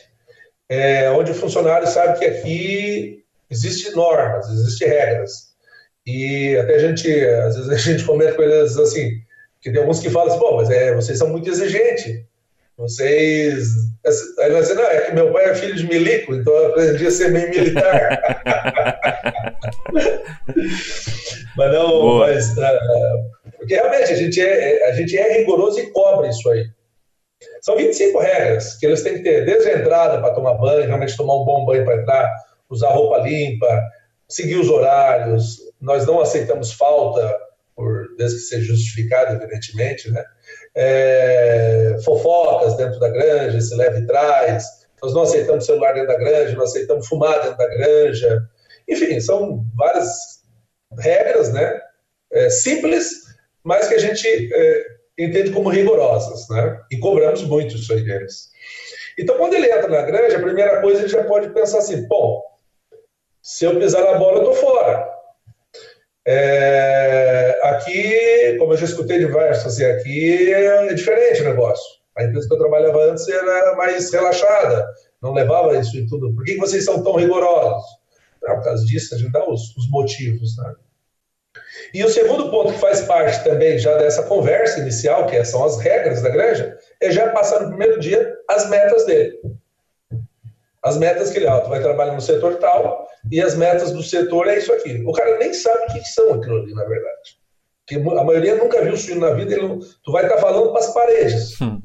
é, 0.69 1.10
onde 1.12 1.32
o 1.32 1.36
funcionário 1.36 1.88
sabe 1.88 2.19
que 2.19 2.26
aqui 2.26 3.23
existem 3.49 3.93
normas, 3.93 4.49
existem 4.49 4.88
regras. 4.88 5.54
E 6.06 6.58
até 6.58 6.76
a 6.76 6.80
gente, 6.80 7.26
às 7.26 7.56
vezes 7.56 7.69
a 7.71 7.78
gente 7.78 8.04
comenta 8.04 8.34
com 8.34 8.43
eles 8.43 8.78
assim, 8.78 9.12
que 9.62 9.71
tem 9.71 9.80
alguns 9.80 9.99
que 9.99 10.10
falam 10.10 10.30
assim, 10.30 10.39
bom, 10.39 10.58
mas 10.58 10.69
é, 10.69 10.93
vocês 10.93 11.17
são 11.17 11.30
muito 11.30 11.49
exigentes. 11.49 12.21
Vocês. 12.78 13.67
Aí 14.39 14.52
nós 14.52 14.67
dizemos, 14.67 14.84
não, 14.84 14.89
é 14.89 15.02
que 15.02 15.13
meu 15.13 15.32
pai 15.32 15.45
é 15.45 15.56
filho 15.56 15.76
de 15.76 15.88
milico, 15.88 16.34
então 16.34 16.52
eu 16.54 16.67
aprendi 16.67 17.06
a 17.06 17.12
ser 17.12 17.30
meio 17.30 17.49
militar. 17.52 18.19
mas 21.56 21.71
não, 21.71 21.88
Boa. 21.88 22.28
mas. 22.28 22.58
Uh, 22.58 23.32
porque 23.58 23.76
realmente 23.76 24.12
a 24.12 24.15
gente, 24.15 24.41
é, 24.41 24.89
a 24.89 24.93
gente 24.93 25.15
é 25.15 25.38
rigoroso 25.38 25.80
e 25.80 25.91
cobre 25.91 26.30
isso 26.30 26.49
aí. 26.49 26.65
São 27.62 27.75
25 27.75 28.19
regras 28.19 28.75
que 28.75 28.86
eles 28.86 29.03
têm 29.03 29.15
que 29.15 29.23
ter 29.23 29.45
desde 29.45 29.69
a 29.69 29.79
entrada 29.79 30.19
para 30.19 30.34
tomar 30.34 30.56
banho, 30.56 30.88
realmente 30.88 31.17
tomar 31.17 31.36
um 31.36 31.45
bom 31.45 31.65
banho 31.65 31.86
para 31.86 32.01
entrar, 32.01 32.34
usar 32.69 32.89
roupa 32.89 33.19
limpa, 33.19 33.82
seguir 34.27 34.56
os 34.56 34.69
horários. 34.69 35.58
Nós 35.79 36.06
não 36.06 36.21
aceitamos 36.21 36.73
falta, 36.73 37.36
por, 37.75 38.15
desde 38.17 38.38
que 38.38 38.43
seja 38.43 38.65
justificado, 38.73 39.36
evidentemente, 39.36 40.12
né? 40.12 40.23
É, 40.75 41.97
fofocas 42.03 42.75
dentro 42.77 42.99
da 42.99 43.10
granja, 43.10 43.62
se 43.62 43.75
leve 43.75 44.01
e 44.01 44.08
traz. 44.08 44.65
Nós 45.01 45.13
não 45.13 45.23
aceitamos 45.23 45.65
celular 45.65 45.93
dentro 45.93 46.08
da 46.08 46.17
granja, 46.17 46.56
não 46.56 46.63
aceitamos 46.63 47.08
fumar 47.08 47.41
dentro 47.41 47.58
da 47.58 47.67
granja. 47.67 48.49
Enfim, 48.88 49.19
são 49.19 49.65
várias 49.75 50.41
regras, 50.99 51.51
né? 51.51 51.79
É, 52.32 52.49
simples, 52.49 53.23
mas 53.63 53.88
que 53.88 53.95
a 53.95 53.99
gente 53.99 54.27
é, 54.27 54.86
entende 55.17 55.52
como 55.52 55.69
rigorosas, 55.69 56.47
né? 56.49 56.80
E 56.91 56.97
cobramos 56.97 57.43
muito 57.43 57.76
isso 57.76 57.93
aí 57.93 58.04
deles. 58.04 58.52
Então, 59.17 59.38
quando 59.38 59.54
ele 59.54 59.67
entra 59.67 59.88
na 59.88 60.02
granja, 60.02 60.38
a 60.38 60.41
primeira 60.41 60.82
coisa 60.82 61.02
ele 61.02 61.10
já 61.10 61.23
pode 61.23 61.49
pensar 61.49 61.80
assim: 61.80 62.08
bom, 62.08 62.41
se 63.41 63.65
eu 63.65 63.78
pisar 63.80 64.04
na 64.04 64.17
bola, 64.17 64.39
eu 64.39 64.45
tô 64.45 64.54
fora. 64.54 65.12
É, 66.26 67.60
aqui, 67.63 68.56
como 68.58 68.73
eu 68.73 68.78
já 68.78 68.86
escutei 68.86 69.19
diversos, 69.19 69.73
assim, 69.73 69.86
aqui 69.86 70.54
é 70.54 70.93
diferente 70.93 71.41
o 71.41 71.45
negócio. 71.45 72.02
A 72.17 72.23
empresa 72.23 72.47
que 72.47 72.54
eu 72.54 72.60
trabalhava 72.60 73.04
antes 73.06 73.28
era 73.28 73.76
mais 73.76 74.12
relaxada, 74.12 74.88
não 75.21 75.34
levava 75.34 75.78
isso 75.78 75.97
e 75.97 76.08
tudo. 76.08 76.34
Por 76.34 76.45
que 76.45 76.56
vocês 76.58 76.86
são 76.86 77.04
tão 77.04 77.15
rigorosos? 77.15 77.84
Por 78.39 78.63
causa 78.63 78.86
disso, 78.86 79.15
a 79.15 79.17
gente 79.17 79.32
dá 79.32 79.49
os, 79.49 79.76
os 79.76 79.89
motivos, 79.89 80.58
né? 80.58 80.76
E 81.94 82.04
o 82.04 82.10
segundo 82.10 82.50
ponto 82.50 82.74
que 82.74 82.80
faz 82.80 83.02
parte 83.02 83.44
também 83.44 83.78
já 83.78 83.96
dessa 83.98 84.24
conversa 84.24 84.80
inicial, 84.80 85.28
que 85.28 85.44
são 85.46 85.63
as 85.63 85.80
regras 85.80 86.22
da 86.22 86.30
granja, 86.30 86.78
é 87.00 87.12
já 87.12 87.30
passar 87.30 87.62
no 87.62 87.70
primeiro 87.70 88.00
dia 88.00 88.36
as 88.50 88.70
metas 88.70 89.06
dele. 89.06 89.39
As 90.84 90.98
metas 90.98 91.30
que 91.30 91.38
ele 91.38 91.48
ó, 91.48 91.62
vai 91.62 91.82
trabalhar 91.82 92.13
no 92.13 92.22
setor 92.22 92.56
tal, 92.56 93.08
e 93.32 93.39
as 93.39 93.56
metas 93.56 93.92
do 93.92 94.02
setor 94.02 94.48
é 94.48 94.58
isso 94.58 94.74
aqui. 94.74 95.04
O 95.06 95.12
cara 95.13 95.38
nem 95.38 95.54
sabe 95.54 95.84
o 95.84 95.94
que 95.94 96.04
são 96.06 96.34
aquilo 96.34 96.58
ali, 96.58 96.74
na 96.74 96.84
verdade. 96.84 97.38
Porque 97.86 98.10
a 98.10 98.24
maioria 98.24 98.56
nunca 98.56 98.82
viu 98.82 98.98
suíno 98.98 99.22
na 99.22 99.34
vida, 99.34 99.54
ele, 99.54 99.80
tu 100.04 100.12
vai 100.12 100.24
estar 100.24 100.38
falando 100.38 100.72
para 100.72 100.80
as 100.80 100.94
paredes. 100.94 101.62
Hum. 101.62 101.80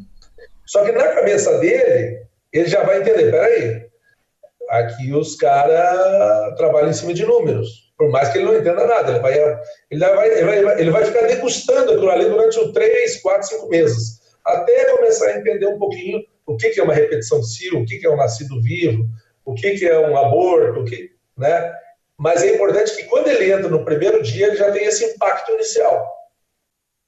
Só 0.66 0.84
que 0.84 0.92
na 0.92 1.08
cabeça 1.08 1.58
dele, 1.58 2.22
ele 2.52 2.68
já 2.68 2.82
vai 2.82 3.00
entender, 3.00 3.30
peraí, 3.30 3.86
aqui 4.70 5.12
os 5.12 5.36
caras 5.36 6.56
trabalham 6.56 6.90
em 6.90 6.94
cima 6.94 7.14
de 7.14 7.24
números 7.24 7.87
por 7.98 8.10
mais 8.10 8.28
que 8.28 8.38
ele 8.38 8.46
não 8.46 8.56
entenda 8.56 8.86
nada, 8.86 9.10
ele 9.10 9.18
vai, 9.18 9.34
ele 9.90 10.00
vai, 10.00 10.30
ele 10.30 10.62
vai, 10.62 10.80
ele 10.80 10.90
vai 10.90 11.04
ficar 11.04 11.26
degustando 11.26 11.92
aquilo 11.92 12.10
ali 12.10 12.26
durante 12.26 12.58
os 12.58 12.72
três, 12.72 13.20
quatro, 13.20 13.48
cinco 13.48 13.68
meses, 13.68 14.20
até 14.44 14.84
começar 14.96 15.26
a 15.26 15.38
entender 15.38 15.66
um 15.66 15.78
pouquinho 15.78 16.24
o 16.46 16.56
que, 16.56 16.70
que 16.70 16.80
é 16.80 16.82
uma 16.82 16.94
repetição 16.94 17.40
de 17.40 17.52
cio, 17.52 17.80
o 17.80 17.84
que, 17.84 17.98
que 17.98 18.06
é 18.06 18.10
um 18.10 18.16
nascido 18.16 18.62
vivo, 18.62 19.04
o 19.44 19.52
que, 19.52 19.72
que 19.72 19.84
é 19.84 19.98
um 19.98 20.16
aborto, 20.16 20.80
o 20.80 20.84
que, 20.84 21.10
né? 21.36 21.74
Mas 22.16 22.42
é 22.42 22.54
importante 22.54 22.96
que 22.96 23.04
quando 23.04 23.28
ele 23.28 23.52
entra 23.52 23.68
no 23.68 23.84
primeiro 23.84 24.22
dia, 24.22 24.46
ele 24.46 24.56
já 24.56 24.70
tem 24.70 24.84
esse 24.84 25.04
impacto 25.04 25.52
inicial. 25.52 26.08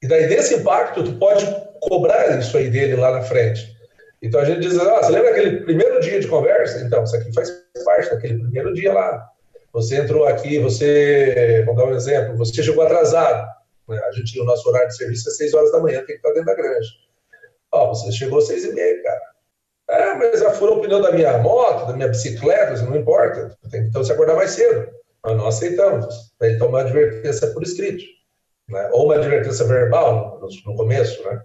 E 0.03 0.09
daí 0.09 0.27
desse 0.27 0.55
impacto, 0.55 1.05
tu 1.05 1.13
pode 1.19 1.47
cobrar 1.81 2.39
isso 2.39 2.57
aí 2.57 2.69
dele 2.69 2.97
lá 2.97 3.13
na 3.13 3.23
frente. 3.23 3.77
Então 4.23 4.41
a 4.41 4.45
gente 4.45 4.61
diz, 4.61 4.79
ah, 4.79 5.03
você 5.03 5.13
lembra 5.13 5.31
aquele 5.31 5.61
primeiro 5.61 6.01
dia 6.01 6.21
de 6.21 6.29
conversa? 6.29 6.81
Então, 6.85 7.03
isso 7.05 7.17
aqui 7.17 7.33
faz 7.33 7.51
parte 7.85 8.11
daquele 8.11 8.39
primeiro 8.39 8.75
dia 8.75 8.93
lá. 8.93 9.31
Você 9.73 9.97
entrou 9.97 10.25
aqui, 10.27 10.59
você, 10.59 11.63
vamos 11.65 11.81
dar 11.81 11.89
um 11.89 11.95
exemplo, 11.95 12.37
você 12.37 12.63
chegou 12.63 12.83
atrasado. 12.83 13.47
Né? 13.89 14.01
A 14.05 14.13
gente, 14.13 14.41
o 14.41 14.45
nosso 14.45 14.69
horário 14.69 14.89
de 14.89 14.97
serviço 14.97 15.29
é 15.29 15.33
6 15.33 15.55
horas 15.55 15.73
da 15.73 15.81
manhã, 15.81 15.99
tem 15.99 16.07
que 16.07 16.13
estar 16.15 16.31
dentro 16.31 16.47
da 16.47 16.55
granja. 16.55 16.91
Ó, 17.73 17.89
você 17.89 18.11
chegou 18.11 18.39
às 18.39 18.47
6 18.47 18.65
e 18.65 18.73
meia, 18.73 19.03
cara. 19.03 19.21
Ah, 19.91 20.15
mas 20.17 20.39
já 20.39 20.51
furou 20.51 20.79
o 20.79 20.81
pneu 20.81 21.03
da 21.03 21.11
minha 21.11 21.39
moto, 21.39 21.89
da 21.89 21.93
minha 21.95 22.09
bicicleta, 22.09 22.81
não 22.83 22.97
importa. 22.97 23.57
Tem 23.71 23.83
que 23.83 23.89
então 23.89 24.05
se 24.05 24.13
acordar 24.13 24.37
mais 24.37 24.53
cedo. 24.53 24.89
Nós 25.25 25.37
não 25.37 25.49
aceitamos. 25.49 26.33
Tem 26.39 26.53
que 26.53 26.59
tomar 26.59 26.83
advertência 26.83 27.49
por 27.49 27.63
escrito. 27.63 28.05
Né? 28.69 28.89
Ou 28.93 29.07
uma 29.07 29.17
advertência 29.17 29.65
verbal 29.67 30.41
no, 30.65 30.77
começo, 30.77 31.23
né? 31.25 31.43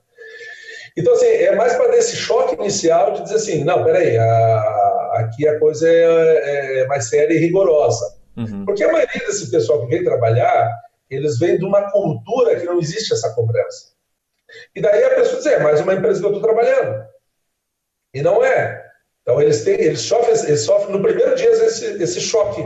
Então, 0.98 1.14
assim, 1.14 1.26
é 1.26 1.54
mais 1.56 1.76
para 1.76 1.92
desse 1.92 2.16
choque 2.16 2.56
inicial 2.56 3.14
de 3.14 3.24
dizer 3.24 3.36
assim, 3.36 3.64
não, 3.66 3.84
peraí, 3.84 4.18
a, 4.18 5.12
aqui 5.16 5.46
a 5.46 5.60
coisa 5.60 5.90
é, 5.90 6.82
é, 6.82 6.88
mais 6.88 7.10
séria 7.10 7.34
e 7.34 7.40
rigorosa. 7.40 8.15
Uhum. 8.38 8.66
Porque 8.66 8.84
a 8.84 8.92
maioria 8.92 9.26
desse 9.26 9.50
pessoal 9.50 9.82
que 9.82 9.88
vem 9.88 10.04
trabalhar, 10.04 10.72
eles 11.10 11.40
vêm 11.40 11.58
de 11.58 11.66
uma 11.66 11.90
cultura 11.92 12.60
que 12.60 12.66
não 12.66 12.80
existe 12.80 13.14
essa 13.14 13.34
cobrança. 13.34 13.94
E 14.76 14.82
daí 14.82 15.04
a 15.04 15.16
pessoa 15.16 15.38
diz, 15.38 15.46
é 15.46 15.60
mais 15.60 15.82
uma 15.82 15.94
empresa 15.94 16.20
que 16.20 16.26
eu 16.26 16.34
estou 16.34 16.44
trabalhando. 16.44 17.06
E 18.14 18.22
não 18.22 18.44
é. 18.44 18.86
Então 19.22 19.42
eles 19.42 19.64
têm, 19.64 19.76
eles 19.76 20.02
sofrem, 20.02 20.38
eles 20.48 20.62
sofrem 20.62 20.96
no 20.96 21.02
primeiro 21.02 21.36
dia 21.36 21.50
esse, 21.50 22.02
esse 22.02 22.22
choque 22.22 22.64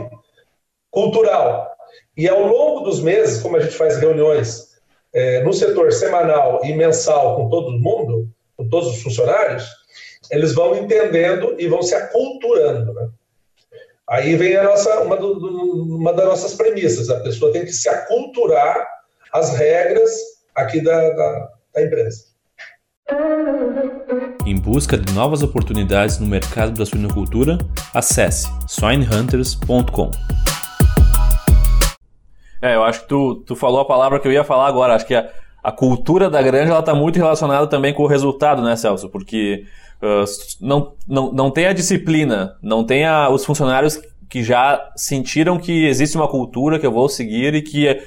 cultural. 0.90 1.74
E 2.16 2.28
ao 2.28 2.42
longo 2.42 2.80
dos 2.80 3.00
meses, 3.00 3.42
como 3.42 3.56
a 3.56 3.60
gente 3.60 3.74
faz 3.74 3.96
reuniões 3.96 4.70
é, 5.12 5.42
no 5.42 5.52
setor 5.52 5.92
semanal 5.92 6.60
e 6.64 6.74
mensal 6.74 7.36
com 7.36 7.48
todo 7.48 7.78
mundo, 7.78 8.28
com 8.56 8.68
todos 8.68 8.88
os 8.90 9.02
funcionários, 9.02 9.66
eles 10.30 10.52
vão 10.52 10.76
entendendo 10.76 11.56
e 11.58 11.66
vão 11.66 11.82
se 11.82 11.94
aculturando. 11.94 12.92
Né? 12.92 13.08
Aí 14.10 14.34
vem 14.34 14.56
a 14.56 14.64
nossa, 14.64 15.02
uma, 15.02 15.16
do, 15.16 15.34
uma 15.94 16.12
das 16.12 16.26
nossas 16.26 16.54
premissas: 16.54 17.08
a 17.08 17.20
pessoa 17.20 17.52
tem 17.52 17.64
que 17.64 17.72
se 17.72 17.88
aculturar 17.88 18.84
às 19.32 19.56
regras 19.56 20.10
aqui 20.52 20.82
da, 20.82 21.10
da, 21.10 21.48
da 21.72 21.82
empresa. 21.82 22.24
Em 24.44 24.56
busca 24.56 24.98
de 24.98 25.12
novas 25.12 25.44
oportunidades 25.44 26.18
no 26.18 26.26
mercado 26.26 26.72
da 26.72 26.84
suinocultura, 26.84 27.56
acesse 27.94 28.48
swinehunters.com. 28.66 30.10
É, 32.62 32.74
eu 32.74 32.82
acho 32.82 33.02
que 33.02 33.08
tu, 33.08 33.36
tu 33.46 33.54
falou 33.54 33.80
a 33.80 33.84
palavra 33.84 34.18
que 34.18 34.26
eu 34.26 34.32
ia 34.32 34.42
falar 34.42 34.66
agora. 34.66 34.94
Acho 34.94 35.06
que 35.06 35.14
a, 35.14 35.30
a 35.62 35.72
cultura 35.72 36.30
da 36.30 36.40
granja 36.40 36.78
está 36.78 36.94
muito 36.94 37.16
relacionada 37.16 37.66
também 37.66 37.92
com 37.92 38.02
o 38.02 38.06
resultado, 38.06 38.62
né, 38.62 38.76
Celso? 38.76 39.08
Porque 39.08 39.64
uh, 40.02 40.24
não, 40.60 40.92
não, 41.06 41.32
não 41.32 41.50
tem 41.50 41.66
a 41.66 41.72
disciplina, 41.72 42.56
não 42.62 42.84
tem 42.84 43.04
a, 43.04 43.28
os 43.28 43.44
funcionários 43.44 44.00
que 44.28 44.42
já 44.44 44.90
sentiram 44.94 45.58
que 45.58 45.86
existe 45.86 46.16
uma 46.16 46.28
cultura 46.28 46.78
que 46.78 46.86
eu 46.86 46.92
vou 46.92 47.08
seguir 47.08 47.52
e 47.54 47.62
que 47.62 47.88
é, 47.88 48.00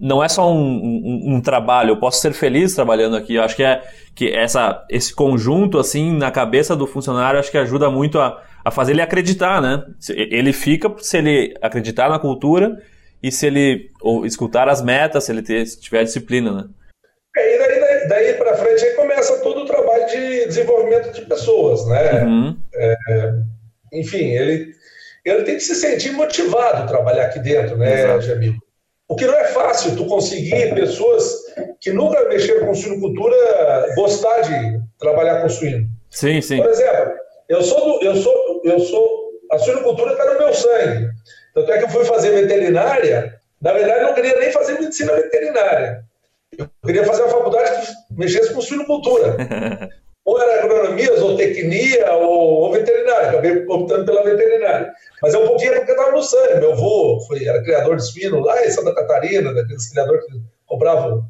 não 0.00 0.22
é 0.22 0.28
só 0.28 0.50
um, 0.52 0.62
um, 0.62 1.34
um, 1.34 1.40
trabalho, 1.40 1.90
eu 1.90 1.96
posso 1.96 2.20
ser 2.20 2.32
feliz 2.32 2.74
trabalhando 2.74 3.16
aqui. 3.16 3.34
Eu 3.34 3.42
acho 3.42 3.56
que 3.56 3.64
é 3.64 3.82
que 4.14 4.28
essa, 4.28 4.84
esse 4.88 5.12
conjunto 5.12 5.78
assim 5.78 6.16
na 6.16 6.30
cabeça 6.30 6.76
do 6.76 6.86
funcionário 6.86 7.40
acho 7.40 7.50
que 7.50 7.58
ajuda 7.58 7.90
muito 7.90 8.20
a, 8.20 8.40
a 8.64 8.70
fazer 8.70 8.92
ele 8.92 9.02
acreditar, 9.02 9.60
né? 9.60 9.84
Ele 10.08 10.52
fica 10.52 10.92
se 10.98 11.18
ele 11.18 11.54
acreditar 11.60 12.08
na 12.08 12.20
cultura 12.20 12.80
e 13.20 13.32
se 13.32 13.46
ele 13.46 13.90
escutar 14.24 14.68
as 14.68 14.80
metas, 14.80 15.24
se 15.24 15.32
ele 15.32 15.42
ter, 15.42 15.66
se 15.66 15.80
tiver 15.80 16.04
disciplina, 16.04 16.52
né? 16.52 16.64
É, 17.36 17.54
e 17.54 17.58
daí, 17.58 17.80
daí, 17.80 18.08
daí 18.08 18.34
para 18.34 18.56
frente 18.56 18.84
aí 18.84 18.92
começa 18.92 19.38
todo 19.38 19.62
o 19.62 19.66
trabalho 19.66 20.06
de 20.06 20.46
desenvolvimento 20.46 21.12
de 21.12 21.22
pessoas, 21.22 21.86
né? 21.88 22.22
Uhum. 22.22 22.56
É, 22.74 22.96
enfim, 23.92 24.30
ele, 24.30 24.72
ele 25.24 25.42
tem 25.42 25.56
que 25.56 25.62
se 25.62 25.74
sentir 25.74 26.12
motivado 26.12 26.82
a 26.82 26.86
trabalhar 26.86 27.26
aqui 27.26 27.40
dentro, 27.40 27.76
né, 27.76 28.02
Exato. 28.02 28.22
Jamil? 28.22 28.54
O 29.08 29.16
que 29.16 29.26
não 29.26 29.34
é 29.34 29.44
fácil, 29.44 29.96
tu 29.96 30.06
conseguir 30.06 30.74
pessoas 30.74 31.24
que 31.80 31.92
nunca 31.92 32.26
mexeram 32.28 32.66
com 32.66 32.74
suinocultura 32.74 33.36
gostar 33.96 34.40
de 34.40 34.80
trabalhar 34.98 35.42
com 35.42 35.48
suíno. 35.48 35.88
Sim, 36.10 36.40
sim. 36.40 36.56
Por 36.56 36.70
exemplo, 36.70 37.12
eu 37.48 37.62
sou, 37.62 37.98
do, 37.98 38.04
eu 38.04 38.16
sou, 38.16 38.62
eu 38.64 38.80
sou, 38.80 39.30
a 39.52 39.58
suinocultura 39.58 40.12
está 40.12 40.32
no 40.32 40.38
meu 40.38 40.54
sangue. 40.54 41.10
Tanto 41.54 41.72
é 41.72 41.78
que 41.78 41.84
eu 41.84 41.88
fui 41.88 42.04
fazer 42.04 42.30
veterinária, 42.30 43.38
na 43.60 43.72
verdade 43.72 44.04
não 44.04 44.14
queria 44.14 44.38
nem 44.38 44.50
fazer 44.52 44.80
medicina 44.80 45.14
veterinária. 45.14 46.04
Eu 46.58 46.68
queria 46.84 47.04
fazer 47.04 47.22
uma 47.22 47.30
faculdade 47.30 47.86
que 47.86 48.14
mexesse 48.18 48.52
com 48.52 48.60
suinocultura. 48.60 49.36
ou 50.24 50.40
era 50.40 50.64
agronomia, 50.64 51.16
zootecnia 51.16 52.12
ou, 52.14 52.62
ou 52.62 52.72
veterinária. 52.72 53.28
Acabei 53.28 53.64
optando 53.66 54.04
pela 54.04 54.24
veterinária. 54.24 54.92
Mas 55.20 55.34
é 55.34 55.38
um 55.38 55.46
pouquinho 55.46 55.74
porque 55.74 55.92
estava 55.92 56.12
no 56.12 56.22
sangue. 56.22 56.60
Meu 56.60 56.72
avô 56.72 57.20
foi, 57.26 57.44
era 57.44 57.62
criador 57.62 57.96
de 57.96 58.06
suíno 58.06 58.40
lá 58.40 58.64
em 58.64 58.70
Santa 58.70 58.94
Catarina, 58.94 59.52
daqueles 59.52 59.90
criadores 59.90 60.24
que 60.26 60.40
compravam 60.66 61.24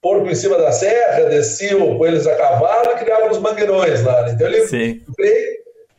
porco 0.00 0.28
em 0.28 0.34
cima 0.34 0.56
da 0.58 0.70
serra, 0.70 1.28
desciam 1.28 1.98
com 1.98 2.06
eles 2.06 2.26
a 2.26 2.36
cavalo 2.36 2.92
e 2.92 2.98
criavam 2.98 3.30
os 3.30 3.38
mangueirões 3.38 4.02
lá. 4.04 4.22
Né? 4.22 4.32
Então 4.32 4.46
ele 4.46 4.66
Sim. 4.66 5.02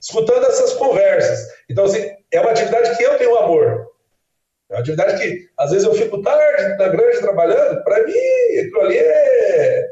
escutando 0.01 0.45
essas 0.45 0.73
conversas. 0.73 1.47
Então, 1.69 1.85
assim, 1.85 2.09
é 2.31 2.39
uma 2.39 2.51
atividade 2.51 2.95
que 2.95 3.03
eu 3.03 3.17
tenho 3.17 3.35
amor. 3.37 3.87
É 4.69 4.75
uma 4.75 4.81
atividade 4.81 5.19
que, 5.19 5.49
às 5.57 5.71
vezes, 5.71 5.87
eu 5.87 5.93
fico 5.93 6.21
tarde 6.21 6.77
na 6.77 6.87
grande 6.89 7.19
trabalhando, 7.19 7.83
para 7.83 8.05
mim, 8.05 8.13
aquilo 8.59 8.81
ali 8.81 8.97
é, 8.97 9.87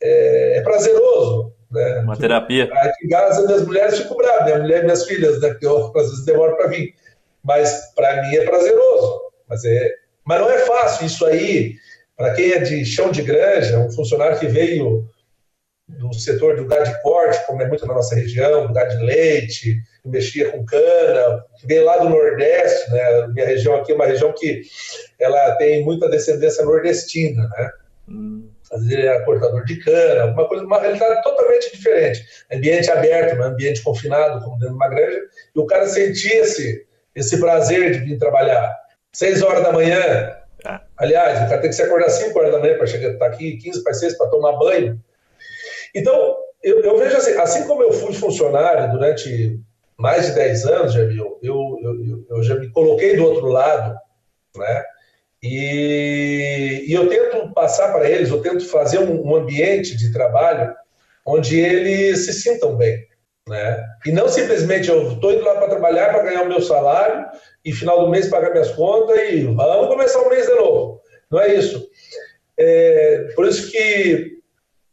é, 0.00 0.58
é 0.58 0.62
prazeroso. 0.62 1.52
Né? 1.70 2.00
Uma 2.00 2.16
terapia. 2.16 2.68
Aqui 2.72 3.06
em 3.06 3.08
casa, 3.08 3.46
minhas 3.46 3.66
mulheres 3.66 3.98
ficam 3.98 4.16
bravas, 4.16 4.44
minha 4.44 4.58
mulher 4.58 4.80
e 4.80 4.84
minhas 4.84 5.06
filhas, 5.06 5.40
né? 5.40 5.54
que 5.54 5.66
eu, 5.66 5.92
às 5.96 6.08
vezes 6.08 6.24
demoro 6.24 6.56
para 6.56 6.68
vir. 6.68 6.94
Mas, 7.42 7.92
para 7.96 8.22
mim, 8.22 8.36
é 8.36 8.44
prazeroso. 8.44 9.20
Mas, 9.48 9.64
é, 9.64 9.90
mas 10.24 10.40
não 10.40 10.50
é 10.50 10.58
fácil 10.58 11.06
isso 11.06 11.26
aí. 11.26 11.74
Para 12.16 12.34
quem 12.34 12.52
é 12.52 12.58
de 12.60 12.84
chão 12.84 13.10
de 13.10 13.22
granja, 13.22 13.78
um 13.80 13.90
funcionário 13.90 14.38
que 14.38 14.46
veio 14.46 15.04
do 15.98 16.12
setor 16.14 16.56
do 16.56 16.66
gado 16.66 16.84
de 16.84 17.02
corte, 17.02 17.46
como 17.46 17.62
é 17.62 17.68
muito 17.68 17.86
na 17.86 17.94
nossa 17.94 18.14
região, 18.14 18.66
do 18.66 18.72
gado 18.72 18.96
de 18.96 19.04
leite, 19.04 19.76
mexia 20.04 20.50
com 20.50 20.64
cana, 20.64 21.44
veio 21.64 21.84
lá 21.84 21.98
do 21.98 22.08
Nordeste, 22.08 22.90
né? 22.90 23.26
Minha 23.28 23.46
região 23.46 23.76
aqui 23.76 23.92
é 23.92 23.94
uma 23.94 24.06
região 24.06 24.32
que 24.32 24.62
ela 25.18 25.54
tem 25.56 25.84
muita 25.84 26.08
descendência 26.08 26.64
nordestina, 26.64 27.48
né? 27.48 27.70
Hum. 28.08 28.48
Às 28.72 28.80
vezes 28.80 28.94
ele 28.94 29.06
era 29.06 29.24
cortador 29.24 29.64
de 29.64 29.76
cana, 29.76 30.32
uma 30.32 30.48
coisa, 30.48 30.64
uma 30.64 30.80
realidade 30.80 31.22
totalmente 31.22 31.70
diferente. 31.72 32.24
Ambiente 32.50 32.90
aberto, 32.90 33.38
um 33.38 33.42
ambiente 33.42 33.82
confinado, 33.82 34.42
como 34.42 34.58
dentro 34.58 34.70
de 34.70 34.76
uma 34.76 34.88
granja, 34.88 35.20
e 35.54 35.60
o 35.60 35.66
cara 35.66 35.86
sentia 35.86 36.40
esse, 36.40 36.86
esse 37.14 37.38
prazer 37.38 37.92
de 37.92 37.98
vir 37.98 38.18
trabalhar. 38.18 38.74
Seis 39.12 39.42
horas 39.42 39.62
da 39.62 39.72
manhã, 39.72 40.34
ah. 40.64 40.80
aliás, 40.96 41.38
o 41.38 41.48
cara 41.48 41.60
tem 41.60 41.68
que 41.68 41.76
se 41.76 41.82
acordar 41.82 42.08
cinco 42.08 42.38
horas 42.38 42.50
da 42.50 42.60
manhã 42.60 42.78
para 42.78 42.86
chegar, 42.86 43.10
estar 43.10 43.28
tá 43.28 43.34
aqui, 43.34 43.58
15 43.58 43.84
para 43.84 43.94
seis 43.94 44.16
para 44.16 44.30
tomar 44.30 44.52
banho. 44.58 44.98
Então, 45.94 46.36
eu, 46.62 46.80
eu, 46.80 46.98
vejo 46.98 47.16
assim, 47.16 47.32
assim 47.32 47.66
como 47.66 47.82
eu 47.82 47.92
fui 47.92 48.12
funcionário 48.12 48.90
durante 48.92 49.60
mais 49.98 50.26
de 50.26 50.34
10 50.34 50.66
anos, 50.66 50.94
viu, 50.94 51.38
eu, 51.42 51.78
eu, 51.82 52.24
eu 52.30 52.42
já 52.42 52.54
me 52.54 52.70
coloquei 52.70 53.16
do 53.16 53.24
outro 53.24 53.46
lado, 53.46 53.96
né? 54.56 54.84
E, 55.42 56.84
e 56.86 56.92
eu 56.92 57.08
tento 57.08 57.52
passar 57.52 57.92
para 57.92 58.08
eles, 58.08 58.30
eu 58.30 58.40
tento 58.40 58.64
fazer 58.68 58.98
um, 58.98 59.26
um 59.26 59.34
ambiente 59.34 59.96
de 59.96 60.12
trabalho 60.12 60.72
onde 61.26 61.58
eles 61.58 62.24
se 62.24 62.32
sintam 62.32 62.76
bem. 62.76 63.06
Né? 63.48 63.84
E 64.06 64.12
não 64.12 64.28
simplesmente 64.28 64.88
eu 64.88 65.12
estou 65.12 65.32
indo 65.32 65.44
lá 65.44 65.56
para 65.56 65.68
trabalhar 65.68 66.10
para 66.10 66.22
ganhar 66.22 66.42
o 66.42 66.48
meu 66.48 66.60
salário 66.60 67.26
e 67.64 67.72
final 67.72 68.04
do 68.04 68.08
mês 68.10 68.28
pagar 68.28 68.52
minhas 68.52 68.70
contas 68.70 69.18
e 69.18 69.42
vamos 69.42 69.88
começar 69.88 70.20
o 70.20 70.30
mês 70.30 70.46
de 70.46 70.54
novo. 70.54 71.00
Não 71.28 71.40
é 71.40 71.54
isso. 71.54 71.88
É, 72.56 73.32
por 73.34 73.46
isso 73.46 73.70
que 73.70 74.41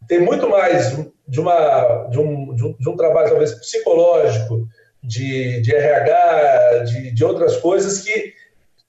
tem 0.10 0.20
muito 0.20 0.50
mais 0.50 0.98
de, 1.28 1.40
uma, 1.40 2.08
de, 2.10 2.20
um, 2.20 2.56
de, 2.56 2.66
um, 2.66 2.74
de 2.74 2.90
um 2.90 2.98
trabalho 2.98 3.30
talvez 3.30 3.54
psicológico, 3.54 4.68
de, 5.02 5.62
de 5.62 5.74
RH, 5.74 6.84
de, 6.86 7.12
de 7.12 7.24
outras 7.24 7.56
coisas 7.58 8.02
que 8.02 8.34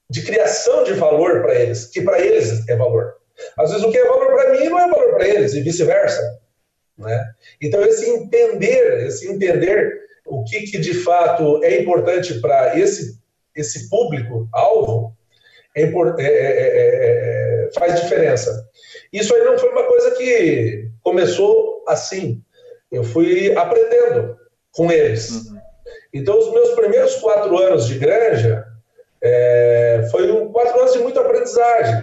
de 0.08 0.22
criação 0.22 0.82
de 0.82 0.94
valor 0.94 1.42
para 1.42 1.54
eles, 1.54 1.84
que 1.84 2.00
para 2.00 2.18
eles 2.18 2.68
é 2.68 2.74
valor. 2.74 3.14
Às 3.56 3.70
vezes 3.70 3.86
o 3.86 3.92
que 3.92 3.98
é 3.98 4.08
valor 4.08 4.34
para 4.34 4.52
mim 4.52 4.68
não 4.68 4.80
é 4.80 4.90
valor 4.90 5.14
para 5.14 5.28
eles 5.28 5.54
e 5.54 5.60
vice-versa, 5.60 6.40
né? 6.98 7.30
Então 7.62 7.80
esse 7.82 8.10
entender, 8.10 9.06
esse 9.06 9.28
entender 9.28 10.00
o 10.26 10.42
que, 10.42 10.62
que 10.62 10.78
de 10.78 10.94
fato 10.94 11.62
é 11.62 11.80
importante 11.80 12.40
para 12.40 12.76
esse 12.76 13.20
esse 13.54 13.88
público 13.88 14.48
alvo 14.52 15.14
é, 15.76 15.82
é, 15.82 15.88
é, 16.18 17.68
faz 17.74 18.00
diferença. 18.00 18.68
Isso 19.12 19.34
aí 19.34 19.44
não 19.44 19.58
foi 19.58 19.70
uma 19.70 19.84
coisa 19.84 20.12
que 20.12 20.89
começou 21.10 21.84
assim. 21.88 22.40
Eu 22.90 23.02
fui 23.02 23.52
aprendendo 23.56 24.36
com 24.72 24.90
eles. 24.90 25.30
Uhum. 25.30 25.58
Então, 26.14 26.38
os 26.38 26.52
meus 26.52 26.70
primeiros 26.70 27.16
quatro 27.16 27.56
anos 27.58 27.86
de 27.86 27.98
granja 27.98 28.64
é, 29.22 30.06
foi 30.10 30.30
um, 30.30 30.52
quatro 30.52 30.78
anos 30.80 30.92
de 30.92 31.00
muita 31.00 31.20
aprendizagem, 31.20 32.02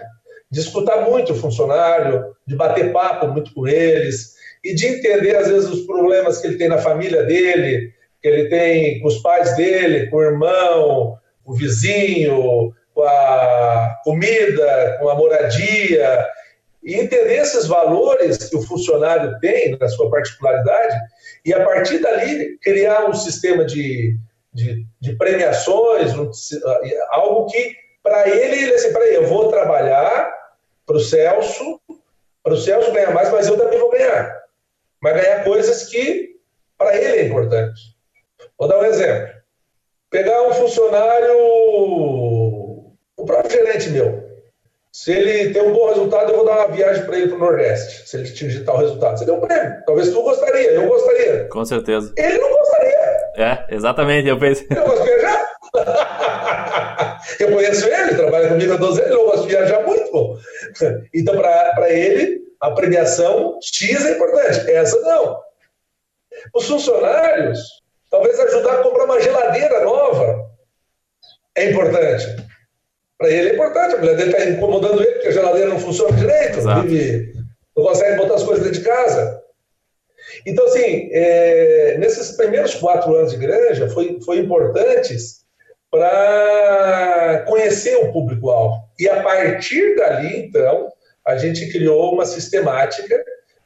de 0.51 0.59
escutar 0.59 1.09
muito 1.09 1.33
o 1.33 1.35
funcionário, 1.35 2.35
de 2.45 2.55
bater 2.55 2.91
papo 2.91 3.27
muito 3.27 3.53
com 3.53 3.67
eles 3.67 4.35
e 4.63 4.75
de 4.75 4.87
entender, 4.87 5.35
às 5.35 5.47
vezes, 5.47 5.69
os 5.69 5.85
problemas 5.85 6.39
que 6.39 6.47
ele 6.47 6.57
tem 6.57 6.67
na 6.67 6.77
família 6.77 7.23
dele, 7.23 7.93
que 8.21 8.27
ele 8.27 8.49
tem 8.49 8.99
com 8.99 9.07
os 9.07 9.19
pais 9.19 9.55
dele, 9.55 10.07
com 10.07 10.17
o 10.17 10.23
irmão, 10.23 11.17
com 11.43 11.53
o 11.53 11.55
vizinho, 11.55 12.73
com 12.93 13.03
a 13.03 13.95
comida, 14.03 14.97
com 14.99 15.09
a 15.09 15.15
moradia, 15.15 16.27
e 16.87 16.95
entender 16.95 17.33
esses 17.33 17.67
valores 17.67 18.37
que 18.49 18.55
o 18.55 18.61
funcionário 18.61 19.37
tem 19.41 19.77
na 19.77 19.89
sua 19.89 20.09
particularidade 20.09 20.95
e 21.43 21.53
a 21.53 21.61
partir 21.61 21.99
dali 21.99 22.57
criar 22.59 23.09
um 23.09 23.13
sistema 23.13 23.65
de, 23.65 24.17
de, 24.53 24.87
de 24.97 25.15
premiações, 25.17 26.17
um, 26.17 26.31
algo 27.09 27.45
que 27.47 27.75
para 28.01 28.29
ele, 28.29 28.63
ele 28.63 28.73
assim, 28.73 28.93
peraí, 28.93 29.15
eu 29.15 29.27
vou 29.27 29.49
trabalhar 29.49 30.33
para 30.85 30.95
o 30.95 30.99
Celso, 31.01 31.81
para 32.41 32.53
o 32.53 32.57
Celso 32.57 32.93
ganhar 32.93 33.13
mais, 33.13 33.29
mas 33.33 33.47
eu 33.47 33.57
também 33.57 33.77
vou 33.77 33.91
ganhar. 33.91 34.43
Mas 35.01 35.21
ganhar 35.21 35.43
coisas 35.43 35.83
que 35.89 36.37
para 36.77 36.95
ele 36.95 37.17
é 37.17 37.25
importante. 37.25 37.97
Vou 38.57 38.69
dar 38.69 38.79
um 38.79 38.85
exemplo. 38.85 39.35
Pegar 40.09 40.41
um 40.43 40.53
funcionário, 40.53 41.35
o 41.37 43.25
próprio 43.25 43.51
gerente 43.51 43.89
meu, 43.89 44.25
se 45.07 45.13
ele 45.13 45.53
tem 45.53 45.61
um 45.61 45.71
bom 45.71 45.87
resultado, 45.87 46.31
eu 46.31 46.35
vou 46.35 46.45
dar 46.45 46.65
uma 46.65 46.75
viagem 46.75 47.05
para 47.05 47.17
ele 47.17 47.29
para 47.29 47.37
o 47.37 47.39
Nordeste. 47.39 48.09
Se 48.09 48.17
ele 48.17 48.27
atingir 48.27 48.65
tal 48.65 48.75
resultado. 48.75 49.17
Você 49.17 49.23
deu 49.23 49.35
um 49.35 49.39
prêmio. 49.39 49.81
Talvez 49.85 50.09
tu 50.09 50.21
gostaria, 50.21 50.71
eu 50.71 50.85
gostaria. 50.85 51.47
Com 51.47 51.63
certeza. 51.63 52.13
Ele 52.17 52.37
não 52.37 52.49
gostaria. 52.49 52.97
É, 53.37 53.67
exatamente. 53.69 54.27
Eu 54.27 54.37
pensei. 54.37 54.67
Eu 54.69 54.83
gosto 54.83 55.03
de 55.03 55.09
viajar. 55.09 55.47
eu 57.39 57.51
conheço 57.53 57.87
ele, 57.87 58.15
trabalha 58.15 58.49
comigo 58.49 58.73
há 58.73 58.75
12 58.75 59.01
anos, 59.01 59.13
eu 59.13 59.25
gosto 59.25 59.43
de 59.43 59.47
viajar 59.47 59.87
muito. 59.87 60.11
Pô. 60.11 60.37
Então, 61.15 61.37
para 61.37 61.89
ele, 61.89 62.41
a 62.59 62.71
premiação 62.71 63.57
X 63.61 64.05
é 64.05 64.11
importante, 64.11 64.69
essa 64.69 64.99
não. 64.99 65.39
Os 66.53 66.67
funcionários, 66.67 67.59
talvez 68.11 68.37
ajudar 68.41 68.73
a 68.73 68.83
comprar 68.83 69.05
uma 69.05 69.21
geladeira 69.21 69.85
nova 69.85 70.49
é 71.55 71.71
importante. 71.71 72.46
Para 73.17 73.29
ele 73.29 73.49
é 73.49 73.53
importante, 73.53 73.95
a 73.95 73.97
mulher 73.97 74.15
dele 74.15 74.31
está 74.31 74.49
incomodando 74.49 75.01
ele 75.01 75.13
porque 75.13 75.27
a 75.29 75.31
geladeira 75.31 75.69
não 75.69 75.79
funciona 75.79 76.15
direito, 76.15 76.61
vive, 76.83 77.33
não 77.75 77.83
consegue 77.83 78.17
botar 78.17 78.35
as 78.35 78.43
coisas 78.43 78.63
dentro 78.63 78.79
de 78.79 78.85
casa. 78.85 79.41
Então, 80.45 80.65
assim, 80.65 81.09
é, 81.11 81.97
nesses 81.97 82.31
primeiros 82.35 82.75
quatro 82.75 83.15
anos 83.15 83.31
de 83.31 83.37
granja, 83.37 83.89
foi, 83.89 84.19
foi 84.21 84.37
importantes 84.39 85.45
para 85.89 87.43
conhecer 87.47 87.95
o 87.97 88.11
público-alvo. 88.11 88.87
E 88.99 89.07
a 89.09 89.23
partir 89.23 89.95
dali, 89.95 90.45
então, 90.45 90.91
a 91.25 91.37
gente 91.37 91.71
criou 91.71 92.13
uma 92.13 92.25
sistemática 92.25 93.23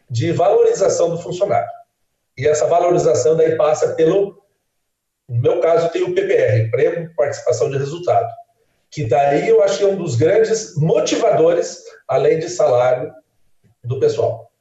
de 0.09 0.31
valorização 0.31 1.09
do 1.09 1.17
funcionário. 1.17 1.69
E 2.37 2.47
essa 2.47 2.67
valorização 2.67 3.35
daí 3.35 3.55
passa 3.55 3.95
pelo, 3.95 4.41
no 5.27 5.41
meu 5.41 5.59
caso, 5.59 5.89
tem 5.89 6.03
o 6.03 6.13
PPR, 6.13 6.69
Prêmio 6.69 7.11
Participação 7.15 7.69
de 7.69 7.77
Resultado, 7.77 8.27
que 8.91 9.05
daí 9.05 9.47
eu 9.47 9.63
acho 9.63 9.77
que 9.77 9.83
é 9.85 9.87
um 9.87 9.95
dos 9.95 10.15
grandes 10.15 10.75
motivadores, 10.75 11.77
além 12.07 12.39
de 12.39 12.49
salário, 12.49 13.09
do 13.83 13.99
pessoal. 13.99 14.51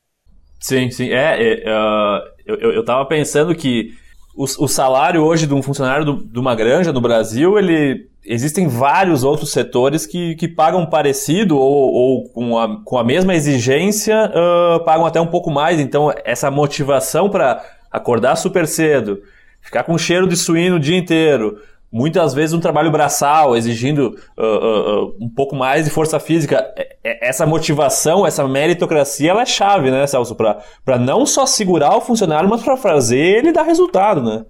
Sim, 0.60 0.90
sim. 0.90 1.10
É, 1.10 1.62
é 1.62 1.68
uh, 1.68 2.20
eu, 2.46 2.80
estava 2.80 3.04
pensando 3.06 3.54
que 3.54 3.90
o, 4.36 4.44
o, 4.44 4.68
salário 4.68 5.22
hoje 5.22 5.46
de 5.46 5.54
um 5.54 5.62
funcionário 5.62 6.04
do, 6.04 6.24
de 6.24 6.38
uma 6.38 6.54
granja 6.54 6.92
no 6.92 7.00
Brasil, 7.00 7.58
ele 7.58 8.08
existem 8.24 8.68
vários 8.68 9.24
outros 9.24 9.50
setores 9.50 10.06
que, 10.06 10.36
que 10.36 10.46
pagam 10.46 10.86
parecido 10.86 11.58
ou, 11.58 11.92
ou 11.92 12.28
com, 12.30 12.58
a, 12.58 12.84
com 12.84 12.98
a 12.98 13.04
mesma 13.04 13.34
exigência 13.34 14.30
uh, 14.30 14.84
pagam 14.84 15.06
até 15.06 15.20
um 15.20 15.26
pouco 15.26 15.50
mais. 15.50 15.80
Então, 15.80 16.12
essa 16.24 16.50
motivação 16.50 17.28
para 17.28 17.64
acordar 17.90 18.36
super 18.36 18.66
cedo, 18.66 19.20
ficar 19.60 19.82
com 19.82 19.98
cheiro 19.98 20.28
de 20.28 20.36
suíno 20.36 20.76
o 20.76 20.80
dia 20.80 20.96
inteiro, 20.96 21.58
muitas 21.92 22.32
vezes 22.32 22.52
um 22.52 22.60
trabalho 22.60 22.90
braçal, 22.90 23.56
exigindo 23.56 24.16
uh, 24.38 24.42
uh, 24.42 25.16
um 25.20 25.28
pouco 25.28 25.56
mais 25.56 25.84
de 25.84 25.90
força 25.90 26.20
física. 26.20 26.72
É, 26.76 26.96
é, 27.02 27.28
essa 27.28 27.46
motivação, 27.46 28.26
essa 28.26 28.46
meritocracia, 28.46 29.30
ela 29.30 29.42
é 29.42 29.46
chave, 29.46 29.90
né, 29.90 30.06
Celso? 30.06 30.34
Para 30.36 30.98
não 30.98 31.26
só 31.26 31.46
segurar 31.46 31.96
o 31.96 32.00
funcionário, 32.00 32.48
mas 32.48 32.62
para 32.62 32.76
fazer 32.76 33.18
ele 33.18 33.52
dar 33.52 33.62
resultado, 33.62 34.22
né? 34.22 34.44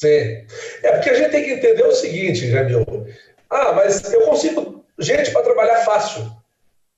Sim. 0.00 0.46
É 0.82 0.92
porque 0.92 1.10
a 1.10 1.14
gente 1.14 1.30
tem 1.30 1.44
que 1.44 1.52
entender 1.52 1.84
o 1.84 1.92
seguinte, 1.92 2.50
Jamil. 2.50 2.84
Ah, 3.50 3.72
mas 3.72 4.12
eu 4.12 4.22
consigo 4.22 4.84
gente 4.98 5.30
para 5.30 5.42
trabalhar 5.42 5.84
fácil. 5.84 6.24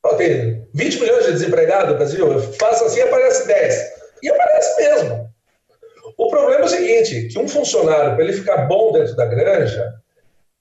Oh, 0.05 0.14
tem 0.16 0.66
20 0.74 1.01
milhões 1.01 1.26
de 1.26 1.32
desempregados 1.32 1.90
no 1.90 1.97
Brasil, 1.97 2.32
eu 2.32 2.40
faço 2.55 2.84
assim 2.84 3.01
aparece 3.01 3.47
10. 3.47 3.93
E 4.22 4.30
aparece 4.30 4.82
mesmo. 4.82 5.31
O 6.16 6.28
problema 6.28 6.62
é 6.62 6.64
o 6.64 6.68
seguinte, 6.68 7.28
que 7.28 7.38
um 7.38 7.48
funcionário, 7.48 8.14
para 8.14 8.24
ele 8.24 8.32
ficar 8.32 8.66
bom 8.66 8.92
dentro 8.92 9.14
da 9.16 9.26
granja, 9.26 9.94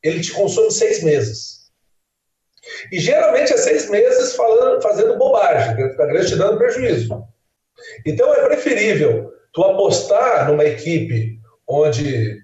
ele 0.04 0.22
te 0.22 0.32
consome 0.32 0.72
seis 0.72 1.04
meses. 1.04 1.62
E 2.92 3.00
geralmente 3.00 3.54
é 3.54 3.58
seis 3.58 3.90
meses 3.90 4.36
falando, 4.36 4.82
fazendo 4.82 5.18
bobagem, 5.18 5.76
dentro 5.76 5.98
da 5.98 6.06
granja 6.06 6.30
te 6.30 6.36
dando 6.36 6.58
prejuízo. 6.58 7.24
Então 8.06 8.34
é 8.34 8.48
preferível 8.48 9.34
tu 9.54 9.64
apostar 9.64 10.48
numa 10.48 10.64
equipe 10.64 11.40
onde 11.68 12.42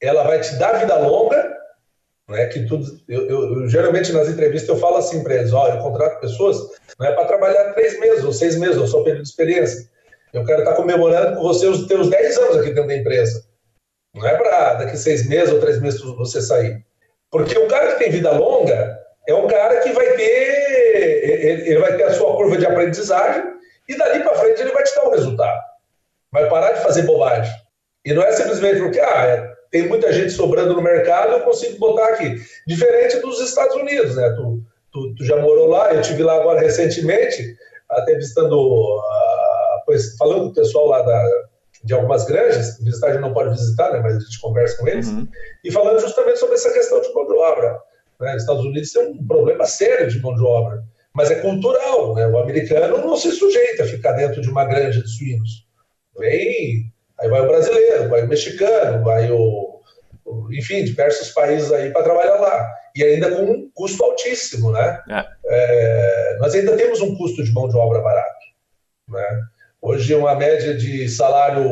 ela 0.00 0.24
vai 0.24 0.40
te 0.40 0.54
dar 0.56 0.78
vida 0.78 0.96
longa, 0.98 1.54
né, 2.28 2.46
que 2.46 2.64
tudo, 2.66 2.84
eu, 3.08 3.28
eu, 3.28 3.60
eu 3.60 3.68
geralmente 3.68 4.12
nas 4.12 4.28
entrevistas 4.28 4.68
eu 4.68 4.78
falo 4.78 4.96
assim 4.96 5.22
para 5.22 5.34
eles, 5.34 5.52
olha, 5.52 5.74
eu 5.74 5.82
contrato 5.82 6.20
pessoas 6.20 6.58
não 6.98 7.06
é 7.06 7.12
para 7.12 7.26
trabalhar 7.26 7.72
três 7.74 7.98
meses 8.00 8.24
ou 8.24 8.32
seis 8.32 8.56
meses, 8.56 8.76
ou 8.76 8.86
só 8.86 9.02
período 9.02 9.22
de 9.22 9.28
experiência. 9.28 9.88
Eu 10.34 10.44
quero 10.44 10.58
estar 10.58 10.74
comemorando 10.74 11.36
com 11.36 11.42
você 11.42 11.68
os 11.68 11.86
teus 11.86 12.10
10 12.10 12.38
anos 12.38 12.56
aqui 12.56 12.70
dentro 12.70 12.88
da 12.88 12.96
empresa. 12.96 13.44
Não 14.12 14.26
é 14.26 14.36
para 14.36 14.74
daqui 14.74 14.96
seis 14.96 15.28
meses 15.28 15.54
ou 15.54 15.60
três 15.60 15.80
meses 15.80 16.00
você 16.00 16.42
sair. 16.42 16.84
Porque 17.30 17.56
o 17.56 17.68
cara 17.68 17.92
que 17.92 18.00
tem 18.00 18.10
vida 18.10 18.32
longa 18.32 18.98
é 19.28 19.34
um 19.34 19.46
cara 19.46 19.80
que 19.80 19.92
vai 19.92 20.08
ter, 20.16 21.68
ele 21.68 21.78
vai 21.78 21.96
ter 21.96 22.02
a 22.02 22.14
sua 22.14 22.36
curva 22.36 22.58
de 22.58 22.66
aprendizagem 22.66 23.44
e 23.88 23.96
dali 23.96 24.24
para 24.24 24.34
frente 24.34 24.60
ele 24.60 24.72
vai 24.72 24.82
te 24.82 24.94
dar 24.96 25.04
o 25.04 25.10
resultado. 25.12 25.60
Vai 26.32 26.48
parar 26.48 26.72
de 26.72 26.82
fazer 26.82 27.02
bobagem. 27.02 27.52
E 28.04 28.12
não 28.12 28.22
é 28.22 28.32
simplesmente 28.32 28.80
porque 28.80 28.98
ah, 28.98 29.24
é, 29.26 29.52
tem 29.70 29.86
muita 29.86 30.12
gente 30.12 30.30
sobrando 30.30 30.74
no 30.74 30.82
mercado, 30.82 31.32
eu 31.32 31.40
consigo 31.40 31.78
botar 31.78 32.08
aqui. 32.08 32.40
Diferente 32.66 33.20
dos 33.20 33.40
Estados 33.40 33.76
Unidos, 33.76 34.16
né? 34.16 34.30
Tu, 34.30 34.62
tu, 34.92 35.14
tu 35.14 35.24
já 35.24 35.36
morou 35.36 35.68
lá, 35.68 35.94
eu 35.94 36.02
tive 36.02 36.24
lá 36.24 36.34
agora 36.34 36.60
recentemente, 36.60 37.56
até 37.88 38.14
visitando 38.14 39.00
pois, 39.86 40.16
falando 40.16 40.42
com 40.42 40.48
o 40.48 40.54
pessoal 40.54 40.86
lá 40.86 41.02
da, 41.02 41.30
de 41.84 41.92
algumas 41.92 42.24
granjas, 42.24 42.78
visitar 42.80 43.08
a 43.08 43.12
gente 43.12 43.22
não 43.22 43.34
pode 43.34 43.50
visitar, 43.50 43.92
né, 43.92 44.00
mas 44.00 44.16
a 44.16 44.20
gente 44.20 44.40
conversa 44.40 44.76
com 44.78 44.88
eles, 44.88 45.08
uhum. 45.08 45.28
e 45.62 45.70
falando 45.70 46.00
justamente 46.00 46.38
sobre 46.38 46.54
essa 46.54 46.72
questão 46.72 47.00
de 47.00 47.12
mão 47.12 47.26
de 47.26 47.34
obra. 47.34 47.78
Né? 48.20 48.34
Os 48.34 48.42
Estados 48.42 48.64
Unidos 48.64 48.92
tem 48.92 49.06
um 49.06 49.26
problema 49.26 49.66
sério 49.66 50.08
de 50.08 50.20
mão 50.20 50.34
de 50.34 50.42
obra, 50.42 50.82
mas 51.12 51.30
é 51.30 51.36
cultural. 51.36 52.14
Né? 52.14 52.26
O 52.26 52.38
americano 52.38 52.98
não 52.98 53.16
se 53.16 53.30
sujeita 53.32 53.82
a 53.82 53.86
ficar 53.86 54.12
dentro 54.12 54.40
de 54.40 54.48
uma 54.50 54.64
granja 54.64 55.02
de 55.02 55.08
suínos. 55.08 55.66
Vem, 56.18 56.92
aí 57.20 57.28
vai 57.28 57.40
o 57.40 57.48
brasileiro, 57.48 58.08
vai 58.08 58.22
o 58.22 58.28
mexicano, 58.28 59.04
vai 59.04 59.30
o, 59.30 59.80
o 60.24 60.52
enfim, 60.52 60.84
diversos 60.84 61.30
países 61.30 61.72
aí 61.72 61.90
para 61.90 62.02
trabalhar 62.02 62.36
lá. 62.36 62.68
E 62.96 63.02
ainda 63.02 63.30
com 63.30 63.42
um 63.42 63.70
custo 63.74 64.02
altíssimo, 64.04 64.70
né? 64.70 65.02
É. 65.10 65.26
É, 65.46 66.36
nós 66.38 66.54
ainda 66.54 66.76
temos 66.76 67.00
um 67.00 67.16
custo 67.16 67.42
de 67.42 67.52
mão 67.52 67.68
de 67.68 67.76
obra 67.76 68.00
barato, 68.00 68.44
né? 69.08 69.40
Hoje, 69.86 70.14
uma 70.14 70.34
média 70.34 70.74
de 70.74 71.06
salário 71.10 71.62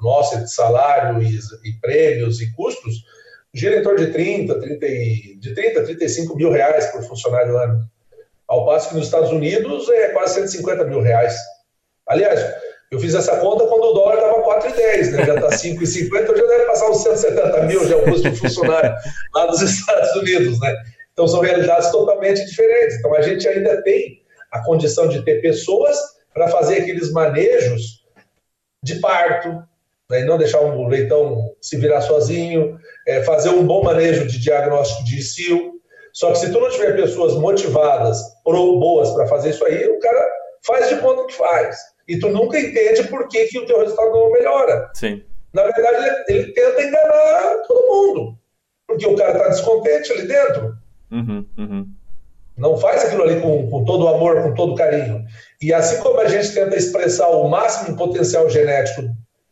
nossa, 0.00 0.38
de 0.38 0.50
salário 0.50 1.22
e, 1.22 1.38
e, 1.68 1.80
prêmios 1.82 2.40
e 2.40 2.50
custos, 2.54 3.04
gira 3.52 3.76
em 3.76 3.82
torno 3.82 3.98
de 3.98 4.10
30, 4.10 4.58
30, 4.58 4.86
de 5.38 5.54
30 5.54 5.84
35 5.84 6.34
mil 6.34 6.50
reais 6.50 6.86
por 6.86 7.02
funcionário 7.02 7.58
ano. 7.58 7.84
Ao 8.48 8.64
passo 8.64 8.88
que 8.88 8.94
nos 8.94 9.04
Estados 9.04 9.30
Unidos 9.30 9.86
é 9.90 10.08
quase 10.08 10.36
150 10.36 10.84
mil 10.84 11.02
reais. 11.02 11.36
Aliás, 12.08 12.40
eu 12.90 12.98
fiz 12.98 13.14
essa 13.14 13.36
conta 13.36 13.66
quando 13.66 13.84
o 13.84 13.92
dólar 13.92 14.14
estava 14.14 14.42
4,10, 14.42 15.10
né? 15.10 15.26
já 15.26 15.34
está 15.34 15.48
5,50, 15.50 16.34
já 16.34 16.46
deve 16.46 16.64
passar 16.64 16.88
uns 16.88 17.02
170 17.02 17.62
mil 17.64 17.86
já 17.86 17.96
o 17.98 18.04
custo 18.04 18.30
do 18.30 18.36
funcionário 18.36 18.94
lá 19.34 19.46
nos 19.46 19.60
Estados 19.60 20.16
Unidos. 20.16 20.58
Né? 20.58 20.74
Então 21.12 21.28
são 21.28 21.40
realidades 21.40 21.90
totalmente 21.90 22.46
diferentes. 22.46 22.96
Então 22.96 23.14
a 23.14 23.20
gente 23.20 23.46
ainda 23.46 23.82
tem 23.82 24.22
a 24.50 24.64
condição 24.64 25.06
de 25.06 25.22
ter 25.22 25.42
pessoas 25.42 25.98
para 26.32 26.48
fazer 26.48 26.82
aqueles 26.82 27.12
manejos 27.12 28.02
de 28.82 28.96
parto, 29.00 29.62
né, 30.10 30.20
e 30.20 30.24
não 30.24 30.38
deixar 30.38 30.60
um 30.60 30.88
leitão 30.88 31.54
se 31.60 31.76
virar 31.76 32.00
sozinho, 32.00 32.78
é, 33.06 33.22
fazer 33.22 33.50
um 33.50 33.66
bom 33.66 33.82
manejo 33.82 34.26
de 34.26 34.38
diagnóstico 34.38 35.04
de 35.04 35.18
ICIL. 35.18 35.72
Só 36.12 36.32
que 36.32 36.38
se 36.38 36.52
tu 36.52 36.60
não 36.60 36.68
tiver 36.68 36.94
pessoas 36.94 37.34
motivadas 37.34 38.18
ou 38.44 38.78
boas 38.78 39.10
para 39.12 39.26
fazer 39.26 39.50
isso 39.50 39.64
aí, 39.64 39.88
o 39.88 39.98
cara 39.98 40.30
faz 40.64 40.88
de 40.88 40.96
conta 40.96 41.26
que 41.26 41.34
faz. 41.34 41.76
E 42.06 42.18
tu 42.18 42.28
nunca 42.28 42.58
entende 42.58 43.04
por 43.04 43.28
que, 43.28 43.46
que 43.46 43.58
o 43.58 43.66
teu 43.66 43.78
resultado 43.78 44.10
não 44.10 44.32
melhora. 44.32 44.90
Sim. 44.94 45.22
Na 45.52 45.62
verdade, 45.62 46.24
ele, 46.28 46.40
ele 46.40 46.52
tenta 46.52 46.82
enganar 46.82 47.62
todo 47.66 47.88
mundo. 47.88 48.38
Porque 48.86 49.06
o 49.06 49.16
cara 49.16 49.32
está 49.32 49.48
descontente 49.48 50.12
ali 50.12 50.26
dentro. 50.26 50.76
Uhum, 51.10 51.46
uhum. 51.56 51.86
Não 52.56 52.76
faz 52.76 53.04
aquilo 53.04 53.22
ali 53.22 53.40
com, 53.40 53.68
com 53.68 53.84
todo 53.84 54.04
o 54.04 54.08
amor, 54.08 54.42
com 54.42 54.54
todo 54.54 54.72
o 54.72 54.76
carinho. 54.76 55.24
E 55.60 55.72
assim 55.72 55.98
como 56.02 56.20
a 56.20 56.28
gente 56.28 56.52
tenta 56.52 56.76
expressar 56.76 57.28
o 57.28 57.48
máximo 57.48 57.96
potencial 57.96 58.48
genético, 58.50 59.02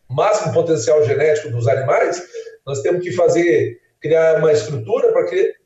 máximo 0.08 0.52
potencial 0.52 1.02
genético 1.04 1.50
dos 1.50 1.66
animais, 1.66 2.22
nós 2.66 2.82
temos 2.82 3.02
que 3.02 3.12
fazer, 3.12 3.78
criar 4.00 4.38
uma 4.38 4.52
estrutura 4.52 5.12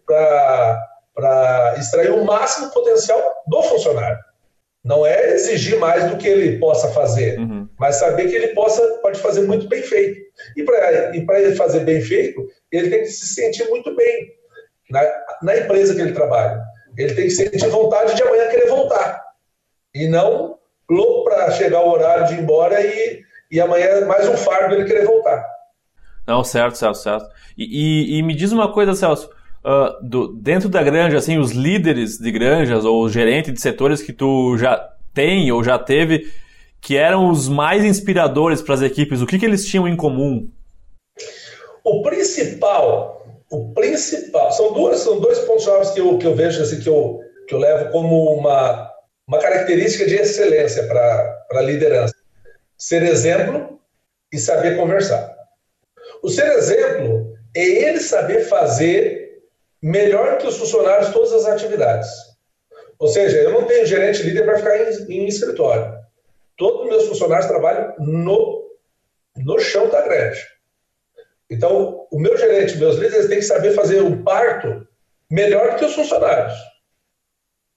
para 0.06 1.74
extrair 1.78 2.12
o 2.12 2.24
máximo 2.24 2.70
potencial 2.70 3.20
do 3.46 3.62
funcionário. 3.62 4.18
Não 4.84 5.06
é 5.06 5.32
exigir 5.32 5.78
mais 5.78 6.10
do 6.10 6.18
que 6.18 6.28
ele 6.28 6.58
possa 6.58 6.88
fazer, 6.88 7.38
uhum. 7.38 7.66
mas 7.78 7.96
saber 7.96 8.28
que 8.28 8.36
ele 8.36 8.48
possa, 8.48 8.82
pode 9.00 9.18
fazer 9.18 9.40
muito 9.42 9.66
bem 9.66 9.82
feito. 9.82 10.20
E 10.56 10.62
para 10.62 11.40
ele 11.40 11.56
fazer 11.56 11.80
bem 11.80 12.02
feito, 12.02 12.46
ele 12.70 12.90
tem 12.90 13.00
que 13.00 13.08
se 13.08 13.28
sentir 13.28 13.66
muito 13.70 13.94
bem 13.96 14.28
na, 14.90 15.02
na 15.42 15.56
empresa 15.56 15.94
que 15.94 16.02
ele 16.02 16.12
trabalha. 16.12 16.62
Ele 16.96 17.14
tem 17.14 17.24
que 17.24 17.30
sentir 17.30 17.68
vontade 17.68 18.14
de 18.14 18.22
amanhã 18.22 18.48
querer 18.48 18.68
voltar. 18.68 19.22
E 19.94 20.06
não 20.08 20.58
louco 20.88 21.24
para 21.24 21.50
chegar 21.52 21.80
o 21.80 21.90
horário 21.90 22.26
de 22.26 22.34
ir 22.34 22.40
embora 22.40 22.80
e, 22.80 23.22
e 23.50 23.60
amanhã 23.60 23.86
é 23.86 24.04
mais 24.04 24.28
um 24.28 24.36
fardo 24.36 24.74
ele 24.74 24.84
querer 24.84 25.06
voltar. 25.06 25.44
Não, 26.26 26.42
certo, 26.42 26.76
certo, 26.76 26.96
certo. 26.96 27.26
E, 27.56 27.64
e, 28.14 28.18
e 28.18 28.22
me 28.22 28.34
diz 28.34 28.52
uma 28.52 28.72
coisa, 28.72 28.94
Celso. 28.94 29.30
Uh, 29.64 30.06
do, 30.06 30.28
dentro 30.34 30.68
da 30.68 30.82
granja, 30.82 31.16
assim, 31.16 31.38
os 31.38 31.52
líderes 31.52 32.18
de 32.18 32.30
granjas 32.30 32.84
ou 32.84 33.02
os 33.02 33.12
gerentes 33.12 33.52
de 33.52 33.60
setores 33.60 34.02
que 34.02 34.12
tu 34.12 34.58
já 34.58 34.76
tem 35.14 35.50
ou 35.50 35.64
já 35.64 35.78
teve, 35.78 36.30
que 36.80 36.96
eram 36.96 37.30
os 37.30 37.48
mais 37.48 37.82
inspiradores 37.82 38.60
para 38.60 38.74
as 38.74 38.82
equipes, 38.82 39.22
o 39.22 39.26
que, 39.26 39.38
que 39.38 39.46
eles 39.46 39.64
tinham 39.66 39.88
em 39.88 39.96
comum? 39.96 40.50
O 41.82 42.02
principal, 42.02 43.23
o 43.50 43.72
principal 43.72 44.50
são 44.52 44.72
duas, 44.72 45.00
são 45.00 45.20
dois 45.20 45.38
pontos 45.40 45.64
chaves 45.64 45.90
que 45.90 46.00
eu, 46.00 46.18
que 46.18 46.26
eu 46.26 46.34
vejo 46.34 46.62
assim 46.62 46.80
que 46.80 46.88
eu, 46.88 47.20
que 47.46 47.54
eu 47.54 47.58
levo 47.58 47.90
como 47.90 48.32
uma, 48.34 48.90
uma 49.26 49.38
característica 49.38 50.06
de 50.06 50.16
excelência 50.16 50.86
para 50.86 51.46
a 51.52 51.60
liderança: 51.60 52.14
ser 52.76 53.02
exemplo 53.02 53.80
e 54.32 54.38
saber 54.38 54.76
conversar. 54.76 55.34
O 56.22 56.28
ser 56.28 56.46
exemplo 56.56 57.34
é 57.54 57.62
ele 57.62 58.00
saber 58.00 58.44
fazer 58.44 59.42
melhor 59.82 60.38
que 60.38 60.46
os 60.46 60.56
funcionários 60.56 61.10
todas 61.10 61.32
as 61.32 61.44
atividades. 61.44 62.08
Ou 62.98 63.08
seja, 63.08 63.36
eu 63.38 63.52
não 63.52 63.64
tenho 63.64 63.86
gerente 63.86 64.22
líder 64.22 64.44
para 64.44 64.56
ficar 64.56 64.76
em, 64.78 65.12
em 65.12 65.26
escritório. 65.26 65.92
Todos 66.56 66.82
os 66.82 66.88
meus 66.88 67.08
funcionários 67.08 67.46
trabalham 67.46 67.92
no, 67.98 68.70
no 69.36 69.58
chão 69.58 69.88
da 69.88 70.00
grande. 70.02 70.40
Então, 71.50 72.06
o 72.10 72.18
meu 72.18 72.36
gerente, 72.36 72.78
meus 72.78 72.96
líderes 72.96 73.28
têm 73.28 73.38
que 73.38 73.44
saber 73.44 73.72
fazer 73.74 74.02
um 74.02 74.22
parto 74.22 74.86
melhor 75.30 75.76
que 75.76 75.84
os 75.84 75.94
funcionários. 75.94 76.54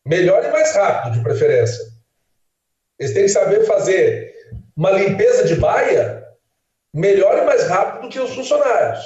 Melhor 0.06 0.44
e 0.44 0.52
mais 0.52 0.74
rápido, 0.74 1.14
de 1.14 1.24
preferência. 1.24 1.84
Eles 3.00 3.14
têm 3.14 3.24
que 3.24 3.30
saber 3.30 3.66
fazer 3.66 4.34
uma 4.76 4.92
limpeza 4.92 5.44
de 5.44 5.56
baia 5.56 6.26
melhor 6.94 7.38
e 7.38 7.46
mais 7.46 7.68
rápido 7.68 8.10
que 8.10 8.20
os 8.20 8.34
funcionários. 8.34 9.04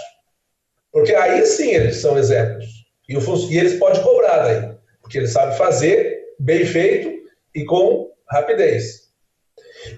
Porque 0.91 1.15
aí 1.15 1.45
sim 1.45 1.71
eles 1.71 1.97
são 1.97 2.17
exemplos. 2.17 2.65
E, 3.07 3.17
o, 3.17 3.51
e 3.51 3.57
eles 3.57 3.79
podem 3.79 4.01
cobrar 4.03 4.43
daí. 4.43 4.75
Porque 5.01 5.17
eles 5.17 5.31
sabem 5.31 5.57
fazer 5.57 6.35
bem 6.39 6.65
feito 6.65 7.11
e 7.55 7.65
com 7.65 8.11
rapidez. 8.29 9.11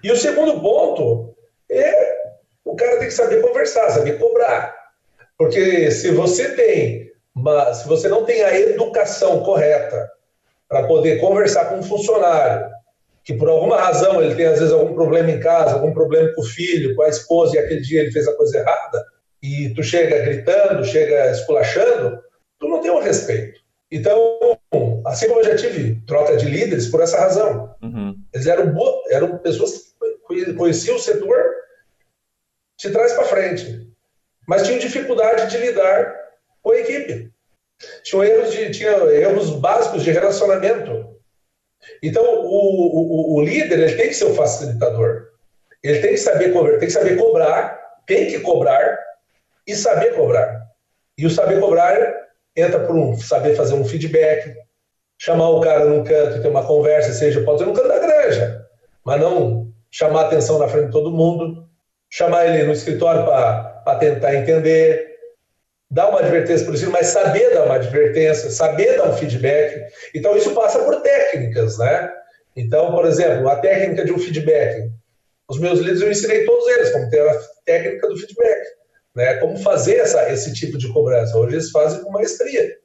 E 0.04 0.12
o 0.12 0.16
segundo 0.16 0.62
ponto 0.62 1.36
é 1.70 2.13
o 2.13 2.13
cara 2.84 3.00
tem 3.00 3.08
que 3.08 3.14
saber 3.14 3.42
conversar, 3.42 3.90
saber 3.90 4.20
cobrar. 4.20 4.76
Porque 5.38 5.90
se 5.92 6.12
você 6.12 6.56
tem, 6.56 7.12
uma, 7.36 7.74
se 7.74 7.88
você 7.88 8.08
não 8.08 8.26
tem 8.26 8.44
a 8.44 8.58
educação 8.60 9.44
correta 9.44 10.10
para 10.68 10.88
poder 10.88 11.20
conversar 11.20 11.66
com 11.66 11.78
um 11.78 11.84
funcionário, 11.84 12.72
que 13.24 13.34
por 13.34 13.50
alguma 13.50 13.78
razão 13.78 14.22
ele 14.22 14.36
tem 14.36 14.46
às 14.46 14.60
vezes 14.60 14.74
algum 14.74 14.94
problema 14.94 15.32
em 15.32 15.40
casa, 15.40 15.74
algum 15.74 15.94
problema 15.94 16.32
com 16.34 16.42
o 16.42 16.46
filho, 16.46 16.96
com 16.96 17.04
a 17.04 17.10
esposa, 17.10 17.56
e 17.56 17.60
aquele 17.60 17.82
dia 17.82 18.02
ele 18.02 18.12
fez 18.12 18.28
a 18.28 18.36
coisa 18.36 18.58
errada, 18.58 19.06
e 19.42 19.70
tu 19.74 19.84
chega 19.84 20.20
gritando, 20.20 20.86
chega 20.86 21.32
esculachando, 21.32 22.20
tu 22.60 22.68
não 22.68 22.82
tem 22.82 22.92
o 22.92 22.98
um 22.98 23.02
respeito. 23.02 23.62
Então, 23.92 24.40
assim 25.06 25.28
como 25.28 25.42
eu 25.42 25.46
já 25.46 25.56
tive 25.56 26.02
troca 26.08 26.36
de 26.36 26.46
líderes 26.46 26.88
por 26.88 27.02
essa 27.02 27.20
razão. 27.20 27.76
Uhum. 27.82 28.16
Eles 28.34 28.48
eram, 28.48 28.74
eram 29.10 29.38
pessoas 29.38 29.94
que 30.28 30.54
conheciam 30.54 30.96
o 30.96 31.00
setor 31.00 31.63
de 32.84 32.92
trás 32.92 33.14
para 33.14 33.26
frente, 33.26 33.88
mas 34.48 34.64
tinham 34.64 34.80
dificuldade 34.80 35.50
de 35.50 35.58
lidar 35.58 36.14
com 36.62 36.72
a 36.72 36.80
equipe. 36.80 37.32
Tinham 38.04 38.24
erros, 38.24 38.52
de, 38.52 38.72
tinha 38.72 38.92
erros 38.92 39.50
básicos 39.52 40.04
de 40.04 40.12
relacionamento. 40.12 41.14
Então, 42.02 42.24
o, 42.24 43.36
o, 43.36 43.36
o 43.36 43.42
líder 43.42 43.80
ele 43.80 43.96
tem 43.96 44.08
que 44.10 44.14
ser 44.14 44.26
o 44.26 44.36
facilitador. 44.36 45.28
Ele 45.82 46.00
tem 46.00 46.12
que 46.12 46.18
saber 46.18 46.54
tem 46.54 46.80
que 46.80 46.90
saber 46.90 47.18
cobrar, 47.18 47.78
tem 48.06 48.28
que 48.28 48.40
cobrar 48.40 48.98
e 49.68 49.76
saber 49.76 50.16
cobrar. 50.16 50.62
E 51.18 51.26
o 51.26 51.30
saber 51.30 51.60
cobrar 51.60 51.98
entra 52.56 52.80
por 52.86 52.96
um 52.96 53.18
saber 53.18 53.56
fazer 53.56 53.74
um 53.74 53.86
feedback, 53.86 54.56
chamar 55.18 55.50
o 55.50 55.62
cara 55.62 55.86
num 55.86 56.04
canto 56.04 56.38
e 56.38 56.42
ter 56.42 56.48
uma 56.48 56.66
conversa, 56.66 57.14
seja 57.14 57.44
pode 57.44 57.60
ser 57.60 57.66
no 57.66 57.74
canto 57.74 57.88
da 57.88 58.00
granja, 58.00 58.66
mas 59.06 59.20
não 59.20 59.74
chamar 59.92 60.26
atenção 60.26 60.58
na 60.58 60.68
frente 60.68 60.88
de 60.88 60.92
todo 60.92 61.12
mundo, 61.12 61.68
chamar 62.14 62.46
ele 62.46 62.66
no 62.66 62.74
escritório 62.74 63.26
para 63.26 63.96
tentar 63.96 64.36
entender, 64.36 65.18
dar 65.90 66.10
uma 66.10 66.20
advertência 66.20 66.64
por 66.64 66.76
isso, 66.76 66.92
mas 66.92 67.08
saber 67.08 67.52
dar 67.52 67.66
uma 67.66 67.76
advertência, 67.76 68.52
saber 68.52 68.98
dar 68.98 69.10
um 69.10 69.18
feedback. 69.18 69.84
Então, 70.14 70.38
isso 70.38 70.54
passa 70.54 70.78
por 70.84 71.02
técnicas, 71.02 71.80
né? 71.80 72.14
Então, 72.56 72.92
por 72.92 73.08
exemplo, 73.08 73.50
a 73.50 73.56
técnica 73.56 74.06
de 74.06 74.14
um 74.14 74.20
feedback. 74.20 74.92
Os 75.50 75.60
meus 75.60 75.80
líderes 75.80 76.02
eu 76.02 76.12
ensinei 76.12 76.46
todos 76.46 76.68
eles 76.68 76.92
como 76.92 77.10
ter 77.10 77.28
a 77.28 77.42
técnica 77.66 78.08
do 78.08 78.16
feedback, 78.16 78.62
né? 79.16 79.34
Como 79.38 79.58
fazer 79.58 79.96
essa, 79.96 80.32
esse 80.32 80.54
tipo 80.54 80.78
de 80.78 80.94
cobrança. 80.94 81.36
Hoje 81.36 81.56
eles 81.56 81.72
fazem 81.72 82.04
com 82.04 82.12
maestria, 82.12 82.78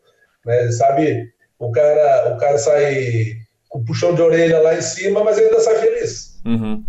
né? 0.46 0.72
Sabe, 0.72 1.30
o 1.58 1.70
cara, 1.70 2.34
o 2.34 2.38
cara 2.38 2.56
sai 2.56 3.34
com 3.68 3.80
o 3.80 3.84
puxão 3.84 4.14
de 4.14 4.22
orelha 4.22 4.58
lá 4.58 4.74
em 4.74 4.80
cima, 4.80 5.22
mas 5.22 5.36
ele 5.36 5.48
ainda 5.48 5.60
sai 5.60 5.74
feliz. 5.74 6.40
Uhum. 6.46 6.82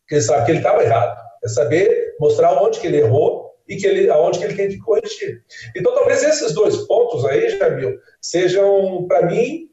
Porque 0.00 0.14
ele 0.14 0.22
sabe 0.22 0.46
que 0.46 0.52
ele 0.52 0.58
estava 0.58 0.82
errado. 0.82 1.21
É 1.44 1.48
saber 1.48 2.14
mostrar 2.20 2.62
onde 2.62 2.80
que 2.80 2.86
ele 2.86 2.98
errou 2.98 3.52
e 3.68 3.76
que 3.76 3.86
ele, 3.86 4.10
aonde 4.10 4.38
que 4.38 4.44
ele 4.44 4.54
tem 4.54 4.68
que 4.68 4.78
corrigir. 4.78 5.42
Então, 5.76 5.94
talvez 5.94 6.22
esses 6.22 6.52
dois 6.52 6.76
pontos 6.86 7.24
aí, 7.24 7.48
Jamil, 7.50 7.98
sejam, 8.20 9.06
para 9.08 9.26
mim, 9.26 9.68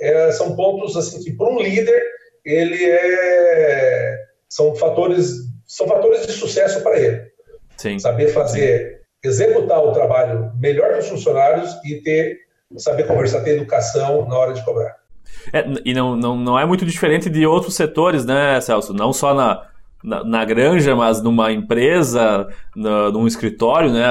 é, 0.00 0.30
são 0.32 0.56
pontos 0.56 0.96
assim 0.96 1.22
que, 1.22 1.32
para 1.32 1.48
um 1.48 1.60
líder, 1.60 2.02
ele 2.44 2.82
é, 2.82 4.18
são 4.48 4.74
fatores 4.74 5.50
são 5.70 5.86
fatores 5.86 6.26
de 6.26 6.32
sucesso 6.32 6.82
para 6.82 6.98
ele. 6.98 7.30
Sim. 7.76 7.96
Saber 8.00 8.28
fazer, 8.28 9.02
executar 9.22 9.78
o 9.78 9.92
trabalho 9.92 10.50
melhor 10.58 10.94
que 10.94 10.98
os 10.98 11.08
funcionários 11.08 11.78
e 11.84 12.02
ter 12.02 12.40
saber 12.76 13.06
conversar, 13.06 13.42
ter 13.42 13.56
educação 13.56 14.26
na 14.28 14.36
hora 14.36 14.52
de 14.52 14.64
cobrar. 14.64 14.96
É, 15.52 15.64
e 15.84 15.94
não, 15.94 16.16
não, 16.16 16.36
não 16.36 16.58
é 16.58 16.66
muito 16.66 16.84
diferente 16.84 17.30
de 17.30 17.46
outros 17.46 17.76
setores, 17.76 18.24
né, 18.24 18.60
Celso? 18.60 18.92
Não 18.92 19.12
só 19.12 19.32
na, 19.32 19.69
na, 20.02 20.24
na, 20.24 20.44
granja, 20.44 20.94
mas 20.96 21.22
numa 21.22 21.52
empresa, 21.52 22.48
na, 22.74 23.10
num 23.10 23.26
escritório, 23.26 23.92
né? 23.92 24.04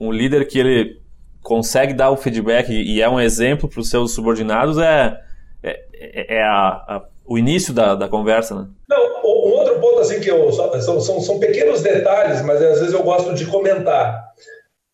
Um 0.00 0.12
líder 0.12 0.46
que 0.46 0.58
ele 0.58 1.00
consegue 1.42 1.92
dar 1.92 2.10
o 2.10 2.16
feedback 2.16 2.70
e 2.70 3.02
é 3.02 3.08
um 3.08 3.20
exemplo 3.20 3.68
para 3.68 3.80
os 3.80 3.90
seus 3.90 4.12
subordinados 4.12 4.78
é, 4.78 5.18
é, 5.62 6.36
é 6.36 6.42
a, 6.42 6.68
a, 6.68 7.02
o 7.26 7.36
início 7.36 7.74
da, 7.74 7.94
da 7.94 8.08
conversa, 8.08 8.54
né? 8.54 8.68
Não, 8.88 9.22
um 9.24 9.52
outro 9.54 9.80
ponto 9.80 10.00
assim 10.00 10.20
que 10.20 10.30
eu, 10.30 10.52
são, 10.52 11.00
são, 11.00 11.20
são 11.20 11.38
pequenos 11.38 11.82
detalhes, 11.82 12.42
mas 12.42 12.62
às 12.62 12.80
vezes 12.80 12.94
eu 12.94 13.02
gosto 13.02 13.34
de 13.34 13.46
comentar. 13.46 14.32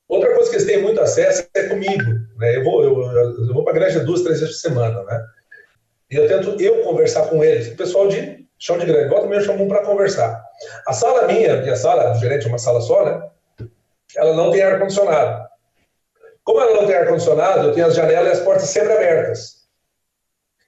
Outra 0.09 0.35
coisa 0.35 0.49
que 0.49 0.57
eles 0.57 0.67
têm 0.67 0.83
muito 0.83 1.01
acesso 1.01 1.47
é 1.55 1.65
comigo, 1.65 2.05
né? 2.39 2.57
Eu 2.57 2.65
vou, 2.65 2.83
eu, 2.83 3.03
eu 3.03 3.53
vou 3.53 3.63
para 3.63 3.75
a 3.75 3.79
granja 3.79 4.01
duas, 4.01 4.23
três 4.23 4.41
vezes 4.41 4.57
por 4.57 4.69
semana, 4.69 5.03
né? 5.05 5.23
E 6.11 6.17
eu 6.17 6.27
tento 6.27 6.59
eu 6.61 6.83
conversar 6.83 7.27
com 7.27 7.45
eles, 7.45 7.69
o 7.69 7.77
pessoal 7.77 8.09
de 8.09 8.48
chão 8.59 8.79
de 8.79 8.87
grande. 8.87 9.09
Volta 9.09 9.27
meio 9.27 9.43
chamam 9.43 9.69
para 9.69 9.85
conversar. 9.85 10.43
A 10.87 10.93
sala 10.93 11.27
minha, 11.27 11.63
que 11.63 11.71
a 11.71 11.77
sala 11.77 12.15
gerente 12.15 12.47
é 12.47 12.49
uma 12.49 12.59
sala 12.59 12.81
só, 12.81 13.05
né? 13.05 13.31
Ela 14.17 14.35
não 14.35 14.51
tem 14.51 14.63
ar-condicionado. 14.63 15.49
Como 16.43 16.61
ela 16.61 16.81
não 16.81 16.87
tem 16.87 16.97
ar-condicionado, 16.97 17.69
eu 17.69 17.75
tenho 17.75 17.87
as 17.87 17.95
janelas 17.95 18.29
e 18.29 18.33
as 18.33 18.41
portas 18.41 18.69
sempre 18.69 18.93
abertas. 18.93 19.59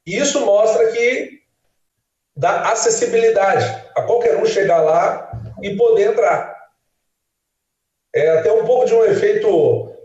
E 0.06 0.16
isso 0.16 0.44
mostra 0.44 0.90
que 0.92 1.40
dá 2.36 2.70
acessibilidade 2.70 3.64
a 3.94 4.02
qualquer 4.02 4.36
um 4.36 4.46
chegar 4.46 4.80
lá 4.80 5.30
e 5.62 5.76
poder 5.76 6.12
entrar. 6.12 6.56
É 8.14 8.38
até 8.38 8.52
um 8.52 8.64
pouco 8.64 8.86
de 8.86 8.94
um 8.94 9.04
efeito, 9.04 9.48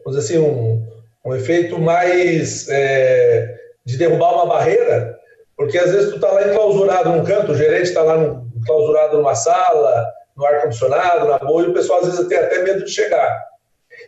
vamos 0.03 0.19
dizer 0.19 0.35
assim, 0.35 0.37
um, 0.37 0.87
um 1.25 1.35
efeito 1.35 1.79
mais 1.79 2.67
é, 2.69 3.55
de 3.83 3.97
derrubar 3.97 4.33
uma 4.33 4.45
barreira, 4.45 5.19
porque 5.55 5.77
às 5.77 5.91
vezes 5.91 6.09
tu 6.09 6.15
está 6.15 6.31
lá 6.31 6.47
enclausurado 6.47 7.09
num 7.09 7.23
canto, 7.23 7.51
o 7.51 7.57
gerente 7.57 7.83
está 7.83 8.01
lá 8.01 8.17
enclausurado 8.55 9.17
numa 9.17 9.35
sala, 9.35 10.05
no 10.35 10.45
ar-condicionado, 10.45 11.27
na 11.27 11.37
boa, 11.39 11.63
e 11.63 11.67
o 11.67 11.73
pessoal 11.73 11.99
às 11.99 12.07
vezes 12.07 12.27
tem 12.27 12.37
até 12.37 12.61
medo 12.61 12.83
de 12.83 12.91
chegar. 12.91 13.41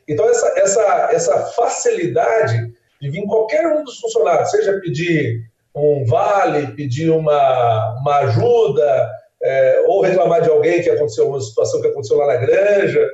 Então, 0.08 0.30
essa, 0.30 0.60
essa, 0.60 1.10
essa 1.12 1.38
facilidade 1.54 2.74
de 3.02 3.10
vir 3.10 3.26
qualquer 3.28 3.66
um 3.68 3.84
dos 3.84 4.00
funcionários, 4.00 4.52
seja 4.52 4.80
pedir 4.82 5.50
um 5.74 6.06
vale, 6.06 6.74
pedir 6.76 7.10
uma, 7.12 7.96
uma 8.00 8.18
ajuda, 8.20 9.10
é, 9.42 9.84
ou 9.86 10.02
reclamar 10.02 10.42
de 10.42 10.50
alguém 10.50 10.82
que 10.82 10.90
aconteceu, 10.90 11.30
uma 11.30 11.40
situação 11.40 11.80
que 11.82 11.88
aconteceu 11.88 12.18
lá 12.18 12.28
na 12.28 12.38
granja, 12.38 13.08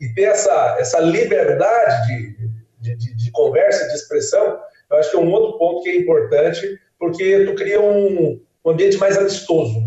e 0.00 0.12
ter 0.14 0.24
essa, 0.24 0.76
essa 0.78 1.00
liberdade 1.00 2.36
de, 2.80 2.96
de, 2.96 3.16
de 3.16 3.30
conversa 3.30 3.84
e 3.84 3.88
de 3.88 3.94
expressão, 3.94 4.58
eu 4.90 4.96
acho 4.98 5.10
que 5.10 5.16
é 5.16 5.20
um 5.20 5.32
outro 5.32 5.58
ponto 5.58 5.82
que 5.82 5.90
é 5.90 5.96
importante 5.96 6.78
porque 6.98 7.44
tu 7.46 7.54
cria 7.54 7.80
um, 7.80 8.40
um 8.64 8.70
ambiente 8.70 8.96
mais 8.96 9.16
amistoso. 9.16 9.82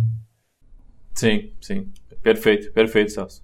Sim, 1.14 1.51
sim. 1.59 1.88
Perfeito, 2.24 2.72
perfeito, 2.72 3.12
Celso. 3.12 3.43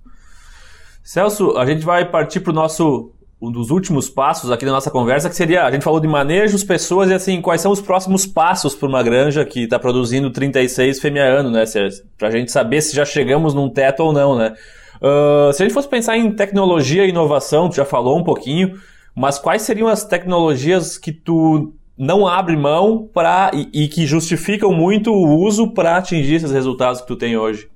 Celso, 1.04 1.58
a 1.58 1.66
gente 1.66 1.86
vai 1.86 2.10
partir 2.10 2.40
para 2.40 2.52
o 2.52 2.56
nosso 2.56 3.14
um 3.40 3.52
dos 3.52 3.70
últimos 3.70 4.10
passos 4.10 4.52
aqui 4.52 4.66
da 4.66 4.72
nossa 4.72 4.90
conversa, 4.90 5.30
que 5.30 5.36
seria, 5.36 5.64
a 5.64 5.72
gente 5.72 5.84
falou 5.84 6.00
de 6.00 6.08
manejos, 6.08 6.64
pessoas 6.64 7.10
e 7.12 7.14
assim, 7.14 7.40
quais 7.40 7.62
são 7.62 7.72
os 7.72 7.80
próximos 7.80 8.26
passos 8.26 8.74
para 8.74 8.88
uma 8.88 9.04
granja 9.04 9.46
que 9.46 9.66
está 9.66 9.78
produzindo 9.78 10.32
36 10.32 11.00
fêmea 11.00 11.24
ano, 11.24 11.52
né? 11.52 11.64
Para 12.18 12.30
a 12.30 12.32
gente 12.32 12.52
saber 12.52 12.82
se 12.82 12.96
já 12.96 13.06
chegamos 13.06 13.54
num 13.54 13.70
teto 13.70 14.02
ou 14.02 14.12
não, 14.12 14.36
né? 14.36 14.56
Uh, 14.98 15.54
se 15.54 15.62
a 15.62 15.66
gente 15.66 15.74
fosse 15.74 15.88
pensar 15.88 16.18
em 16.18 16.32
tecnologia 16.32 17.06
e 17.06 17.10
inovação, 17.10 17.70
tu 17.70 17.76
já 17.76 17.86
falou 17.86 18.18
um 18.18 18.24
pouquinho, 18.24 18.80
mas 19.16 19.38
quais 19.38 19.62
seriam 19.62 19.88
as 19.88 20.04
tecnologias 20.04 20.98
que 20.98 21.12
tu 21.12 21.76
não 21.98 22.28
abre 22.28 22.56
mão 22.56 23.10
para 23.12 23.52
e, 23.54 23.86
e, 23.86 23.88
que 23.88 24.06
justificam 24.06 24.72
muito 24.72 25.12
o 25.12 25.40
uso 25.40 25.74
para 25.74 25.98
atingir 25.98 26.36
esses 26.36 26.52
resultados 26.52 27.02
que 27.02 27.08
tu 27.08 27.16
tem 27.16 27.36
hoje? 27.36 27.70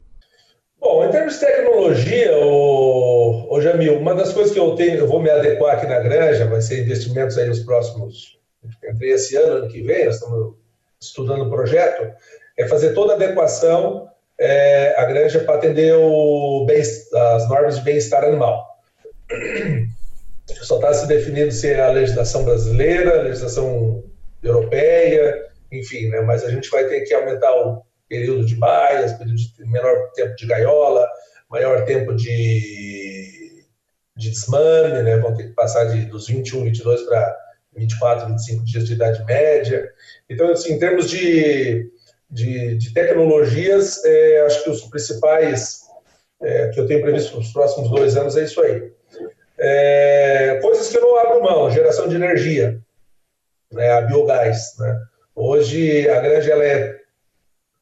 Bom, 0.79 1.05
em 1.05 1.09
termos 1.09 1.33
de 1.33 1.39
tecnologia, 1.39 2.37
o, 2.37 3.47
ô 3.49 3.61
Jamil, 3.61 3.99
uma 3.99 4.15
das 4.15 4.31
coisas 4.33 4.53
que 4.53 4.59
eu 4.59 4.75
tenho, 4.75 4.97
eu 4.97 5.07
vou 5.07 5.21
me 5.21 5.29
adequar 5.29 5.75
aqui 5.75 5.87
na 5.87 5.99
granja, 5.99 6.45
vai 6.45 6.61
ser 6.61 6.83
investimentos 6.83 7.37
aí 7.37 7.47
nos 7.47 7.59
próximos, 7.59 8.39
entre 8.83 9.09
esse 9.09 9.35
ano 9.35 9.57
ano 9.57 9.67
que 9.69 9.81
vem, 9.81 10.05
nós 10.05 10.15
estamos 10.15 10.55
estudando 10.99 11.45
o 11.45 11.49
projeto, 11.49 12.13
é 12.57 12.67
fazer 12.67 12.93
toda 12.93 13.13
a 13.13 13.15
adequação 13.15 14.07
é, 14.39 14.95
a 14.97 15.05
granja 15.05 15.39
para 15.39 15.55
atender 15.55 15.93
o 15.95 16.65
bem, 16.65 16.81
as 16.81 17.47
normas 17.47 17.75
de 17.77 17.81
bem-estar 17.83 18.23
animal. 18.23 18.67
Só 20.47 20.75
está 20.75 20.93
se 20.93 21.07
definindo 21.07 21.51
se 21.51 21.69
é 21.69 21.81
a 21.81 21.91
legislação 21.91 22.43
brasileira, 22.43 23.19
a 23.19 23.23
legislação 23.23 24.03
europeia, 24.43 25.47
enfim, 25.71 26.09
né? 26.09 26.21
mas 26.21 26.43
a 26.43 26.49
gente 26.49 26.69
vai 26.69 26.85
ter 26.85 27.01
que 27.01 27.13
aumentar 27.13 27.51
o 27.55 27.83
período 28.07 28.45
de 28.45 28.55
baias, 28.55 29.13
período 29.13 29.37
de 29.37 29.65
menor 29.65 30.11
tempo 30.13 30.35
de 30.35 30.45
gaiola, 30.45 31.07
maior 31.49 31.85
tempo 31.85 32.13
de, 32.15 33.65
de 34.15 34.29
desmame, 34.29 35.01
né? 35.03 35.17
vão 35.17 35.35
ter 35.35 35.47
que 35.47 35.53
passar 35.53 35.85
de, 35.85 36.05
dos 36.05 36.27
21, 36.27 36.63
22 36.63 37.03
para 37.03 37.37
24, 37.75 38.27
25 38.27 38.65
dias 38.65 38.85
de 38.85 38.93
idade 38.93 39.23
média. 39.25 39.89
Então, 40.29 40.51
assim, 40.51 40.73
em 40.73 40.79
termos 40.79 41.09
de, 41.09 41.89
de, 42.29 42.75
de 42.77 42.93
tecnologias, 42.93 44.03
é, 44.03 44.41
acho 44.45 44.63
que 44.63 44.69
os 44.69 44.81
principais 44.81 45.81
é, 46.41 46.69
que 46.69 46.79
eu 46.79 46.87
tenho 46.87 47.01
previsto 47.01 47.31
para 47.31 47.39
os 47.39 47.53
próximos 47.53 47.89
dois 47.89 48.17
anos 48.17 48.35
é 48.35 48.43
isso 48.43 48.61
aí. 48.61 48.91
É, 49.57 50.59
coisas 50.61 50.89
que 50.89 50.97
eu 50.97 51.01
não 51.01 51.19
abro 51.19 51.43
mão, 51.43 51.69
geração 51.69 52.07
de 52.07 52.15
energia, 52.15 52.81
né, 53.71 53.91
a 53.91 54.01
biogás. 54.01 54.75
Né? 54.79 55.01
Hoje 55.35 56.09
a 56.09 56.19
granja 56.19 56.51
ela 56.51 56.65
é, 56.65 56.97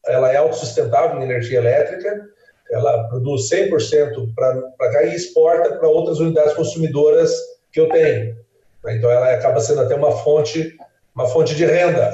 ela 0.06 0.32
é 0.32 0.38
autossustentável 0.38 1.20
em 1.20 1.24
energia 1.24 1.60
elétrica, 1.60 2.28
ela 2.72 3.08
produz 3.10 3.50
100% 3.50 4.34
para 4.36 4.92
cá 4.92 5.04
e 5.04 5.16
exporta 5.16 5.76
para 5.76 5.88
outras 5.88 6.20
unidades 6.20 6.54
consumidoras 6.54 7.34
que 7.72 7.80
eu 7.80 7.90
tenho. 7.90 8.36
Né? 8.84 8.96
Então 8.96 9.10
ela 9.10 9.34
acaba 9.34 9.60
sendo 9.60 9.82
até 9.82 9.96
uma 9.96 10.12
fonte, 10.12 10.78
uma 11.16 11.28
fonte 11.28 11.56
de 11.56 11.66
renda. 11.66 12.14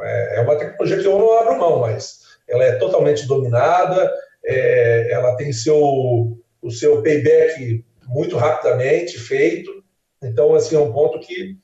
É, 0.00 0.36
é 0.36 0.40
uma 0.40 0.56
tecnologia 0.56 0.98
que 0.98 1.06
eu 1.06 1.18
não 1.18 1.38
abro 1.38 1.58
mão, 1.58 1.80
mas 1.80 2.18
ela 2.46 2.64
é 2.64 2.72
totalmente 2.76 3.26
dominada, 3.26 4.12
é, 4.44 5.10
ela 5.10 5.36
tem 5.36 5.52
seu, 5.52 6.38
o 6.62 6.70
seu 6.70 7.02
payback 7.02 7.84
muito 8.06 8.36
rapidamente 8.36 9.18
feito. 9.18 9.70
Então, 10.22 10.54
assim, 10.54 10.76
é 10.76 10.78
um 10.78 10.92
ponto 10.92 11.20
que 11.20 11.56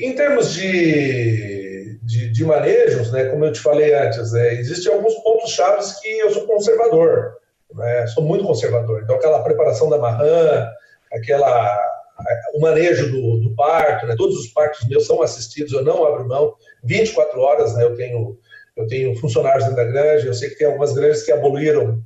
em 0.00 0.14
termos 0.14 0.52
de, 0.52 1.98
de, 2.02 2.30
de 2.30 2.44
manejos, 2.44 3.10
né, 3.10 3.24
como 3.26 3.44
eu 3.44 3.52
te 3.52 3.60
falei 3.60 3.94
antes, 3.94 4.34
é, 4.34 4.54
existem 4.54 4.92
alguns 4.92 5.14
pontos 5.16 5.50
chaves 5.50 5.98
que 6.00 6.08
eu 6.08 6.30
sou 6.30 6.46
conservador, 6.46 7.36
né, 7.74 8.06
sou 8.08 8.22
muito 8.22 8.44
conservador. 8.44 9.02
Então, 9.02 9.16
aquela 9.16 9.42
preparação 9.42 9.88
da 9.88 9.98
marrã, 9.98 10.68
aquela 11.12 11.96
o 12.54 12.60
manejo 12.60 13.10
do, 13.10 13.40
do 13.40 13.54
parto, 13.54 14.06
né, 14.06 14.14
todos 14.16 14.36
os 14.38 14.48
partos 14.48 14.88
meus 14.88 15.06
são 15.06 15.22
assistidos, 15.22 15.72
eu 15.72 15.84
não 15.84 16.04
abro 16.04 16.26
mão, 16.26 16.54
24 16.84 17.38
horas, 17.40 17.74
né, 17.74 17.84
eu 17.84 17.94
tenho 17.94 18.38
eu 18.76 18.86
tenho 18.86 19.16
funcionários 19.16 19.64
dentro 19.64 19.76
da 19.76 19.90
granja, 19.90 20.26
eu 20.26 20.34
sei 20.34 20.50
que 20.50 20.56
tem 20.56 20.66
algumas 20.66 20.92
granjas 20.92 21.22
que 21.22 21.32
aboliram 21.32 22.02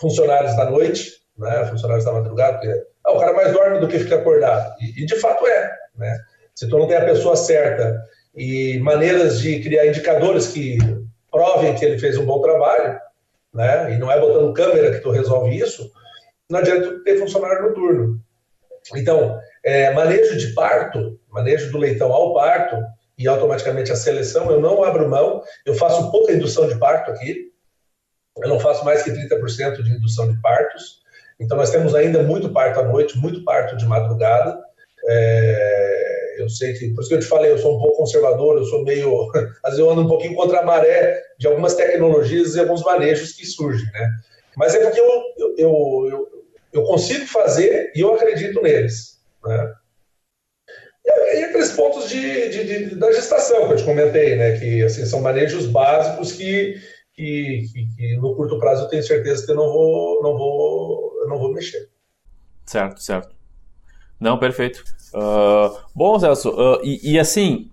funcionários 0.00 0.56
da 0.56 0.70
noite, 0.70 1.14
né, 1.36 1.66
funcionários 1.66 2.04
da 2.04 2.12
madrugada, 2.12 2.58
porque 2.58 2.86
ah, 3.08 3.12
o 3.16 3.20
cara 3.20 3.32
mais 3.32 3.52
dorme 3.52 3.80
do 3.80 3.88
que 3.88 3.98
fica 3.98 4.16
acordado. 4.16 4.74
E, 4.80 5.02
e 5.02 5.06
de 5.06 5.16
fato 5.16 5.46
é, 5.46 5.72
né? 5.96 6.18
Se 6.54 6.68
tu 6.68 6.78
não 6.78 6.86
tem 6.86 6.96
a 6.96 7.04
pessoa 7.04 7.36
certa 7.36 8.02
e 8.34 8.78
maneiras 8.80 9.40
de 9.40 9.60
criar 9.60 9.86
indicadores 9.86 10.48
que 10.48 10.78
provem 11.30 11.74
que 11.74 11.84
ele 11.84 11.98
fez 11.98 12.16
um 12.16 12.24
bom 12.24 12.40
trabalho, 12.40 12.98
né? 13.52 13.94
E 13.94 13.98
não 13.98 14.10
é 14.10 14.20
botando 14.20 14.52
câmera 14.52 14.92
que 14.92 15.00
tu 15.00 15.10
resolve 15.10 15.56
isso, 15.56 15.90
não 16.50 16.58
adianta 16.60 16.88
tu 16.88 17.02
ter 17.02 17.18
funcionário 17.18 17.68
noturno. 17.68 18.20
Então, 18.96 19.38
é, 19.64 19.92
manejo 19.92 20.36
de 20.36 20.54
parto, 20.54 21.18
manejo 21.30 21.70
do 21.70 21.78
leitão 21.78 22.12
ao 22.12 22.34
parto 22.34 22.76
e 23.18 23.26
automaticamente 23.26 23.92
a 23.92 23.96
seleção, 23.96 24.50
eu 24.50 24.60
não 24.60 24.82
abro 24.82 25.08
mão, 25.08 25.42
eu 25.66 25.74
faço 25.74 26.10
pouca 26.10 26.32
indução 26.32 26.68
de 26.68 26.78
parto 26.78 27.10
aqui, 27.10 27.52
eu 28.38 28.48
não 28.48 28.60
faço 28.60 28.84
mais 28.84 29.02
que 29.02 29.10
30% 29.10 29.82
de 29.82 29.90
indução 29.90 30.32
de 30.32 30.40
partos, 30.40 31.02
então 31.38 31.56
nós 31.56 31.70
temos 31.70 31.94
ainda 31.94 32.22
muito 32.22 32.50
parto 32.50 32.80
à 32.80 32.82
noite, 32.82 33.18
muito 33.18 33.44
parto 33.44 33.76
de 33.76 33.86
madrugada, 33.86 34.58
é, 35.06 36.36
eu 36.38 36.48
sei 36.48 36.72
que, 36.74 36.90
por 36.90 37.00
isso 37.00 37.08
que 37.08 37.16
eu 37.16 37.20
te 37.20 37.26
falei, 37.26 37.50
eu 37.50 37.58
sou 37.58 37.76
um 37.76 37.80
pouco 37.80 37.96
conservador, 37.96 38.56
eu 38.56 38.64
sou 38.64 38.84
meio. 38.84 39.30
Às 39.64 39.70
vezes 39.70 39.78
eu 39.78 39.90
ando 39.90 40.02
um 40.02 40.08
pouquinho 40.08 40.34
contra 40.34 40.60
a 40.60 40.64
maré 40.64 41.20
de 41.38 41.46
algumas 41.46 41.74
tecnologias 41.74 42.54
e 42.54 42.60
alguns 42.60 42.82
manejos 42.82 43.32
que 43.32 43.44
surgem, 43.44 43.90
né? 43.92 44.10
Mas 44.56 44.74
é 44.74 44.80
porque 44.80 45.00
eu, 45.00 45.22
eu, 45.36 46.08
eu, 46.08 46.28
eu 46.72 46.82
consigo 46.84 47.26
fazer 47.26 47.92
e 47.94 48.00
eu 48.00 48.14
acredito 48.14 48.62
neles, 48.62 49.20
né? 49.44 49.72
E, 51.34 51.44
aqueles 51.44 51.72
pontos 51.72 52.08
de, 52.08 52.48
de, 52.50 52.64
de, 52.64 52.94
da 52.96 53.10
gestação 53.12 53.66
que 53.66 53.72
eu 53.72 53.76
te 53.76 53.84
comentei, 53.84 54.36
né? 54.36 54.58
Que 54.58 54.82
assim, 54.82 55.06
são 55.06 55.20
manejos 55.20 55.66
básicos 55.66 56.32
que, 56.32 56.76
que, 57.18 57.64
que, 57.72 57.86
que, 57.96 58.16
no 58.16 58.32
curto 58.36 58.60
prazo 58.60 58.84
eu 58.84 58.88
tenho 58.88 59.02
certeza 59.02 59.44
que 59.44 59.50
eu 59.50 59.56
não 59.56 59.72
vou, 59.72 60.22
não 60.22 60.38
vou, 60.38 61.12
eu 61.20 61.28
não 61.28 61.36
vou 61.36 61.52
mexer. 61.52 61.88
Certo, 62.64 63.02
certo. 63.02 63.34
Não, 64.20 64.38
perfeito. 64.38 64.84
Uh, 65.12 65.76
bom, 65.92 66.16
Celso, 66.20 66.50
uh, 66.50 66.80
e, 66.84 67.14
e, 67.14 67.18
assim, 67.18 67.70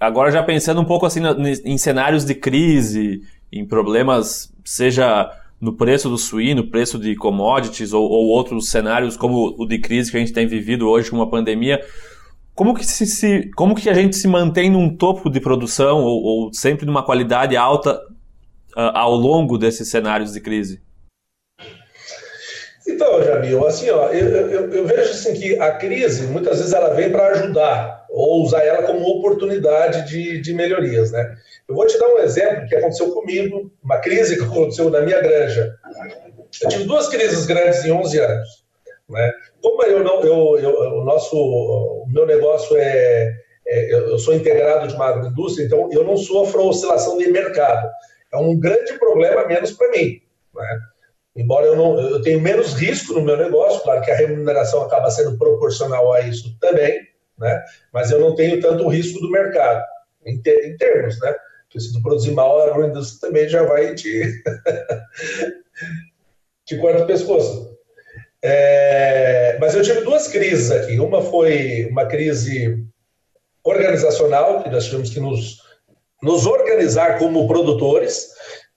agora 0.00 0.32
já 0.32 0.42
pensando 0.42 0.80
um 0.80 0.84
pouco 0.84 1.06
assim 1.06 1.20
em 1.64 1.78
cenários 1.78 2.24
de 2.24 2.34
crise, 2.34 3.22
em 3.52 3.64
problemas, 3.64 4.52
seja 4.64 5.30
no 5.60 5.74
preço 5.74 6.08
do 6.08 6.18
suíno, 6.18 6.66
preço 6.66 6.98
de 6.98 7.14
commodities 7.14 7.92
ou, 7.92 8.02
ou, 8.02 8.28
outros 8.28 8.68
cenários 8.68 9.16
como 9.16 9.54
o 9.58 9.66
de 9.66 9.78
crise 9.78 10.10
que 10.10 10.16
a 10.16 10.20
gente 10.20 10.32
tem 10.32 10.46
vivido 10.46 10.88
hoje 10.88 11.10
com 11.10 11.16
uma 11.16 11.30
pandemia, 11.30 11.80
como 12.54 12.74
que, 12.74 12.84
se, 12.84 13.06
se 13.06 13.50
como 13.54 13.76
que 13.76 13.88
a 13.88 13.94
gente 13.94 14.16
se 14.16 14.26
mantém 14.26 14.70
num 14.70 14.96
topo 14.96 15.30
de 15.30 15.38
produção 15.38 16.02
ou, 16.02 16.22
ou 16.22 16.52
sempre 16.52 16.86
numa 16.86 17.04
qualidade 17.04 17.56
alta 17.56 18.00
ao 18.94 19.14
longo 19.14 19.58
desses 19.58 19.88
cenários 19.88 20.32
de 20.32 20.40
crise? 20.40 20.80
Então, 22.86 23.22
Jamil, 23.22 23.66
assim, 23.66 23.88
ó, 23.90 24.08
eu, 24.08 24.28
eu, 24.50 24.72
eu, 24.72 24.86
vejo 24.86 25.10
assim 25.12 25.32
que 25.34 25.58
a 25.58 25.72
crise, 25.72 26.26
muitas 26.26 26.58
vezes, 26.58 26.72
ela 26.72 26.94
vem 26.94 27.10
para 27.10 27.28
ajudar, 27.28 28.06
ou 28.10 28.42
usar 28.42 28.64
ela 28.64 28.82
como 28.82 29.06
oportunidade 29.06 30.08
de, 30.08 30.40
de 30.40 30.52
melhorias, 30.52 31.12
né? 31.12 31.36
Eu 31.68 31.74
vou 31.74 31.86
te 31.86 31.98
dar 31.98 32.08
um 32.08 32.18
exemplo 32.18 32.66
que 32.66 32.74
aconteceu 32.74 33.12
comigo, 33.12 33.70
uma 33.82 33.98
crise 33.98 34.36
que 34.36 34.44
aconteceu 34.44 34.90
na 34.90 35.02
minha 35.02 35.20
granja. 35.20 35.76
Eu 36.62 36.68
tive 36.68 36.84
duas 36.84 37.08
crises 37.08 37.46
grandes 37.46 37.84
em 37.84 37.92
11 37.92 38.18
anos, 38.18 38.64
né? 39.08 39.32
Como 39.62 39.82
eu 39.84 40.02
não, 40.02 40.20
eu, 40.22 40.58
eu 40.58 40.70
o 41.00 41.04
nosso, 41.04 41.36
o 41.36 42.06
meu 42.08 42.26
negócio 42.26 42.76
é, 42.76 43.34
é, 43.66 43.92
eu 43.92 44.18
sou 44.18 44.34
integrado 44.34 44.88
de 44.88 44.94
uma 44.94 45.06
agroindústria, 45.06 45.64
então 45.64 45.88
eu 45.92 46.02
não 46.02 46.16
sofro 46.16 46.66
oscilação 46.66 47.18
de 47.18 47.30
mercado. 47.30 47.88
É 48.32 48.36
um 48.36 48.58
grande 48.58 48.98
problema 48.98 49.46
menos 49.46 49.72
para 49.72 49.90
mim, 49.90 50.20
né? 50.54 50.80
Embora 51.36 51.66
eu 51.66 51.76
não, 51.76 51.98
eu 51.98 52.22
tenho 52.22 52.40
menos 52.40 52.74
risco 52.74 53.12
no 53.14 53.22
meu 53.22 53.36
negócio, 53.36 53.82
claro 53.82 54.02
que 54.02 54.10
a 54.10 54.16
remuneração 54.16 54.82
acaba 54.82 55.10
sendo 55.10 55.38
proporcional 55.38 56.12
a 56.12 56.20
isso 56.22 56.56
também, 56.60 57.06
né? 57.38 57.64
Mas 57.92 58.10
eu 58.10 58.20
não 58.20 58.34
tenho 58.34 58.60
tanto 58.60 58.88
risco 58.88 59.20
do 59.20 59.30
mercado 59.30 59.84
em, 60.24 60.40
ter, 60.40 60.66
em 60.66 60.76
termos, 60.76 61.18
né? 61.20 61.34
Porque 61.62 61.80
se 61.80 61.92
tu 61.92 62.02
produzir 62.02 62.32
mal, 62.32 62.60
a 62.60 62.64
agroindústria 62.64 63.20
também 63.20 63.48
já 63.48 63.62
vai 63.62 63.94
te 63.94 64.42
te 66.66 66.76
corta 66.78 67.04
o 67.04 67.06
pescoço. 67.06 67.78
É, 68.42 69.56
mas 69.60 69.74
eu 69.74 69.82
tive 69.82 70.00
duas 70.00 70.28
crises 70.28 70.70
aqui. 70.70 70.98
Uma 70.98 71.22
foi 71.22 71.86
uma 71.90 72.06
crise 72.06 72.84
organizacional, 73.62 74.62
que 74.62 74.70
nós 74.70 74.86
tivemos 74.86 75.10
que 75.10 75.20
nos, 75.20 75.59
nos 76.22 76.46
organizar 76.46 77.18
como 77.18 77.48
produtores, 77.48 78.28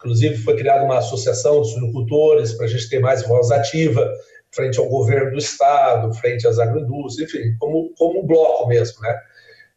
Inclusive, 0.04 0.38
foi 0.40 0.58
criada 0.58 0.84
uma 0.84 0.98
associação 0.98 1.62
de 1.62 1.72
suinocultores 1.72 2.54
para 2.54 2.66
a 2.66 2.70
gente 2.70 2.90
ter 2.90 3.00
mais 3.00 3.26
voz 3.26 3.52
ativa 3.52 4.12
frente 4.52 4.78
ao 4.78 4.90
governo 4.90 5.32
do 5.32 5.38
Estado, 5.38 6.14
frente 6.16 6.46
às 6.46 6.60
agroindústrias, 6.60 7.34
enfim, 7.34 7.56
como, 7.58 7.92
como 7.98 8.28
bloco 8.28 8.68
mesmo. 8.68 9.02
Né? 9.02 9.18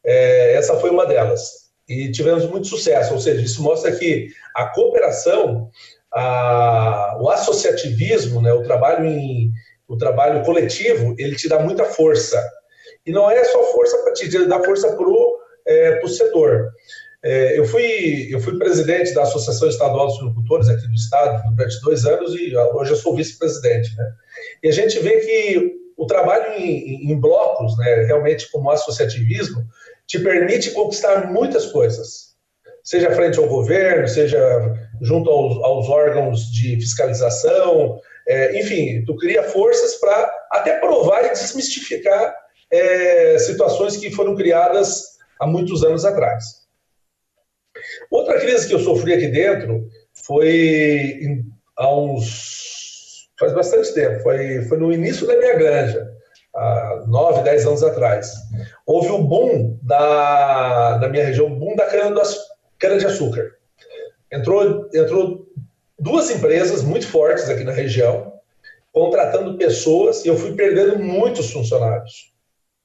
É, 0.04 0.54
essa 0.54 0.78
foi 0.80 0.90
uma 0.90 1.06
delas. 1.06 1.66
E 1.88 2.10
tivemos 2.10 2.44
muito 2.44 2.66
sucesso, 2.66 3.14
ou 3.14 3.20
seja, 3.20 3.40
isso 3.40 3.62
mostra 3.62 3.92
que 3.92 4.28
a 4.54 4.66
cooperação, 4.66 5.70
a, 6.12 7.16
o 7.20 7.30
associativismo, 7.30 8.42
né, 8.42 8.52
o, 8.52 8.64
trabalho 8.64 9.06
em, 9.06 9.52
o 9.86 9.96
trabalho 9.96 10.44
coletivo, 10.44 11.14
ele 11.18 11.36
te 11.36 11.48
dá 11.48 11.60
muita 11.60 11.84
força. 11.84 12.42
E 13.06 13.12
não 13.12 13.30
é 13.30 13.44
só 13.44 13.62
força 13.72 13.96
para 13.98 14.12
ele 14.20 14.46
dá 14.46 14.62
força 14.62 14.92
para 14.92 15.08
o 15.08 15.38
é, 15.68 16.06
setor. 16.08 16.72
É, 17.26 17.58
eu, 17.58 17.64
fui, 17.64 18.28
eu 18.30 18.38
fui 18.38 18.56
presidente 18.56 19.12
da 19.12 19.22
Associação 19.22 19.68
Estadual 19.68 20.06
dos 20.06 20.16
Suinocultores 20.16 20.68
aqui 20.68 20.86
do 20.86 20.94
Estado 20.94 21.42
durante 21.56 21.80
dois 21.80 22.04
anos 22.04 22.32
e 22.36 22.56
hoje 22.56 22.92
eu 22.92 22.96
sou 22.96 23.16
vice-presidente. 23.16 23.96
Né? 23.96 24.04
E 24.62 24.68
a 24.68 24.72
gente 24.72 24.96
vê 25.00 25.18
que 25.18 25.72
o 25.96 26.06
trabalho 26.06 26.52
em, 26.52 27.10
em 27.10 27.20
blocos, 27.20 27.76
né, 27.78 28.04
realmente 28.04 28.48
como 28.52 28.70
associativismo, 28.70 29.60
te 30.06 30.20
permite 30.20 30.70
conquistar 30.70 31.32
muitas 31.32 31.66
coisas. 31.66 32.36
Seja 32.84 33.10
frente 33.10 33.40
ao 33.40 33.48
governo, 33.48 34.06
seja 34.06 34.38
junto 35.02 35.28
aos, 35.28 35.64
aos 35.64 35.88
órgãos 35.88 36.42
de 36.52 36.76
fiscalização, 36.76 38.00
É, 38.28 38.58
enfim, 38.60 39.04
tu 39.06 39.16
cria 39.16 39.42
forças 39.44 39.94
para 40.00 40.18
até 40.50 40.80
provar 40.80 41.24
e 41.24 41.30
desmistificar 41.30 42.34
é, 42.72 43.38
situações 43.38 43.96
que 43.96 44.10
foram 44.10 44.34
criadas 44.34 45.16
há 45.38 45.46
muitos 45.46 45.84
anos 45.84 46.04
atrás. 46.04 46.65
Outra 48.10 48.38
crise 48.38 48.68
que 48.68 48.74
eu 48.74 48.78
sofri 48.78 49.14
aqui 49.14 49.28
dentro 49.28 49.88
foi 50.12 51.20
há 51.76 51.94
uns. 51.94 53.28
faz 53.38 53.52
bastante 53.52 53.92
tempo, 53.92 54.20
foi, 54.22 54.62
foi 54.62 54.78
no 54.78 54.92
início 54.92 55.26
da 55.26 55.36
minha 55.36 55.56
granja, 55.56 56.08
há 56.54 57.04
nove, 57.06 57.42
dez 57.42 57.66
anos 57.66 57.82
atrás. 57.82 58.32
Houve 58.86 59.08
o 59.08 59.16
um 59.16 59.26
boom 59.26 59.78
da, 59.82 60.98
na 61.00 61.08
minha 61.08 61.24
região, 61.24 61.50
boom 61.50 61.76
da 61.76 61.86
cana-de-açúcar. 62.78 63.52
Entrou, 64.32 64.88
entrou 64.92 65.46
duas 65.98 66.30
empresas 66.30 66.82
muito 66.82 67.06
fortes 67.06 67.48
aqui 67.48 67.64
na 67.64 67.72
região, 67.72 68.32
contratando 68.92 69.58
pessoas, 69.58 70.24
e 70.24 70.28
eu 70.28 70.36
fui 70.36 70.54
perdendo 70.54 70.98
muitos 70.98 71.50
funcionários 71.50 72.32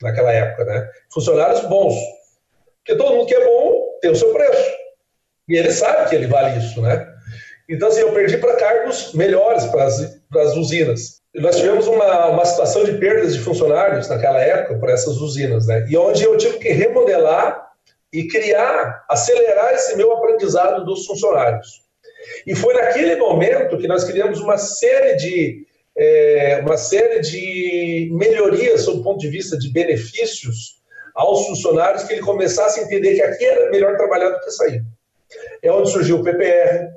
naquela 0.01 0.32
época, 0.32 0.65
né? 0.65 0.89
Funcionários 1.11 1.61
bons. 1.61 1.95
Porque 2.78 2.95
todo 2.97 3.15
mundo 3.15 3.28
que 3.28 3.36
é 3.36 3.45
bom 3.45 3.99
tem 4.01 4.11
o 4.11 4.15
seu 4.15 4.34
preço. 4.34 4.80
E 5.51 5.57
ele 5.57 5.69
sabe 5.69 6.09
que 6.09 6.15
ele 6.15 6.27
vale 6.27 6.57
isso, 6.57 6.81
né? 6.81 7.05
Então, 7.67 7.89
assim, 7.89 7.99
eu 7.99 8.13
perdi 8.13 8.37
para 8.37 8.55
cargos 8.55 9.13
melhores 9.13 9.65
para 9.65 9.83
as 10.43 10.55
usinas. 10.55 11.19
Nós 11.35 11.57
tivemos 11.57 11.87
uma, 11.87 12.27
uma 12.27 12.45
situação 12.45 12.85
de 12.85 12.93
perdas 12.97 13.33
de 13.33 13.41
funcionários 13.41 14.07
naquela 14.07 14.39
época 14.39 14.79
por 14.79 14.89
essas 14.89 15.17
usinas, 15.17 15.67
né? 15.67 15.85
E 15.89 15.97
onde 15.97 16.23
eu 16.23 16.37
tive 16.37 16.57
que 16.57 16.69
remodelar 16.69 17.67
e 18.13 18.29
criar, 18.29 19.03
acelerar 19.09 19.73
esse 19.73 19.97
meu 19.97 20.13
aprendizado 20.13 20.85
dos 20.85 21.05
funcionários. 21.05 21.81
E 22.47 22.55
foi 22.55 22.73
naquele 22.73 23.17
momento 23.17 23.77
que 23.77 23.89
nós 23.89 24.05
criamos 24.05 24.39
uma 24.39 24.57
série 24.57 25.15
de 25.17 25.65
é, 25.97 26.61
uma 26.65 26.77
série 26.77 27.19
de 27.19 28.09
melhorias 28.13 28.83
sob 28.83 28.99
o 28.99 29.03
ponto 29.03 29.19
de 29.19 29.27
vista 29.27 29.57
de 29.57 29.69
benefícios 29.69 30.81
aos 31.13 31.45
funcionários 31.45 32.03
que 32.03 32.13
ele 32.13 32.21
começasse 32.21 32.79
a 32.79 32.83
entender 32.83 33.15
que 33.15 33.21
aqui 33.21 33.43
era 33.43 33.69
melhor 33.69 33.97
trabalhar 33.97 34.29
do 34.29 34.39
que 34.39 34.51
sair. 34.51 34.81
É 35.61 35.71
onde 35.71 35.89
surgiu 35.89 36.19
o 36.19 36.23
PPR, 36.23 36.89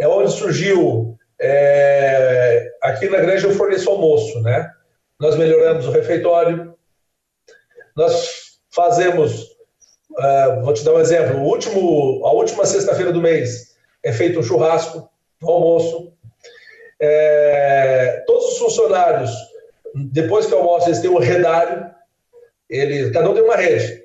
é 0.00 0.08
onde 0.08 0.30
surgiu 0.32 1.18
é, 1.40 2.70
aqui 2.82 3.08
na 3.08 3.18
granja 3.18 3.46
eu 3.46 3.54
forneço 3.54 3.88
almoço, 3.90 4.40
né? 4.42 4.70
Nós 5.18 5.36
melhoramos 5.36 5.86
o 5.86 5.90
refeitório, 5.90 6.74
nós 7.96 8.58
fazemos, 8.70 9.42
uh, 10.12 10.62
vou 10.62 10.72
te 10.72 10.84
dar 10.84 10.94
um 10.94 11.00
exemplo, 11.00 11.38
o 11.38 11.44
último, 11.44 12.24
a 12.26 12.32
última 12.32 12.64
sexta-feira 12.64 13.12
do 13.12 13.20
mês 13.20 13.74
é 14.02 14.12
feito 14.12 14.38
um 14.38 14.42
churrasco 14.42 15.10
no 15.40 15.50
almoço. 15.50 16.12
É, 17.00 18.22
todos 18.26 18.52
os 18.52 18.58
funcionários, 18.58 19.30
depois 19.94 20.46
que 20.46 20.54
almoçam, 20.54 20.88
eles 20.88 21.00
têm 21.00 21.10
um 21.10 21.18
redário, 21.18 21.90
eles, 22.68 23.10
cada 23.12 23.30
um 23.30 23.34
tem 23.34 23.42
uma 23.42 23.56
rede. 23.56 23.99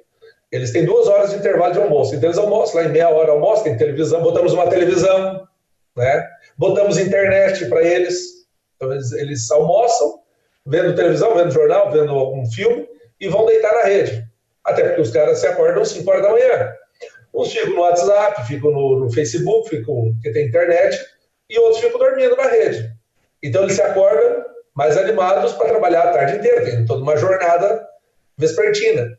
Eles 0.51 0.71
têm 0.71 0.85
duas 0.85 1.07
horas 1.07 1.31
de 1.31 1.37
intervalo 1.37 1.73
de 1.73 1.79
almoço. 1.79 2.15
Então 2.15 2.29
eles 2.29 2.37
almoçam 2.37 2.75
lá 2.81 2.87
em 2.87 2.91
meia 2.91 3.09
hora, 3.09 3.31
almoço, 3.31 3.63
tem 3.63 3.77
televisão, 3.77 4.21
botamos 4.21 4.53
uma 4.53 4.69
televisão, 4.69 5.47
né? 5.95 6.29
Botamos 6.57 6.97
internet 6.97 7.65
para 7.65 7.81
eles. 7.81 8.45
Então 8.75 8.93
eles, 8.93 9.11
eles 9.13 9.51
almoçam, 9.51 10.19
vendo 10.65 10.95
televisão, 10.95 11.35
vendo 11.35 11.51
jornal, 11.51 11.91
vendo 11.91 12.11
algum 12.11 12.45
filme 12.45 12.87
e 13.19 13.27
vão 13.27 13.45
deitar 13.45 13.73
na 13.73 13.83
rede. 13.83 14.25
Até 14.63 14.83
porque 14.83 15.01
os 15.01 15.11
caras 15.11 15.39
se 15.39 15.47
acordam 15.47 15.81
às 15.81 15.89
5 15.89 16.09
horas 16.09 16.23
da 16.23 16.31
manhã. 16.31 16.73
Uns 17.33 17.51
ficam 17.51 17.75
no 17.75 17.81
WhatsApp, 17.81 18.47
ficam 18.47 18.71
no, 18.71 18.99
no 18.99 19.11
Facebook, 19.11 19.69
ficam, 19.69 20.13
porque 20.13 20.31
tem 20.31 20.47
internet, 20.47 20.97
e 21.49 21.59
outros 21.59 21.81
ficam 21.81 21.99
dormindo 21.99 22.35
na 22.35 22.47
rede. 22.47 22.91
Então 23.43 23.63
eles 23.63 23.75
se 23.75 23.81
acordam 23.81 24.45
mais 24.73 24.97
animados 24.97 25.53
para 25.53 25.69
trabalhar 25.69 26.03
a 26.03 26.11
tarde 26.13 26.37
inteira, 26.37 26.63
tem 26.63 26.85
toda 26.85 27.03
uma 27.03 27.17
jornada 27.17 27.87
vespertina. 28.37 29.17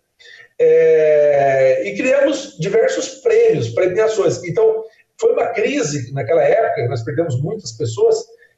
É, 0.59 1.89
e 1.89 1.97
criamos 1.97 2.57
diversos 2.59 3.17
prêmios, 3.17 3.69
premiações. 3.71 4.43
Então, 4.45 4.85
foi 5.19 5.33
uma 5.33 5.49
crise 5.49 6.13
naquela 6.13 6.43
época, 6.43 6.89
nós 6.89 7.03
perdemos 7.03 7.41
muitas 7.41 7.73
pessoas, 7.73 8.17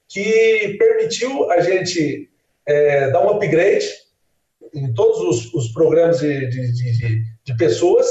que 0.09 0.77
permitiu 0.79 1.51
a 1.51 1.61
gente 1.61 2.29
é, 2.67 3.11
dar 3.11 3.25
um 3.25 3.31
upgrade 3.31 3.87
em 4.75 4.93
todos 4.95 5.21
os, 5.21 5.55
os 5.55 5.73
programas 5.73 6.21
de, 6.21 6.47
de, 6.49 6.73
de, 6.73 7.23
de, 7.45 7.57
pessoas 7.57 8.07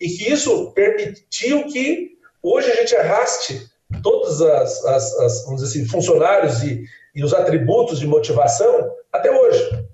e 0.00 0.08
que 0.08 0.32
isso 0.32 0.72
permitiu 0.72 1.66
que 1.66 2.12
hoje 2.42 2.70
a 2.70 2.76
gente 2.76 2.94
arraste 2.96 3.66
todos 4.02 4.42
as, 4.42 4.84
as, 4.84 5.20
as 5.20 5.44
vamos 5.44 5.62
dizer 5.62 5.80
assim, 5.80 5.88
funcionários 5.88 6.62
e, 6.62 6.84
e 7.14 7.24
os 7.24 7.32
atributos 7.32 8.00
de 8.00 8.06
motivação 8.06 8.90
até 9.12 9.30
hoje. 9.30 9.84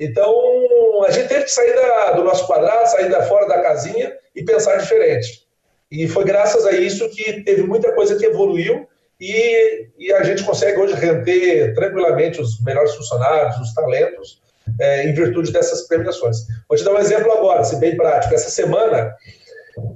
Então, 0.00 1.04
a 1.06 1.10
gente 1.10 1.28
teve 1.28 1.44
que 1.44 1.50
sair 1.50 1.74
da, 1.74 2.12
do 2.12 2.24
nosso 2.24 2.46
quadrado, 2.46 2.88
sair 2.88 3.10
da 3.10 3.22
fora 3.22 3.46
da 3.46 3.60
casinha 3.60 4.16
e 4.34 4.42
pensar 4.42 4.78
diferente. 4.78 5.46
E 5.90 6.08
foi 6.08 6.24
graças 6.24 6.64
a 6.64 6.72
isso 6.72 7.10
que 7.10 7.42
teve 7.42 7.62
muita 7.64 7.92
coisa 7.92 8.16
que 8.16 8.24
evoluiu 8.24 8.88
e, 9.20 9.88
e 9.98 10.12
a 10.12 10.22
gente 10.22 10.42
consegue 10.42 10.78
hoje 10.78 10.94
render 10.94 11.74
tranquilamente 11.74 12.40
os 12.40 12.62
melhores 12.62 12.94
funcionários, 12.94 13.58
os 13.58 13.74
talentos, 13.74 14.40
é, 14.80 15.04
em 15.04 15.12
virtude 15.12 15.52
dessas 15.52 15.86
premiações. 15.86 16.38
Vou 16.66 16.78
te 16.78 16.84
dar 16.84 16.92
um 16.92 16.98
exemplo 16.98 17.30
agora, 17.30 17.62
se 17.64 17.76
bem 17.76 17.94
prático. 17.94 18.34
Essa 18.34 18.48
semana 18.48 19.14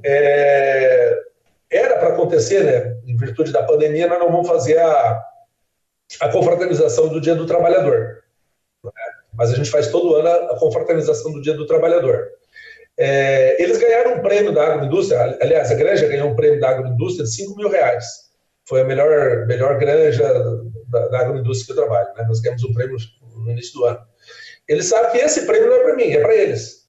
é, 0.04 1.16
era 1.70 1.96
para 1.96 2.08
acontecer, 2.08 2.64
né? 2.64 2.94
Em 3.06 3.16
virtude 3.16 3.52
da 3.52 3.62
pandemia, 3.62 4.06
nós 4.06 4.18
não 4.18 4.30
vamos 4.30 4.48
fazer 4.48 4.78
a, 4.78 5.22
a 6.20 6.28
confraternização 6.28 7.08
do 7.08 7.20
Dia 7.20 7.34
do 7.34 7.46
Trabalhador. 7.46 8.23
Mas 9.36 9.52
a 9.52 9.56
gente 9.56 9.70
faz 9.70 9.88
todo 9.88 10.14
ano 10.16 10.28
a, 10.28 10.58
confraternização 10.58 11.32
do 11.32 11.40
Dia 11.40 11.54
do 11.54 11.66
Trabalhador. 11.66 12.28
É, 12.96 13.60
eles 13.62 13.78
ganharam 13.78 14.14
um 14.14 14.22
prêmio 14.22 14.52
da 14.52 14.66
agroindústria, 14.66 15.36
aliás, 15.40 15.70
a 15.70 15.74
granja 15.74 16.06
ganhou 16.06 16.30
um 16.30 16.36
prêmio 16.36 16.60
da 16.60 16.70
agroindústria 16.70 17.24
de 17.24 17.34
5 17.34 17.56
mil 17.56 17.68
reais. 17.68 18.04
Foi 18.66 18.80
a 18.80 18.84
melhor, 18.84 19.46
melhor 19.46 19.78
granja 19.78 20.22
da, 20.88 21.08
da 21.08 21.18
agroindústria 21.18 21.74
que 21.74 21.80
eu 21.80 21.84
trabalho. 21.84 22.08
Né? 22.16 22.24
Nós 22.26 22.40
ganhamos 22.40 22.64
um 22.64 22.72
prêmio 22.72 22.96
no 23.36 23.50
início 23.50 23.74
do 23.74 23.84
ano. 23.84 24.00
Eles 24.68 24.86
sabem 24.86 25.12
que 25.12 25.18
esse 25.18 25.44
prêmio 25.44 25.68
não 25.68 25.76
é 25.76 25.82
para 25.82 25.96
mim, 25.96 26.12
é 26.12 26.20
para 26.20 26.34
eles. 26.34 26.84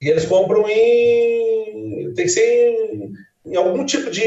E 0.00 0.08
eles 0.08 0.26
compram 0.26 0.68
em. 0.68 2.12
tem 2.14 2.26
que 2.26 2.28
ser 2.28 2.44
em, 2.44 3.12
em 3.46 3.56
algum 3.56 3.86
tipo 3.86 4.10
de. 4.10 4.20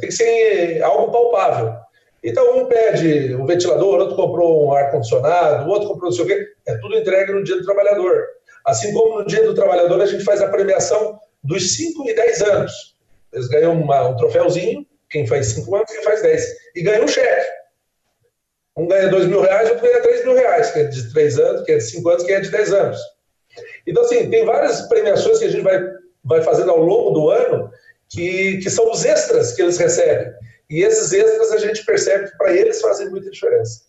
tem 0.00 0.08
que 0.08 0.12
ser 0.12 0.82
algo 0.82 1.12
palpável. 1.12 1.74
Então, 2.22 2.58
um 2.58 2.66
pede 2.66 3.34
um 3.34 3.46
ventilador, 3.46 4.00
outro 4.00 4.16
comprou 4.16 4.66
um 4.66 4.72
ar-condicionado, 4.72 5.68
outro 5.70 5.88
comprou 5.88 6.10
não 6.10 6.16
sei 6.16 6.24
o 6.24 6.28
quê. 6.28 6.46
É 6.66 6.76
tudo 6.78 6.96
entregue 6.96 7.32
no 7.32 7.44
dia 7.44 7.56
do 7.56 7.64
trabalhador. 7.64 8.26
Assim 8.68 8.92
como 8.92 9.20
no 9.20 9.26
Dia 9.26 9.42
do 9.44 9.54
Trabalhador, 9.54 10.00
a 10.02 10.06
gente 10.06 10.22
faz 10.24 10.42
a 10.42 10.48
premiação 10.48 11.18
dos 11.42 11.74
5 11.74 12.10
e 12.10 12.14
10 12.14 12.42
anos. 12.42 12.96
Eles 13.32 13.48
ganham 13.48 13.72
uma, 13.72 14.08
um 14.08 14.16
troféuzinho, 14.16 14.86
quem 15.08 15.26
faz 15.26 15.46
5 15.48 15.74
anos, 15.74 15.90
quem 15.90 16.02
faz 16.02 16.20
10. 16.20 16.44
E 16.76 16.82
ganham 16.82 17.04
um 17.04 17.08
cheque. 17.08 17.46
Um 18.76 18.86
ganha 18.86 19.08
2 19.08 19.26
mil 19.26 19.40
reais, 19.40 19.70
outro 19.70 19.86
ganha 19.86 20.02
3 20.02 20.24
mil 20.24 20.34
reais, 20.34 20.70
que 20.70 20.80
é 20.80 20.84
de 20.84 21.12
3 21.12 21.38
anos, 21.38 21.62
que 21.62 21.72
é 21.72 21.76
de 21.78 21.84
5 21.84 22.08
anos, 22.10 22.24
que 22.24 22.32
é 22.32 22.40
de 22.40 22.50
10 22.50 22.72
anos. 22.74 22.98
Então, 23.86 24.02
assim, 24.02 24.28
tem 24.28 24.44
várias 24.44 24.82
premiações 24.82 25.38
que 25.38 25.46
a 25.46 25.50
gente 25.50 25.62
vai, 25.62 25.82
vai 26.22 26.42
fazendo 26.42 26.70
ao 26.70 26.78
longo 26.78 27.10
do 27.10 27.30
ano, 27.30 27.70
que, 28.10 28.58
que 28.58 28.68
são 28.68 28.90
os 28.90 29.04
extras 29.04 29.54
que 29.54 29.62
eles 29.62 29.78
recebem. 29.78 30.30
E 30.70 30.82
esses 30.82 31.10
extras 31.14 31.50
a 31.52 31.56
gente 31.56 31.82
percebe 31.82 32.30
que 32.30 32.36
para 32.36 32.52
eles 32.52 32.78
fazem 32.82 33.08
muita 33.08 33.30
diferença. 33.30 33.84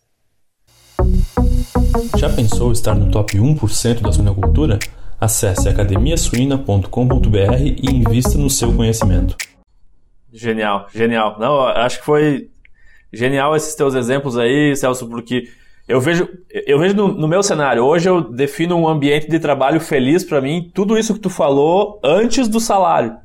Já 2.17 2.29
pensou 2.33 2.71
estar 2.71 2.95
no 2.95 3.11
top 3.11 3.37
1% 3.37 3.99
da 3.99 4.13
suinocultura? 4.13 4.79
Acesse 5.19 5.67
academiasuina.com.br 5.67 6.87
e 7.61 7.85
invista 7.85 8.37
no 8.37 8.49
seu 8.49 8.73
conhecimento. 8.73 9.35
Genial, 10.31 10.87
genial. 10.95 11.35
Não, 11.37 11.67
acho 11.67 11.99
que 11.99 12.05
foi 12.05 12.49
genial 13.11 13.57
esses 13.57 13.75
teus 13.75 13.93
exemplos 13.93 14.37
aí, 14.37 14.73
Celso, 14.73 15.05
porque 15.09 15.49
eu 15.85 15.99
vejo, 15.99 16.29
eu 16.49 16.79
vejo 16.79 16.95
no, 16.95 17.09
no 17.09 17.27
meu 17.27 17.43
cenário. 17.43 17.83
Hoje 17.83 18.07
eu 18.07 18.21
defino 18.21 18.77
um 18.77 18.87
ambiente 18.87 19.29
de 19.29 19.37
trabalho 19.37 19.81
feliz 19.81 20.23
para 20.23 20.39
mim. 20.39 20.71
Tudo 20.73 20.97
isso 20.97 21.13
que 21.13 21.19
tu 21.19 21.29
falou 21.29 21.99
antes 22.01 22.47
do 22.47 22.61
salário. 22.61 23.17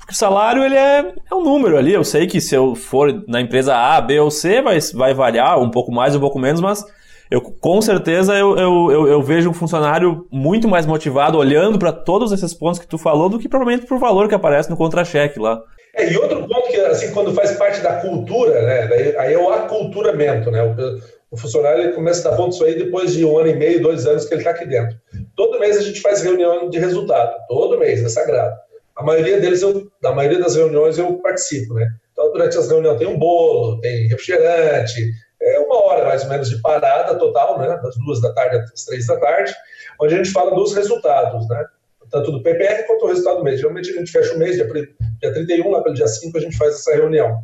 Porque 0.00 0.14
o 0.14 0.16
salário 0.16 0.64
ele 0.64 0.74
é, 0.74 1.12
é 1.30 1.34
um 1.34 1.44
número 1.44 1.76
ali. 1.76 1.92
Eu 1.92 2.02
sei 2.02 2.26
que 2.26 2.40
se 2.40 2.54
eu 2.54 2.74
for 2.74 3.22
na 3.28 3.40
empresa 3.40 3.76
A, 3.76 4.00
B 4.00 4.18
ou 4.18 4.30
C, 4.30 4.60
vai, 4.60 4.78
vai 4.94 5.14
variar 5.14 5.60
um 5.60 5.70
pouco 5.70 5.92
mais, 5.92 6.16
um 6.16 6.20
pouco 6.20 6.38
menos, 6.38 6.60
mas 6.60 6.84
eu 7.30 7.40
com 7.40 7.80
certeza 7.80 8.34
eu, 8.34 8.56
eu, 8.58 8.90
eu, 8.90 9.08
eu 9.08 9.22
vejo 9.22 9.50
um 9.50 9.54
funcionário 9.54 10.26
muito 10.32 10.66
mais 10.66 10.84
motivado 10.84 11.38
olhando 11.38 11.78
para 11.78 11.92
todos 11.92 12.32
esses 12.32 12.52
pontos 12.52 12.80
que 12.80 12.88
tu 12.88 12.98
falou 12.98 13.28
do 13.28 13.38
que 13.38 13.48
provavelmente 13.48 13.86
para 13.86 13.96
o 13.96 14.00
valor 14.00 14.28
que 14.28 14.34
aparece 14.34 14.68
no 14.68 14.76
contra-cheque 14.76 15.38
lá. 15.38 15.62
É, 15.94 16.12
e 16.12 16.16
outro 16.16 16.40
ponto 16.40 16.68
que, 16.68 16.76
assim, 16.80 17.12
quando 17.12 17.32
faz 17.32 17.52
parte 17.52 17.80
da 17.80 18.00
cultura, 18.00 18.62
né, 18.62 19.14
aí 19.18 19.34
é 19.34 19.38
o 19.38 19.50
aculturamento, 19.50 20.50
né, 20.50 20.62
o, 20.62 21.34
o 21.34 21.36
funcionário 21.36 21.84
ele 21.84 21.92
começa 21.92 22.26
a 22.26 22.30
dar 22.30 22.36
ponto 22.36 22.54
isso 22.54 22.64
aí 22.64 22.76
depois 22.76 23.12
de 23.12 23.24
um 23.24 23.38
ano 23.38 23.48
e 23.48 23.54
meio, 23.54 23.82
dois 23.82 24.06
anos 24.06 24.24
que 24.24 24.34
ele 24.34 24.40
está 24.40 24.50
aqui 24.50 24.66
dentro. 24.66 24.96
Todo 25.36 25.58
mês 25.58 25.76
a 25.76 25.82
gente 25.82 26.00
faz 26.00 26.22
reunião 26.22 26.68
de 26.68 26.78
resultado, 26.78 27.32
todo 27.48 27.78
mês, 27.78 28.04
é 28.04 28.08
sagrado. 28.08 28.56
A 29.00 29.02
maioria 29.02 29.40
deles, 29.40 29.62
eu, 29.62 29.90
da 30.02 30.12
maioria 30.12 30.38
das 30.38 30.56
reuniões 30.56 30.98
eu 30.98 31.14
participo, 31.22 31.72
né. 31.72 31.88
Então, 32.12 32.30
durante 32.32 32.58
as 32.58 32.68
reuniões 32.68 32.98
tem 32.98 33.08
um 33.08 33.18
bolo, 33.18 33.80
tem 33.80 34.08
refrigerante, 34.08 35.10
é 35.40 35.58
uma 35.58 35.82
hora 35.86 36.04
mais 36.04 36.22
ou 36.22 36.28
menos 36.28 36.50
de 36.50 36.60
parada 36.60 37.14
total, 37.18 37.58
né, 37.58 37.80
das 37.82 37.96
duas 37.96 38.20
da 38.20 38.30
tarde 38.34 38.56
às 38.56 38.84
três 38.84 39.06
da 39.06 39.18
tarde, 39.18 39.54
onde 39.98 40.14
a 40.14 40.16
gente 40.18 40.30
fala 40.30 40.54
dos 40.54 40.74
resultados, 40.74 41.48
né, 41.48 41.64
tanto 42.10 42.30
do 42.30 42.42
PPR 42.42 42.86
quanto 42.86 43.00
do 43.00 43.06
resultado 43.06 43.38
do 43.38 43.44
mês. 43.44 43.58
Geralmente 43.58 43.90
a 43.90 43.94
gente 43.94 44.12
fecha 44.12 44.34
o 44.34 44.38
mês, 44.38 44.56
dia, 44.56 44.66
dia 44.66 45.32
31, 45.32 45.70
lá 45.70 45.82
pelo 45.82 45.94
dia 45.94 46.06
5 46.06 46.36
a 46.36 46.40
gente 46.42 46.58
faz 46.58 46.74
essa 46.74 46.92
reunião. 46.94 47.38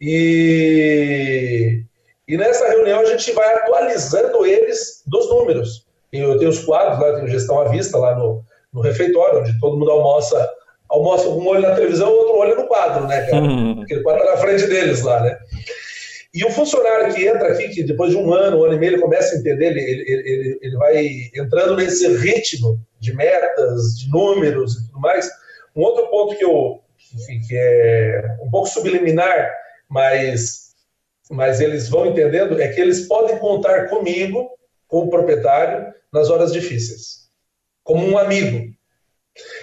E, 0.00 1.84
e 2.26 2.36
nessa 2.36 2.68
reunião 2.68 3.00
a 3.00 3.04
gente 3.04 3.30
vai 3.32 3.54
atualizando 3.54 4.44
eles 4.44 5.04
dos 5.06 5.28
números. 5.28 5.86
Eu 6.12 6.38
tenho 6.38 6.50
os 6.50 6.64
quadros 6.64 6.98
lá, 6.98 7.14
tenho 7.14 7.28
gestão 7.28 7.60
à 7.60 7.68
vista 7.68 7.98
lá 7.98 8.16
no, 8.16 8.42
no 8.72 8.80
refeitório, 8.80 9.40
onde 9.40 9.60
todo 9.60 9.78
mundo 9.78 9.90
almoça, 9.90 10.50
almoça 10.88 11.28
um 11.28 11.46
olho 11.46 11.62
na 11.62 11.74
televisão, 11.74 12.10
outro 12.10 12.36
olho 12.36 12.56
no 12.56 12.66
quadro, 12.66 13.06
né, 13.06 13.26
cara? 13.26 13.42
Uhum. 13.42 13.82
Aquele 13.82 14.02
quadro 14.02 14.24
tá 14.24 14.32
na 14.32 14.36
frente 14.38 14.66
deles 14.66 15.02
lá, 15.02 15.22
né? 15.22 15.38
E 16.32 16.44
o 16.44 16.50
funcionário 16.50 17.14
que 17.14 17.26
entra 17.26 17.52
aqui, 17.52 17.68
que 17.68 17.82
depois 17.82 18.10
de 18.10 18.16
um 18.16 18.32
ano, 18.32 18.58
um 18.58 18.64
ano 18.64 18.74
e 18.74 18.78
meio, 18.78 18.92
ele 18.92 19.02
começa 19.02 19.34
a 19.34 19.38
entender, 19.38 19.66
ele, 19.66 19.80
ele, 19.80 20.02
ele, 20.08 20.58
ele 20.60 20.76
vai 20.76 21.06
entrando 21.34 21.76
nesse 21.76 22.06
ritmo 22.16 22.78
de 23.00 23.14
metas, 23.14 23.98
de 23.98 24.10
números 24.10 24.74
e 24.74 24.86
tudo 24.86 25.00
mais. 25.00 25.28
Um 25.74 25.82
outro 25.82 26.08
ponto 26.10 26.36
que, 26.36 26.44
eu, 26.44 26.80
que 27.46 27.56
é 27.56 28.36
um 28.42 28.50
pouco 28.50 28.68
subliminar, 28.68 29.50
mas, 29.88 30.74
mas 31.30 31.60
eles 31.60 31.88
vão 31.88 32.06
entendendo, 32.06 32.60
é 32.60 32.68
que 32.68 32.80
eles 32.80 33.08
podem 33.08 33.38
contar 33.38 33.88
comigo, 33.88 34.50
com 34.86 35.00
o 35.00 35.10
proprietário, 35.10 35.92
nas 36.12 36.30
horas 36.30 36.52
difíceis, 36.52 37.28
como 37.82 38.06
um 38.06 38.18
amigo. 38.18 38.72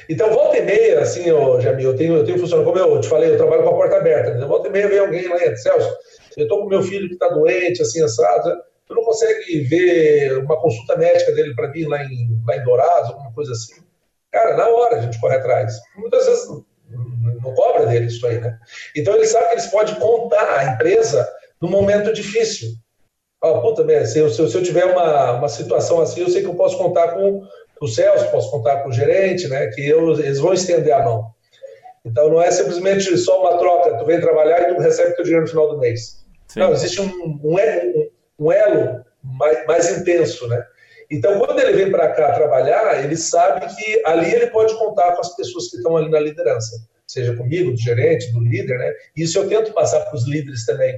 Então, 0.10 0.30
volta 0.32 0.58
e 0.58 0.62
meia, 0.62 1.00
assim, 1.02 1.32
ô, 1.32 1.60
Jamil, 1.60 1.92
eu 1.92 1.98
tenho, 1.98 2.16
eu 2.18 2.26
tenho 2.26 2.64
como 2.64 2.78
eu 2.78 3.02
te 3.02 3.08
falei, 3.08 3.32
eu 3.32 3.38
trabalho 3.38 3.64
com 3.64 3.70
a 3.70 3.74
porta 3.74 3.98
aberta, 3.98 4.36
né? 4.36 4.46
volta 4.46 4.68
e 4.68 4.72
meia 4.72 4.88
vem 4.88 5.00
alguém 5.00 5.28
lá 5.28 5.38
Celso, 5.56 5.96
eu 6.38 6.44
estou 6.44 6.62
com 6.62 6.70
meu 6.70 6.82
filho 6.82 7.08
que 7.08 7.14
está 7.14 7.30
doente, 7.30 7.82
assim, 7.82 8.04
assado, 8.04 8.56
tu 8.88 8.94
não 8.94 9.04
consegue 9.04 9.62
ver 9.62 10.38
uma 10.38 10.60
consulta 10.60 10.98
médica 10.98 11.32
dele 11.32 11.56
para 11.56 11.70
mim 11.70 11.86
lá 11.86 12.04
em, 12.04 12.42
lá 12.46 12.58
em 12.58 12.64
Dourados, 12.64 13.10
alguma 13.10 13.34
coisa 13.34 13.52
assim? 13.52 13.84
Cara, 14.32 14.58
na 14.58 14.68
hora 14.68 14.98
a 14.98 15.02
gente 15.02 15.20
corre 15.20 15.36
atrás. 15.36 15.74
Muitas 15.98 16.26
vezes 16.26 16.48
não, 16.90 17.54
cobra 17.56 17.86
dele 17.86 18.08
isso 18.08 18.26
aí, 18.28 18.40
né? 18.40 18.58
Então 18.96 19.16
ele 19.16 19.26
sabe 19.26 19.46
que 19.46 19.54
eles 19.54 19.68
podem 19.68 19.96
contar 19.96 20.60
a 20.60 20.74
empresa 20.74 21.28
no 21.62 21.70
momento 21.70 22.14
difícil. 22.14 22.70
Ah, 23.42 23.60
puta, 23.60 23.86
se 24.06 24.20
eu, 24.20 24.30
se 24.30 24.42
eu, 24.42 24.64
tiver 24.64 24.86
uma, 24.86 25.34
uma 25.34 25.48
situação 25.48 26.02
assim, 26.02 26.22
eu 26.22 26.30
sei 26.30 26.42
que 26.42 26.48
eu 26.48 26.56
posso 26.56 26.78
contar 26.78 27.14
com 27.14 27.44
o 27.82 27.88
Celso, 27.88 28.32
posso 28.32 28.52
contar 28.52 28.84
com 28.84 28.90
o 28.90 28.94
gerente, 28.94 29.48
né? 29.48 29.68
Que 29.68 29.88
eu, 29.88 30.12
eles 30.14 30.40
vão 30.40 30.54
estender 30.54 30.94
a 30.94 31.04
mão. 31.04 31.36
Então 32.06 32.30
não 32.30 32.42
é 32.42 32.52
simplesmente 32.52 33.18
só 33.18 33.42
uma 33.42 33.58
troca, 33.58 33.98
tu 33.98 34.06
vem 34.06 34.22
trabalhar 34.22 34.62
e 34.62 34.76
tu 34.76 34.82
recebe 34.82 35.16
teu 35.16 35.24
dinheiro 35.24 35.46
no 35.46 35.50
final 35.50 35.70
do 35.70 35.80
mês. 35.80 36.24
Sim. 36.48 36.60
Não, 36.60 36.72
existe 36.72 37.02
um, 37.02 37.40
um, 37.44 37.58
elo, 37.58 38.12
um 38.40 38.52
elo 38.52 39.04
mais, 39.24 39.66
mais 39.66 39.98
intenso, 39.98 40.48
né? 40.48 40.64
Então, 41.10 41.40
quando 41.40 41.60
ele 41.60 41.74
vem 41.74 41.92
para 41.92 42.10
cá 42.10 42.34
trabalhar, 42.34 43.04
ele 43.04 43.18
sabe 43.18 43.66
que 43.76 44.02
ali 44.06 44.34
ele 44.34 44.48
pode 44.48 44.76
contar 44.78 45.14
com 45.14 45.22
as 45.22 45.36
pessoas 45.36 45.70
que 45.70 45.78
estão 45.78 45.98
ali 45.98 46.10
na 46.10 46.20
liderança, 46.20 46.78
seja 47.08 47.36
comigo, 47.36 47.72
do 47.72 47.78
gerente, 47.78 48.32
do 48.32 48.40
líder, 48.40 48.78
né? 48.78 48.94
Isso 49.16 49.38
eu 49.38 49.48
tento 49.48 49.74
passar 49.74 50.02
para 50.02 50.16
os 50.16 50.28
líderes 50.28 50.66
também. 50.66 50.96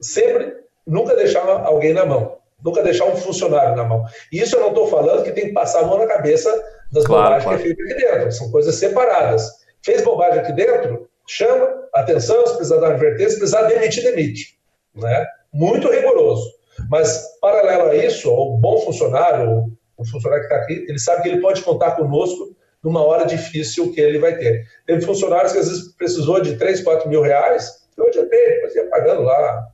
Sempre, 0.00 0.54
nunca 0.86 1.14
deixar 1.14 1.46
alguém 1.46 1.92
na 1.92 2.06
mão, 2.06 2.38
nunca 2.64 2.82
deixar 2.82 3.06
um 3.06 3.16
funcionário 3.16 3.76
na 3.76 3.84
mão. 3.84 4.04
E 4.32 4.40
isso 4.40 4.56
eu 4.56 4.60
não 4.60 4.68
estou 4.68 4.86
falando 4.88 5.22
que 5.22 5.32
tem 5.32 5.46
que 5.46 5.52
passar 5.52 5.80
a 5.80 5.86
mão 5.86 5.98
na 5.98 6.06
cabeça 6.06 6.50
das 6.90 7.04
claro, 7.04 7.24
bobagens 7.24 7.44
claro. 7.44 7.58
que 7.58 7.62
é 7.62 7.66
feito 7.66 7.82
aqui 7.82 7.94
dentro, 7.94 8.32
são 8.32 8.50
coisas 8.50 8.74
separadas. 8.74 9.50
Fez 9.84 10.02
bobagem 10.02 10.40
aqui 10.40 10.52
dentro, 10.52 11.08
chama, 11.26 11.68
atenção, 11.94 12.46
se 12.46 12.54
precisar 12.54 12.76
dar 12.76 12.88
uma 12.88 12.94
advertência, 12.94 13.30
se 13.30 13.38
precisar 13.38 13.62
demitir, 13.62 14.02
demite. 14.02 14.58
Né? 14.94 15.26
Muito 15.52 15.90
rigoroso. 15.90 16.48
Mas, 16.88 17.38
paralelo 17.40 17.90
a 17.90 17.96
isso, 17.96 18.30
o 18.30 18.56
bom 18.58 18.78
funcionário, 18.80 19.66
o 19.96 20.04
funcionário 20.06 20.46
que 20.46 20.54
está 20.54 20.64
aqui, 20.64 20.86
ele 20.88 20.98
sabe 20.98 21.22
que 21.22 21.28
ele 21.28 21.40
pode 21.40 21.62
contar 21.62 21.92
conosco 21.92 22.54
numa 22.82 23.04
hora 23.04 23.24
difícil 23.24 23.92
que 23.92 24.00
ele 24.00 24.18
vai 24.18 24.36
ter. 24.36 24.64
Teve 24.86 25.02
funcionários 25.02 25.52
que 25.52 25.58
às 25.58 25.68
vezes 25.68 25.94
precisou 25.94 26.40
de 26.40 26.56
3, 26.56 26.82
4 26.82 27.08
mil 27.08 27.22
reais, 27.22 27.82
eu 27.96 28.06
adiantei, 28.06 28.54
depois 28.54 28.74
ia 28.74 28.88
pagando 28.88 29.22
lá 29.22 29.68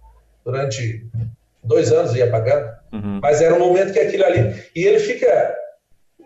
durante 0.44 1.06
dois 1.68 1.92
anos, 1.92 2.14
ia 2.14 2.30
pagando. 2.30 2.66
Uhum. 2.92 3.20
Mas 3.22 3.40
era 3.40 3.54
um 3.54 3.60
momento 3.60 3.92
que 3.92 4.00
aquilo 4.00 4.24
ali. 4.24 4.54
E 4.74 4.84
ele 4.84 4.98
fica. 4.98 5.54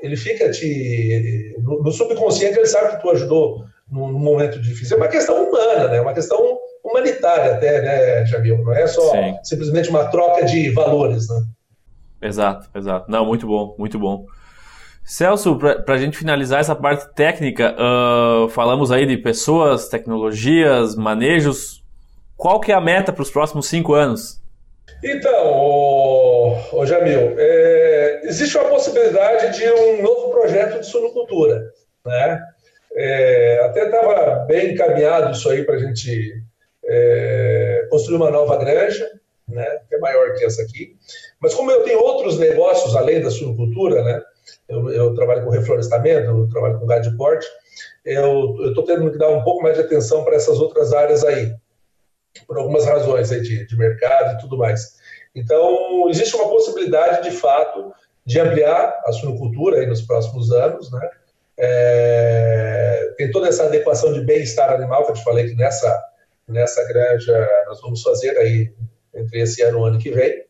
Ele 0.00 0.16
fica 0.16 0.50
te. 0.50 1.54
No, 1.58 1.82
no 1.82 1.92
subconsciente, 1.92 2.56
ele 2.56 2.66
sabe 2.66 2.92
que 2.92 3.02
tu 3.02 3.10
ajudou 3.10 3.64
num, 3.90 4.08
num 4.08 4.18
momento 4.18 4.60
difícil. 4.60 4.96
É 4.96 5.00
uma 5.00 5.08
questão 5.08 5.48
humana, 5.48 5.88
né? 5.88 5.98
É 5.98 6.00
uma 6.00 6.14
questão 6.14 6.38
humanitária 6.82 7.54
até, 7.54 7.82
né, 7.82 8.26
Jamil? 8.26 8.58
Não 8.58 8.72
é 8.72 8.86
só 8.86 9.12
Sim. 9.12 9.36
simplesmente 9.44 9.90
uma 9.90 10.06
troca 10.06 10.44
de 10.44 10.70
valores, 10.70 11.28
né? 11.28 11.42
Exato, 12.22 12.68
exato. 12.74 13.10
Não, 13.10 13.26
muito 13.26 13.46
bom, 13.46 13.74
muito 13.78 13.98
bom. 13.98 14.26
Celso, 15.04 15.56
para 15.56 15.94
a 15.94 15.98
gente 15.98 16.16
finalizar 16.16 16.60
essa 16.60 16.76
parte 16.76 17.12
técnica, 17.14 17.74
uh, 17.74 18.48
falamos 18.48 18.92
aí 18.92 19.04
de 19.04 19.16
pessoas, 19.16 19.88
tecnologias, 19.88 20.94
manejos. 20.94 21.82
Qual 22.36 22.60
que 22.60 22.70
é 22.70 22.74
a 22.74 22.80
meta 22.80 23.12
para 23.12 23.22
os 23.22 23.30
próximos 23.30 23.66
cinco 23.66 23.94
anos? 23.94 24.41
Então, 25.02 25.46
ô, 25.46 26.56
ô 26.72 26.86
Jamil, 26.86 27.34
é, 27.36 28.20
existe 28.24 28.56
uma 28.56 28.68
possibilidade 28.68 29.58
de 29.58 29.68
um 29.68 30.02
novo 30.02 30.30
projeto 30.30 30.78
de 30.78 30.86
suinocultura, 30.86 31.72
né? 32.06 32.40
É, 32.94 33.60
até 33.64 33.86
estava 33.86 34.44
bem 34.46 34.74
encaminhado 34.74 35.32
isso 35.32 35.48
aí 35.48 35.64
para 35.64 35.76
a 35.76 35.78
gente 35.78 36.42
é, 36.84 37.86
construir 37.90 38.16
uma 38.16 38.30
nova 38.30 38.56
granja, 38.56 39.10
né, 39.48 39.80
que 39.88 39.94
é 39.94 39.98
maior 39.98 40.34
que 40.34 40.44
essa 40.44 40.62
aqui. 40.62 40.96
Mas 41.40 41.54
como 41.54 41.70
eu 41.70 41.82
tenho 41.82 42.00
outros 42.00 42.38
negócios 42.38 42.94
além 42.94 43.20
da 43.20 43.30
suinocultura, 43.30 44.02
né, 44.04 44.22
eu, 44.68 44.90
eu 44.90 45.14
trabalho 45.14 45.42
com 45.42 45.50
reflorestamento, 45.50 46.28
eu 46.28 46.48
trabalho 46.50 46.78
com 46.78 46.86
gado 46.86 47.10
de 47.10 47.16
porte, 47.16 47.46
eu 48.04 48.56
estou 48.68 48.84
tendo 48.84 49.10
que 49.10 49.18
dar 49.18 49.30
um 49.30 49.42
pouco 49.42 49.62
mais 49.62 49.76
de 49.76 49.82
atenção 49.82 50.22
para 50.24 50.36
essas 50.36 50.60
outras 50.60 50.92
áreas 50.92 51.24
aí, 51.24 51.54
por 52.46 52.58
algumas 52.58 52.84
razões 52.84 53.28
de, 53.28 53.66
de 53.66 53.76
mercado 53.76 54.36
e 54.36 54.40
tudo 54.40 54.56
mais. 54.56 54.96
Então, 55.34 56.08
existe 56.08 56.34
uma 56.36 56.48
possibilidade, 56.48 57.28
de 57.28 57.36
fato, 57.36 57.92
de 58.24 58.38
ampliar 58.38 59.00
a 59.04 59.12
suinocultura 59.12 59.78
aí 59.78 59.86
nos 59.86 60.02
próximos 60.02 60.52
anos, 60.52 60.90
né? 60.92 61.10
É, 61.58 63.14
tem 63.16 63.30
toda 63.30 63.48
essa 63.48 63.64
adequação 63.64 64.12
de 64.12 64.22
bem-estar 64.22 64.72
animal 64.72 65.04
que 65.04 65.12
eu 65.12 65.14
te 65.14 65.24
falei 65.24 65.48
que 65.48 65.54
nessa 65.54 66.12
nessa 66.48 66.86
granja 66.88 67.48
nós 67.66 67.80
vamos 67.80 68.02
fazer 68.02 68.36
aí 68.38 68.72
entre 69.14 69.40
esse 69.40 69.62
ano 69.62 69.78
e 69.78 69.80
o 69.80 69.84
ano 69.84 69.98
que 69.98 70.10
vem. 70.10 70.44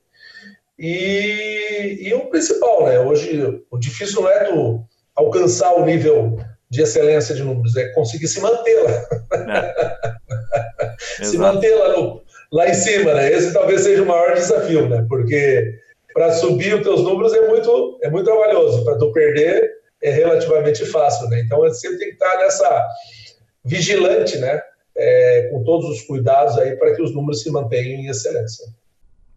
E, 0.79 2.09
e 2.09 2.15
o 2.15 2.29
principal, 2.31 2.87
né? 2.87 2.99
Hoje 2.99 3.63
o 3.71 3.79
difícil 3.79 4.23
não 4.23 4.29
é 4.29 4.45
tu 4.45 4.85
alcançar 5.15 5.75
o 5.75 5.85
nível 5.85 6.39
de 6.71 6.83
excelência 6.83 7.35
de 7.35 7.43
números, 7.43 7.77
é 7.77 7.89
conseguir 7.91 8.27
se 8.29 8.41
manter 8.41 8.83
lá. 8.83 8.93
É. 9.59 10.22
se 11.23 11.39
manter 11.39 11.75
lá, 11.75 11.97
no, 11.97 12.23
lá 12.53 12.69
em 12.69 12.75
cima, 12.75 13.15
né? 13.15 13.33
Esse 13.33 13.53
talvez 13.53 13.83
seja 13.83 14.03
o 14.03 14.07
maior 14.07 14.35
desafio, 14.35 14.89
né? 14.89 15.05
Porque 15.09 15.75
para 16.13 16.33
subir 16.33 16.75
os 16.75 16.83
teus 16.83 17.03
números 17.03 17.33
é 17.33 17.49
muito, 17.49 17.99
é 18.03 18.11
muito 18.11 18.27
trabalhoso, 18.27 18.85
para 18.85 18.99
tu 18.99 19.13
perder 19.13 19.71
é 20.03 20.11
relativamente 20.11 20.85
fácil, 20.87 21.29
né? 21.29 21.41
Então 21.41 21.61
você 21.61 21.89
tem 21.97 22.09
que 22.09 22.15
estar 22.15 22.39
nessa 22.39 22.87
vigilante, 23.65 24.37
né? 24.39 24.61
é, 24.97 25.49
com 25.51 25.63
todos 25.63 25.89
os 25.89 26.03
cuidados 26.03 26.59
aí 26.59 26.77
para 26.77 26.95
que 26.95 27.03
os 27.03 27.15
números 27.15 27.43
se 27.43 27.51
mantenham 27.51 28.01
em 28.01 28.09
excelência. 28.09 28.67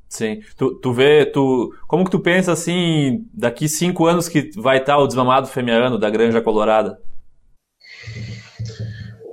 Sim. 0.08 0.42
Tu, 0.58 0.76
tu 0.76 0.94
vê, 0.94 1.26
tu, 1.26 1.74
como 1.88 2.06
que 2.06 2.12
tu 2.12 2.20
pensa 2.20 2.52
assim, 2.52 3.26
daqui 3.34 3.68
cinco 3.68 4.06
anos 4.06 4.30
que 4.30 4.50
vai 4.56 4.78
estar 4.78 4.98
o 4.98 5.08
desmamado 5.08 5.48
fêmea 5.48 5.98
da 5.98 6.10
Granja 6.10 6.42
Colorada? 6.42 7.00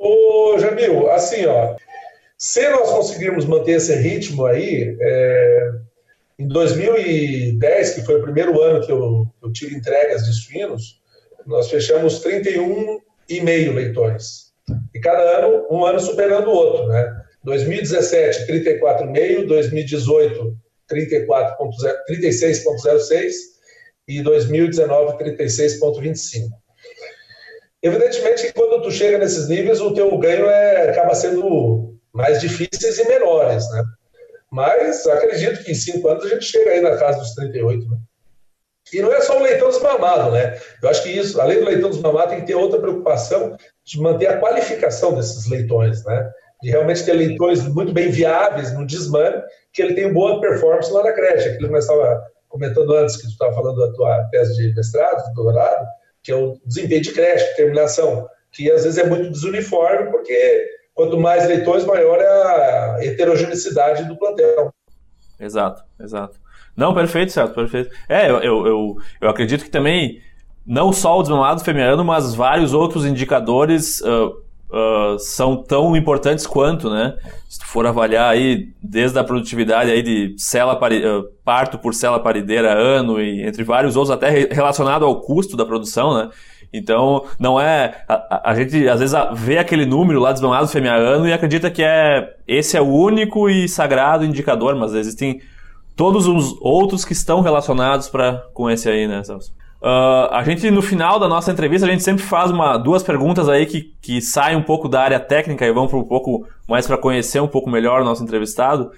Ô, 0.01 0.57
Jamil, 0.59 1.11
assim, 1.11 1.47
ó, 1.47 1.77
se 2.43 2.69
nós 2.71 2.91
conseguirmos 2.91 3.45
manter 3.45 3.77
esse 3.77 3.95
ritmo 3.95 4.45
aí, 4.45 4.97
é, 5.01 5.71
em 6.37 6.49
2010, 6.49 7.95
que 7.95 8.03
foi 8.03 8.19
o 8.19 8.23
primeiro 8.23 8.61
ano 8.61 8.85
que 8.85 8.91
eu, 8.91 9.29
eu 9.41 9.53
tive 9.53 9.77
entregas 9.77 10.25
de 10.25 10.35
suínos, 10.35 11.01
nós 11.47 11.71
fechamos 11.71 12.21
31,5 12.21 13.73
leitões. 13.73 14.53
E 14.93 14.99
cada 14.99 15.23
ano, 15.23 15.69
um 15.71 15.85
ano 15.85 16.01
superando 16.01 16.49
o 16.49 16.53
outro, 16.53 16.89
né? 16.89 17.15
2017, 17.45 18.49
34,5, 18.49 19.47
2018, 19.47 20.57
36,06 20.91 23.33
e 24.09 24.21
2019, 24.21 25.25
36,25. 25.25 26.49
Evidentemente 27.85 28.49
que 28.49 28.53
quando 28.53 28.83
tu 28.83 28.91
chega 28.91 29.19
nesses 29.19 29.49
níveis, 29.49 29.81
o 29.81 29.95
teu 29.95 30.19
ganho 30.19 30.47
é, 30.47 30.91
acaba 30.91 31.15
sendo 31.15 31.92
mais 32.13 32.41
difíceis 32.41 32.99
e 32.99 33.09
menores, 33.09 33.69
né? 33.71 33.83
Mas 34.51 35.07
acredito 35.07 35.65
que 35.65 35.73
em 35.73 35.75
cinco 35.75 36.09
anos 36.09 36.25
a 36.25 36.29
gente 36.29 36.45
chega 36.45 36.71
aí 36.71 36.81
na 36.81 36.97
casa 36.97 37.19
dos 37.19 37.35
38, 37.35 37.89
né? 37.89 37.97
E 38.93 39.01
não 39.01 39.13
é 39.13 39.21
só 39.21 39.39
o 39.39 39.43
leitão 39.43 39.69
desmamado, 39.69 40.33
né? 40.33 40.59
Eu 40.83 40.89
acho 40.91 41.03
que 41.03 41.09
isso, 41.09 41.41
além 41.41 41.61
do 41.61 41.67
leitão 41.67 41.89
desmamado, 41.89 42.31
tem 42.31 42.41
que 42.41 42.47
ter 42.47 42.55
outra 42.55 42.81
preocupação 42.81 43.57
de 43.85 44.01
manter 44.01 44.27
a 44.27 44.39
qualificação 44.39 45.15
desses 45.15 45.49
leitões, 45.49 46.05
né? 46.05 46.31
de 46.63 46.71
realmente 46.71 47.05
ter 47.05 47.13
leitões 47.13 47.61
muito 47.67 47.93
bem 47.93 48.09
viáveis 48.09 48.73
no 48.73 48.87
desmame, 48.87 49.43
que 49.73 49.83
ele 49.83 49.95
tem 49.95 50.13
boa 50.13 50.41
performance 50.41 50.93
lá 50.93 51.03
na 51.03 51.13
creche. 51.13 51.49
Aquilo 51.49 51.67
que 51.67 51.75
nós 51.75 51.85
estávamos 51.85 52.23
comentando 52.49 52.95
antes, 52.95 53.17
que 53.17 53.23
tu 53.23 53.31
estava 53.31 53.53
falando 53.53 53.81
da 53.81 53.93
tua 53.93 54.29
tese 54.31 54.57
de 54.57 54.75
mestrado, 54.75 55.35
doutorado, 55.35 55.85
que 56.23 56.31
é 56.31 56.37
o 56.37 56.57
desempenho 56.65 57.03
de 57.03 57.13
creche, 57.13 57.57
terminação, 57.57 58.29
que 58.53 58.71
às 58.71 58.85
vezes 58.85 58.99
é 58.99 59.05
muito 59.05 59.31
desuniforme, 59.31 60.11
porque 60.13 60.67
quanto 60.95 61.19
mais 61.19 61.47
leitões, 61.47 61.85
maior 61.85 62.19
é 62.21 62.27
a 62.27 62.99
heterogeneidade 63.05 64.05
do 64.05 64.17
plantel. 64.17 64.73
Exato, 65.39 65.83
exato. 66.01 66.41
Não, 66.77 66.95
perfeito, 66.95 67.33
certo, 67.33 67.55
perfeito. 67.55 67.91
É, 68.09 68.31
eu, 68.31 68.43
eu, 68.43 68.97
eu, 69.21 69.29
acredito 69.29 69.65
que 69.65 69.71
também, 69.71 70.21
não 70.67 70.93
só 70.93 71.19
o 71.19 71.23
desmamado 71.23 71.63
femiano, 71.63 72.05
mas 72.05 72.35
vários 72.35 72.73
outros 72.73 73.05
indicadores 73.05 74.01
uh, 74.01 74.29
uh, 74.73 75.19
são 75.19 75.63
tão 75.63 75.95
importantes 75.95 76.47
quanto, 76.47 76.89
né? 76.89 77.15
Se 77.49 77.59
tu 77.59 77.67
for 77.67 77.87
avaliar 77.87 78.31
aí, 78.31 78.71
desde 78.83 79.19
a 79.19 79.25
produtividade 79.25 79.91
aí 79.91 80.03
de 80.03 80.35
cela 80.39 80.75
pari, 80.77 81.05
uh, 81.05 81.25
parto 81.45 81.79
por 81.79 81.93
cela 81.93 82.19
parideira 82.19 82.73
ano 82.73 83.21
e 83.21 83.43
entre 83.43 83.63
vários 83.63 83.97
outros, 83.97 84.15
até 84.15 84.31
relacionado 84.31 85.05
ao 85.05 85.21
custo 85.21 85.57
da 85.57 85.67
produção, 85.67 86.17
né? 86.17 86.31
Então, 86.73 87.25
não 87.39 87.61
é. 87.61 88.03
A, 88.09 88.51
a, 88.51 88.55
gente 88.55 88.89
às 88.89 89.01
vezes 89.01 89.15
vê 89.35 89.59
aquele 89.59 89.85
número 89.85 90.19
lá 90.19 90.33
desmamado 90.33 90.67
femiano 90.69 91.29
e 91.29 91.33
acredita 91.33 91.71
que 91.71 91.83
é 91.83 92.35
esse 92.49 92.77
é 92.77 92.81
o 92.81 92.87
único 92.87 93.51
e 93.51 93.69
sagrado 93.69 94.25
indicador, 94.25 94.75
mas 94.75 94.95
existem 94.95 95.41
todos 95.95 96.27
os 96.27 96.57
outros 96.61 97.05
que 97.05 97.13
estão 97.13 97.43
relacionados 97.43 98.09
para 98.09 98.43
com 98.55 98.71
esse 98.71 98.89
aí, 98.89 99.07
né, 99.07 99.23
Celso? 99.23 99.53
Uh, 99.83 100.31
a 100.31 100.45
gente, 100.45 100.71
no 100.71 100.81
final 100.81 101.19
da 101.19 101.29
nossa 101.29 101.51
entrevista, 101.51 101.87
a 101.87 101.91
gente 101.91 102.05
sempre 102.05 102.23
faz 102.23 102.53
uma, 102.53 102.79
duas 102.79 103.03
perguntas 103.03 103.49
aí 103.49 103.67
que, 103.67 103.93
que 104.01 104.21
saem 104.21 104.57
um 104.57 104.63
pouco 104.63 104.89
da 104.89 105.03
área 105.03 105.19
técnica 105.19 105.67
e 105.67 105.73
vão 105.73 105.89
para 105.89 105.99
um 105.99 106.05
pouco 106.05 106.47
mais 106.69 106.87
para 106.87 106.97
conhecer 106.97 107.41
um 107.41 107.49
pouco 107.49 107.69
melhor 107.69 108.01
o 108.01 108.05
nosso 108.05 108.23
entrevistado. 108.23 108.93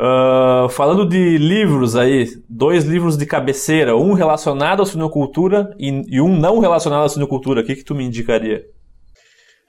Uh, 0.00 0.68
falando 0.70 1.06
de 1.06 1.36
livros 1.36 1.94
aí, 1.94 2.26
dois 2.48 2.84
livros 2.84 3.18
de 3.18 3.26
cabeceira, 3.26 3.94
um 3.94 4.14
relacionado 4.14 4.82
à 4.82 4.86
suinocultura 4.86 5.74
e, 5.78 5.88
e 6.08 6.20
um 6.22 6.34
não 6.34 6.58
relacionado 6.58 7.04
à 7.04 7.08
suinocultura, 7.08 7.60
o 7.60 7.64
que, 7.64 7.76
que 7.76 7.84
tu 7.84 7.94
me 7.94 8.04
indicaria? 8.04 8.64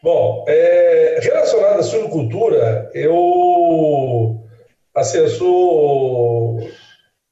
Bom, 0.01 0.45
é, 0.47 1.19
relacionado 1.21 1.79
à 1.79 1.84
suinocultura, 1.84 2.89
eu 2.93 4.39
assim, 4.95 5.17
eu 5.17 5.29
sou. 5.29 6.61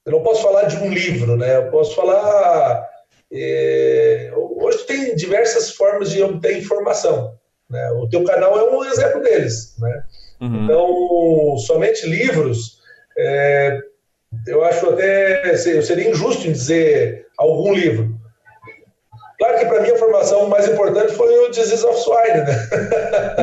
Eu 0.05 0.11
não 0.11 0.21
posso 0.21 0.41
falar 0.41 0.63
de 0.63 0.75
um 0.77 0.89
livro, 0.89 1.37
né? 1.37 1.55
Eu 1.55 1.71
posso 1.71 1.95
falar 1.95 2.89
é, 3.31 4.31
hoje 4.35 4.85
tem 4.85 5.15
diversas 5.15 5.71
formas 5.71 6.11
de 6.11 6.21
obter 6.23 6.57
informação. 6.57 7.33
Né? 7.69 7.91
O 7.91 8.09
teu 8.09 8.23
canal 8.23 8.57
é 8.57 8.75
um 8.75 8.83
exemplo 8.85 9.21
deles. 9.21 9.75
Né? 9.77 10.03
Uhum. 10.41 10.63
Então, 10.63 11.57
somente 11.59 12.07
livros, 12.07 12.78
é, 13.19 13.79
eu 14.47 14.63
acho 14.63 14.89
até 14.89 15.51
eu 15.51 15.83
seria 15.83 16.09
injusto 16.09 16.47
em 16.47 16.51
dizer 16.51 17.27
algum 17.37 17.73
livro. 17.73 18.17
Claro 19.37 19.59
que 19.59 19.65
para 19.65 19.81
mim 19.81 19.89
a 19.89 19.97
formação 19.97 20.49
mais 20.49 20.67
importante 20.67 21.13
foi 21.13 21.33
o 21.39 21.49
Disease 21.49 21.85
of 21.85 21.97
Swine, 21.99 22.43
né? 22.45 22.67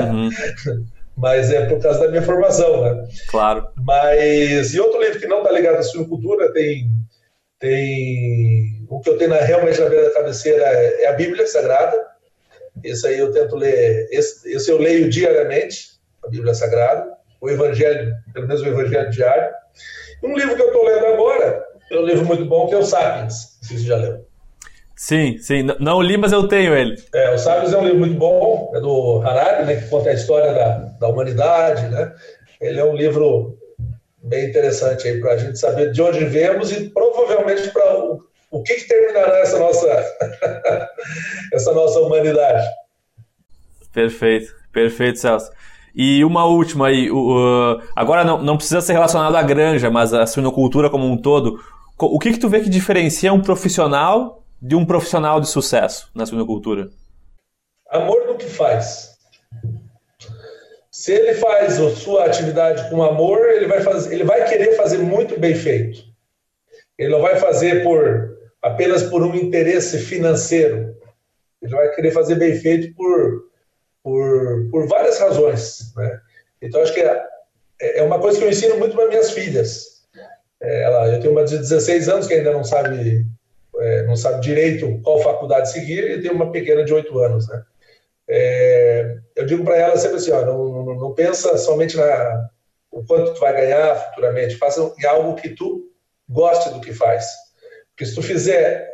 Uhum. 0.03 0.87
Mas 1.16 1.51
é 1.51 1.64
por 1.66 1.81
causa 1.81 2.01
da 2.01 2.09
minha 2.09 2.22
formação, 2.22 2.83
né? 2.83 3.09
Claro. 3.29 3.66
Mas 3.77 4.74
e 4.74 4.81
outro 4.81 5.01
livro 5.01 5.18
que 5.18 5.27
não 5.27 5.39
está 5.39 5.51
ligado 5.51 5.77
à 5.77 5.83
suinocultura 5.83 6.53
tem 6.53 6.91
tem 7.59 8.87
o 8.89 9.01
que 9.01 9.11
eu 9.11 9.16
tenho 9.16 9.31
na, 9.31 9.37
realmente 9.37 9.81
na 9.81 9.89
beira 9.89 10.09
da 10.09 10.14
cabeceira 10.14 10.62
é, 10.62 11.05
é 11.05 11.09
a 11.09 11.12
Bíblia 11.14 11.47
Sagrada. 11.47 12.07
Esse 12.85 13.07
aí 13.07 13.18
eu 13.18 13.33
tento 13.33 13.57
ler, 13.57 14.07
esse, 14.11 14.53
esse 14.53 14.70
eu 14.70 14.79
leio 14.79 15.09
diariamente, 15.09 15.93
a 16.22 16.29
Bíblia 16.29 16.55
Sagrada, 16.55 17.11
o 17.41 17.49
Evangelho, 17.49 18.14
pelo 18.35 18.47
menos 18.47 18.62
o 18.62 18.66
Evangelho 18.66 19.11
diário. 19.11 19.51
Um 20.22 20.37
livro 20.37 20.57
que 20.57 20.62
eu 20.62 20.68
estou 20.68 20.85
lendo 20.85 21.07
agora 21.07 21.64
é 21.91 21.99
um 21.99 22.05
livro 22.05 22.24
muito 22.24 22.45
bom 22.45 22.66
que 22.66 22.74
é 22.74 22.79
o 22.79 22.83
Sapiens, 22.83 23.59
não 23.61 23.68
sei 23.68 23.79
se 23.79 23.87
já 23.87 23.97
leu. 23.97 24.27
Sim, 24.97 25.37
sim. 25.39 25.62
Não 25.79 26.01
li, 26.01 26.16
mas 26.16 26.33
eu 26.33 26.49
tenho 26.49 26.74
ele. 26.74 26.97
É, 27.14 27.35
o 27.35 27.39
Sapiens 27.39 27.72
é 27.72 27.77
um 27.77 27.85
livro 27.85 27.99
muito 27.99 28.16
bom, 28.16 28.72
é 28.74 28.81
do 28.81 29.20
Harari, 29.22 29.66
né, 29.66 29.77
que 29.77 29.89
conta 29.89 30.09
a 30.09 30.14
história 30.14 30.53
da, 30.55 30.79
da 30.99 31.09
humanidade, 31.09 31.87
né? 31.89 32.14
Ele 32.61 32.81
é 32.81 32.85
um 32.85 32.97
livro 32.97 33.59
bem 34.22 34.49
interessante 34.49 35.07
aí 35.07 35.20
para 35.20 35.33
a 35.33 35.37
gente 35.37 35.59
saber 35.59 35.93
de 35.93 36.01
onde 36.01 36.24
viemos 36.24 36.72
e 36.72 36.89
provavelmente 36.89 37.68
para 37.68 37.99
o, 37.99 38.24
o 38.51 38.62
que, 38.62 38.74
que, 38.74 38.89
terminará 38.89 39.39
essa 39.39 39.59
nossa, 39.59 39.87
essa 41.53 41.72
nossa 41.72 42.01
humanidade. 42.01 42.66
Perfeito, 43.93 44.53
perfeito, 44.72 45.18
Celso. 45.18 45.51
E 45.97 46.22
uma 46.26 46.44
última 46.44 46.88
aí, 46.88 47.11
uh, 47.11 47.80
agora 47.97 48.22
não, 48.22 48.42
não 48.42 48.59
precisa 48.59 48.82
ser 48.82 48.92
relacionado 48.92 49.34
à 49.34 49.42
granja, 49.42 49.90
mas 49.90 50.12
à 50.12 50.26
suinocultura 50.26 50.90
como 50.90 51.07
um 51.07 51.16
todo. 51.16 51.59
O 51.99 52.18
que, 52.18 52.32
que 52.32 52.38
tu 52.38 52.51
vê 52.51 52.61
que 52.61 52.68
diferencia 52.68 53.32
um 53.32 53.40
profissional 53.40 54.44
de 54.61 54.76
um 54.76 54.84
profissional 54.84 55.40
de 55.40 55.49
sucesso 55.49 56.11
na 56.14 56.26
suinocultura? 56.26 56.90
Amor 57.90 58.26
do 58.26 58.34
que 58.34 58.44
faz. 58.44 59.16
Se 60.90 61.12
ele 61.12 61.32
faz 61.34 61.80
a 61.80 61.90
sua 61.97 62.26
atividade 62.26 62.90
com 62.90 63.03
amor, 63.03 63.38
ele 63.55 63.66
vai, 63.66 63.80
fazer, 63.80 64.12
ele 64.12 64.24
vai 64.24 64.47
querer 64.47 64.76
fazer 64.76 64.99
muito 64.99 65.40
bem 65.40 65.55
feito. 65.55 66.03
Ele 66.99 67.11
não 67.11 67.22
vai 67.22 67.36
fazer 67.36 67.82
por 67.82 68.36
apenas 68.62 69.03
por 69.03 69.22
um 69.22 69.34
interesse 69.34 69.99
financeiro. 69.99 70.94
Ele 71.62 71.72
vai 71.72 71.88
querer 71.94 72.11
fazer 72.11 72.34
bem 72.34 72.55
feito 72.55 72.94
por, 72.94 73.45
por, 74.07 74.70
por 74.70 74.86
várias 74.86 75.18
razões. 75.18 75.92
Né? 75.96 76.20
Então, 76.62 76.80
acho 76.80 76.94
que 76.94 77.00
é, 77.00 77.26
é 77.80 78.02
uma 78.04 78.20
coisa 78.20 78.38
que 78.38 78.44
eu 78.44 78.48
ensino 78.48 78.78
muito 78.78 78.94
para 78.94 79.09
minhas 79.09 79.32
filhas. 79.32 80.07
É, 80.62 80.82
ela, 80.82 81.09
eu 81.09 81.18
tenho 81.18 81.32
uma 81.32 81.42
de 81.42 81.59
16 81.59 82.09
anos 82.09 82.28
que 82.28 82.34
ainda 82.34 82.52
não 82.52 82.62
sabe, 82.62 83.26
é, 83.80 84.02
não 84.04 84.14
sabe 84.14 84.40
direito 84.40 85.00
qual 85.02 85.18
faculdade 85.18 85.72
seguir, 85.72 86.09
e 86.09 86.22
tenho 86.22 86.34
uma 86.34 86.52
pequena 86.52 86.84
de 86.84 86.94
8 86.94 87.18
anos. 87.18 87.48
Né? 87.48 87.64
É, 88.28 89.16
eu 89.34 89.44
digo 89.44 89.64
para 89.64 89.76
ela 89.76 89.96
sempre 89.96 90.18
assim, 90.18 90.30
ó, 90.30 90.42
não, 90.42 90.84
não, 90.84 90.94
não, 90.94 91.12
pensa 91.12 91.59
somente 91.59 91.96
na 91.96 92.48
o 92.92 93.04
quanto 93.04 93.34
tu 93.34 93.40
vai 93.40 93.52
ganhar 93.54 93.96
futuramente, 93.96 94.57
faça 94.57 94.80
algo 95.09 95.34
que 95.34 95.48
tu 95.48 95.90
goste 96.28 96.70
do 96.70 96.80
que 96.80 96.92
faz. 96.92 97.26
Porque 97.88 98.07
se 98.07 98.14
tu 98.14 98.22
fizer 98.22 98.88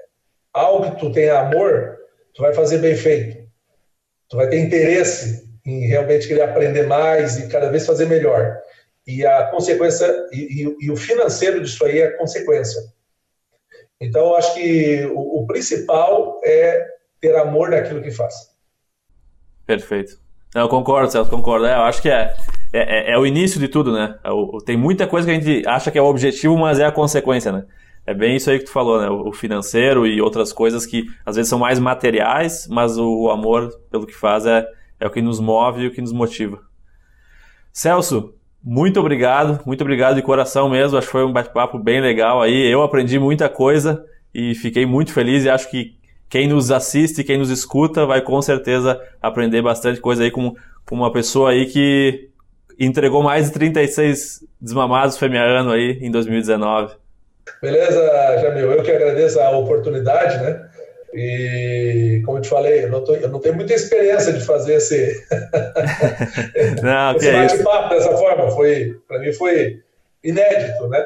algo 0.55 0.91
que 0.91 1.01
tu 1.01 1.13
tenha 1.13 1.39
amor, 1.39 1.99
tu 2.33 2.41
vai 2.41 2.55
fazer 2.55 2.79
bem 2.79 2.97
feito. 2.97 3.42
Tu 4.33 4.37
vai 4.39 4.49
ter 4.49 4.61
interesse 4.61 5.47
em 5.63 5.87
realmente 5.89 6.27
querer 6.27 6.41
aprender 6.41 6.87
mais 6.87 7.39
e 7.39 7.49
cada 7.49 7.71
vez 7.71 7.85
fazer 7.85 8.07
melhor. 8.07 8.57
E 9.07 9.27
a 9.27 9.45
consequência, 9.49 10.07
e, 10.33 10.65
e, 10.65 10.87
e 10.87 10.91
o 10.91 10.97
financeiro 10.97 11.61
disso 11.61 11.85
aí 11.85 11.99
é 11.99 12.07
a 12.07 12.17
consequência. 12.17 12.81
Então, 14.01 14.29
eu 14.29 14.37
acho 14.37 14.55
que 14.55 15.05
o, 15.13 15.43
o 15.43 15.47
principal 15.47 16.41
é 16.43 16.83
ter 17.21 17.37
amor 17.37 17.69
naquilo 17.69 18.01
que 18.01 18.11
faz. 18.11 18.35
Perfeito. 19.67 20.19
eu 20.55 20.67
concordo, 20.67 21.13
Celso, 21.13 21.31
concordo. 21.31 21.67
É, 21.67 21.75
eu 21.75 21.83
acho 21.83 22.01
que 22.01 22.09
é, 22.09 22.35
é, 22.73 23.11
é, 23.11 23.13
é, 23.13 23.19
o 23.19 23.27
início 23.27 23.61
de 23.61 23.69
tudo, 23.69 23.93
né? 23.93 24.19
É 24.25 24.31
tem 24.65 24.79
muita 24.79 25.07
coisa 25.07 25.27
que 25.27 25.33
a 25.33 25.39
gente 25.39 25.69
acha 25.69 25.91
que 25.91 25.99
é 25.99 26.03
o 26.03 26.07
objetivo, 26.07 26.57
mas 26.57 26.81
é 26.81 26.87
a 26.87 26.91
consequência, 26.91 27.53
né? 27.53 27.67
É 28.07 28.13
bem 28.13 28.37
isso 28.37 28.51
aí 28.51 28.59
que 28.59 28.65
tu 28.65 28.73
falou, 28.73 29.01
né? 29.01 29.09
O 29.09 29.33
financeiro 29.33 30.07
e 30.07 30.21
outras 30.21 30.53
coisas 30.53 30.85
que 30.85 31.07
às 31.25 31.37
vezes 31.37 31.49
são 31.49 31.59
mais 31.59 31.79
materiais, 31.79 32.67
mas 32.69 32.99
o 32.99 33.31
amor 33.31 33.71
pelo 33.91 34.07
que 34.07 34.15
faz 34.15 34.45
é, 34.45 34.67
é 34.99 35.07
o 35.07 35.11
que 35.11 35.23
nos 35.23 35.39
move 35.39 35.83
e 35.83 35.87
o 35.87 35.91
que 35.93 36.01
nos 36.01 36.13
motiva. 36.13 36.61
Celso, 37.73 38.35
muito 38.63 39.01
obrigado, 39.01 39.61
muito 39.65 39.81
obrigado 39.83 40.17
de 40.17 40.23
coração 40.23 40.69
mesmo. 40.69 40.99
Acho 40.99 41.07
que 41.07 41.13
foi 41.13 41.25
um 41.25 41.33
bate-papo 41.33 41.79
bem 41.79 42.01
legal 42.01 42.43
aí. 42.43 42.67
Eu 42.71 42.83
aprendi 42.83 43.19
muita 43.19 43.49
coisa 43.49 44.05
e 44.35 44.55
fiquei 44.55 44.85
muito 44.85 45.13
feliz 45.13 45.45
e 45.45 45.51
acho 45.51 45.71
que 45.71 45.97
quem 46.29 46.49
nos 46.49 46.71
assiste, 46.71 47.23
quem 47.23 47.39
nos 47.39 47.51
escuta, 47.51 48.07
vai 48.07 48.21
com 48.21 48.41
certeza 48.41 49.01
aprender 49.21 49.63
bastante 49.63 50.01
coisa 50.01 50.25
aí 50.25 50.31
com, 50.31 50.55
com 50.87 50.95
uma 50.95 51.13
pessoa 51.13 51.51
aí 51.51 51.67
que 51.67 52.31
entregou 52.79 53.23
mais 53.23 53.47
de 53.47 53.53
36 53.53 54.47
desmamados 54.61 55.19
femiano 55.19 55.71
aí 55.71 55.99
em 56.01 56.11
2019. 56.11 57.02
Beleza, 57.61 58.39
Jamil. 58.41 58.73
Eu 58.73 58.83
que 58.83 58.91
agradeço 58.91 59.41
a 59.41 59.51
oportunidade, 59.51 60.43
né? 60.43 60.69
E, 61.15 62.23
como 62.25 62.39
eu 62.39 62.43
te 62.43 62.49
falei, 62.49 62.85
eu 62.85 62.91
não, 62.91 63.05
tô, 63.05 63.15
eu 63.15 63.29
não 63.29 63.39
tenho 63.39 63.55
muita 63.55 63.75
experiência 63.75 64.33
de 64.33 64.41
fazer 64.41 64.75
esse, 64.75 65.27
não, 66.83 67.17
esse 67.17 67.29
é 67.29 67.33
bate-papo 67.33 67.95
dessa 67.95 68.17
forma. 68.17 68.51
Foi, 68.51 68.97
para 69.07 69.19
mim 69.19 69.33
foi 69.33 69.83
inédito, 70.25 70.89
né? 70.89 71.05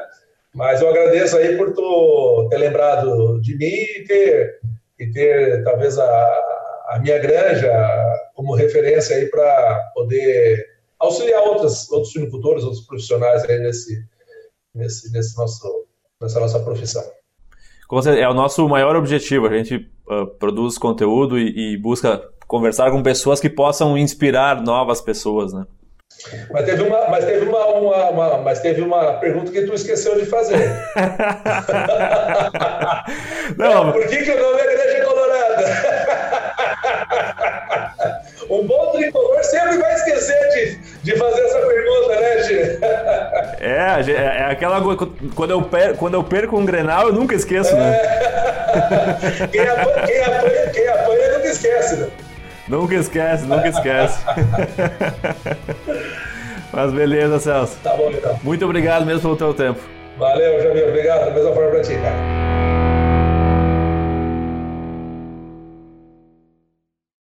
Mas 0.55 0.81
eu 0.81 0.89
agradeço 0.89 1.37
aí 1.37 1.57
por 1.57 1.73
tu 1.73 2.47
ter 2.49 2.57
lembrado 2.57 3.41
de 3.41 3.57
mim 3.57 3.65
e 3.65 4.05
ter 4.07 4.59
e 4.99 5.11
ter 5.11 5.63
talvez 5.63 5.97
a, 5.99 6.43
a 6.89 6.99
minha 6.99 7.19
granja 7.19 7.71
como 8.33 8.55
referência 8.55 9.15
aí 9.15 9.27
para 9.27 9.91
poder 9.93 10.65
auxiliar 10.99 11.43
outras, 11.43 11.89
outros 11.91 12.13
suinocultores, 12.13 12.63
outros 12.63 12.85
profissionais 12.85 13.43
aí 13.43 13.59
nesse, 13.59 14.03
nesse, 14.73 15.11
nesse 15.11 15.37
nosso, 15.37 15.86
nessa 16.21 16.39
nossa 16.39 16.59
profissão. 16.59 17.03
É 18.17 18.27
o 18.27 18.33
nosso 18.33 18.67
maior 18.67 18.95
objetivo, 18.95 19.47
a 19.47 19.57
gente 19.57 19.89
uh, 20.09 20.27
produz 20.37 20.77
conteúdo 20.77 21.39
e, 21.39 21.73
e, 21.73 21.77
busca 21.77 22.21
conversar 22.45 22.91
com 22.91 23.01
pessoas 23.01 23.39
que 23.39 23.49
possam 23.49 23.97
inspirar 23.97 24.61
novas 24.61 24.99
pessoas, 24.99 25.53
né? 25.53 25.65
Mas 26.51 26.65
teve 26.65 26.83
uma, 26.83 27.07
mas 27.09 27.25
teve 27.25 27.45
uma, 27.45 27.65
uma, 27.65 28.09
uma, 28.09 28.37
mas 28.39 28.59
teve 28.59 28.81
uma 28.81 29.13
pergunta 29.13 29.51
que 29.51 29.61
tu 29.61 29.73
esqueceu 29.73 30.17
de 30.17 30.25
fazer. 30.25 30.57
Não, 33.57 33.91
Por 33.93 34.07
que, 34.07 34.23
que 34.23 34.31
o 34.31 34.41
nome 34.41 34.59
é 34.59 34.73
Igreja 34.73 35.03
Colorada? 35.07 35.37
Um 38.59 38.67
bom 38.67 38.91
tricolor 38.91 39.43
sempre 39.43 39.77
vai 39.77 39.93
esquecer 39.93 40.49
de, 40.49 40.77
de 41.03 41.17
fazer 41.17 41.41
essa 41.41 41.59
pergunta, 41.59 42.19
né, 42.19 42.43
Gê? 42.43 42.79
É, 43.59 44.01
é, 44.11 44.25
é 44.39 44.51
aquela 44.51 44.81
quando 45.35 45.51
eu, 45.51 45.61
perco, 45.61 45.97
quando 45.97 46.13
eu 46.15 46.23
perco 46.23 46.57
um 46.57 46.65
Grenal, 46.65 47.07
eu 47.07 47.13
nunca 47.13 47.35
esqueço, 47.35 47.75
né? 47.75 47.95
É. 47.95 49.47
Quem, 49.47 49.61
apanha, 49.61 50.05
quem, 50.05 50.21
apanha, 50.21 50.69
quem 50.71 50.87
apanha 50.87 51.33
nunca 51.33 51.47
esquece, 51.47 51.95
né? 51.95 52.07
Nunca 52.67 52.95
esquece, 52.95 53.45
nunca 53.45 53.67
esquece. 53.67 54.19
Mas 56.71 56.91
beleza, 56.91 57.39
Celso. 57.39 57.77
Tá 57.81 57.93
bom, 57.93 58.11
então. 58.11 58.37
Muito 58.43 58.65
obrigado 58.65 59.05
mesmo 59.05 59.21
pelo 59.21 59.35
teu 59.37 59.53
tempo. 59.53 59.79
Valeu, 60.17 60.61
Jamil. 60.61 60.89
Obrigado. 60.89 61.25
Da 61.25 61.31
mesma 61.31 61.53
forma 61.53 61.69
pra 61.71 61.81
ti, 61.81 61.95
cara. 61.95 62.76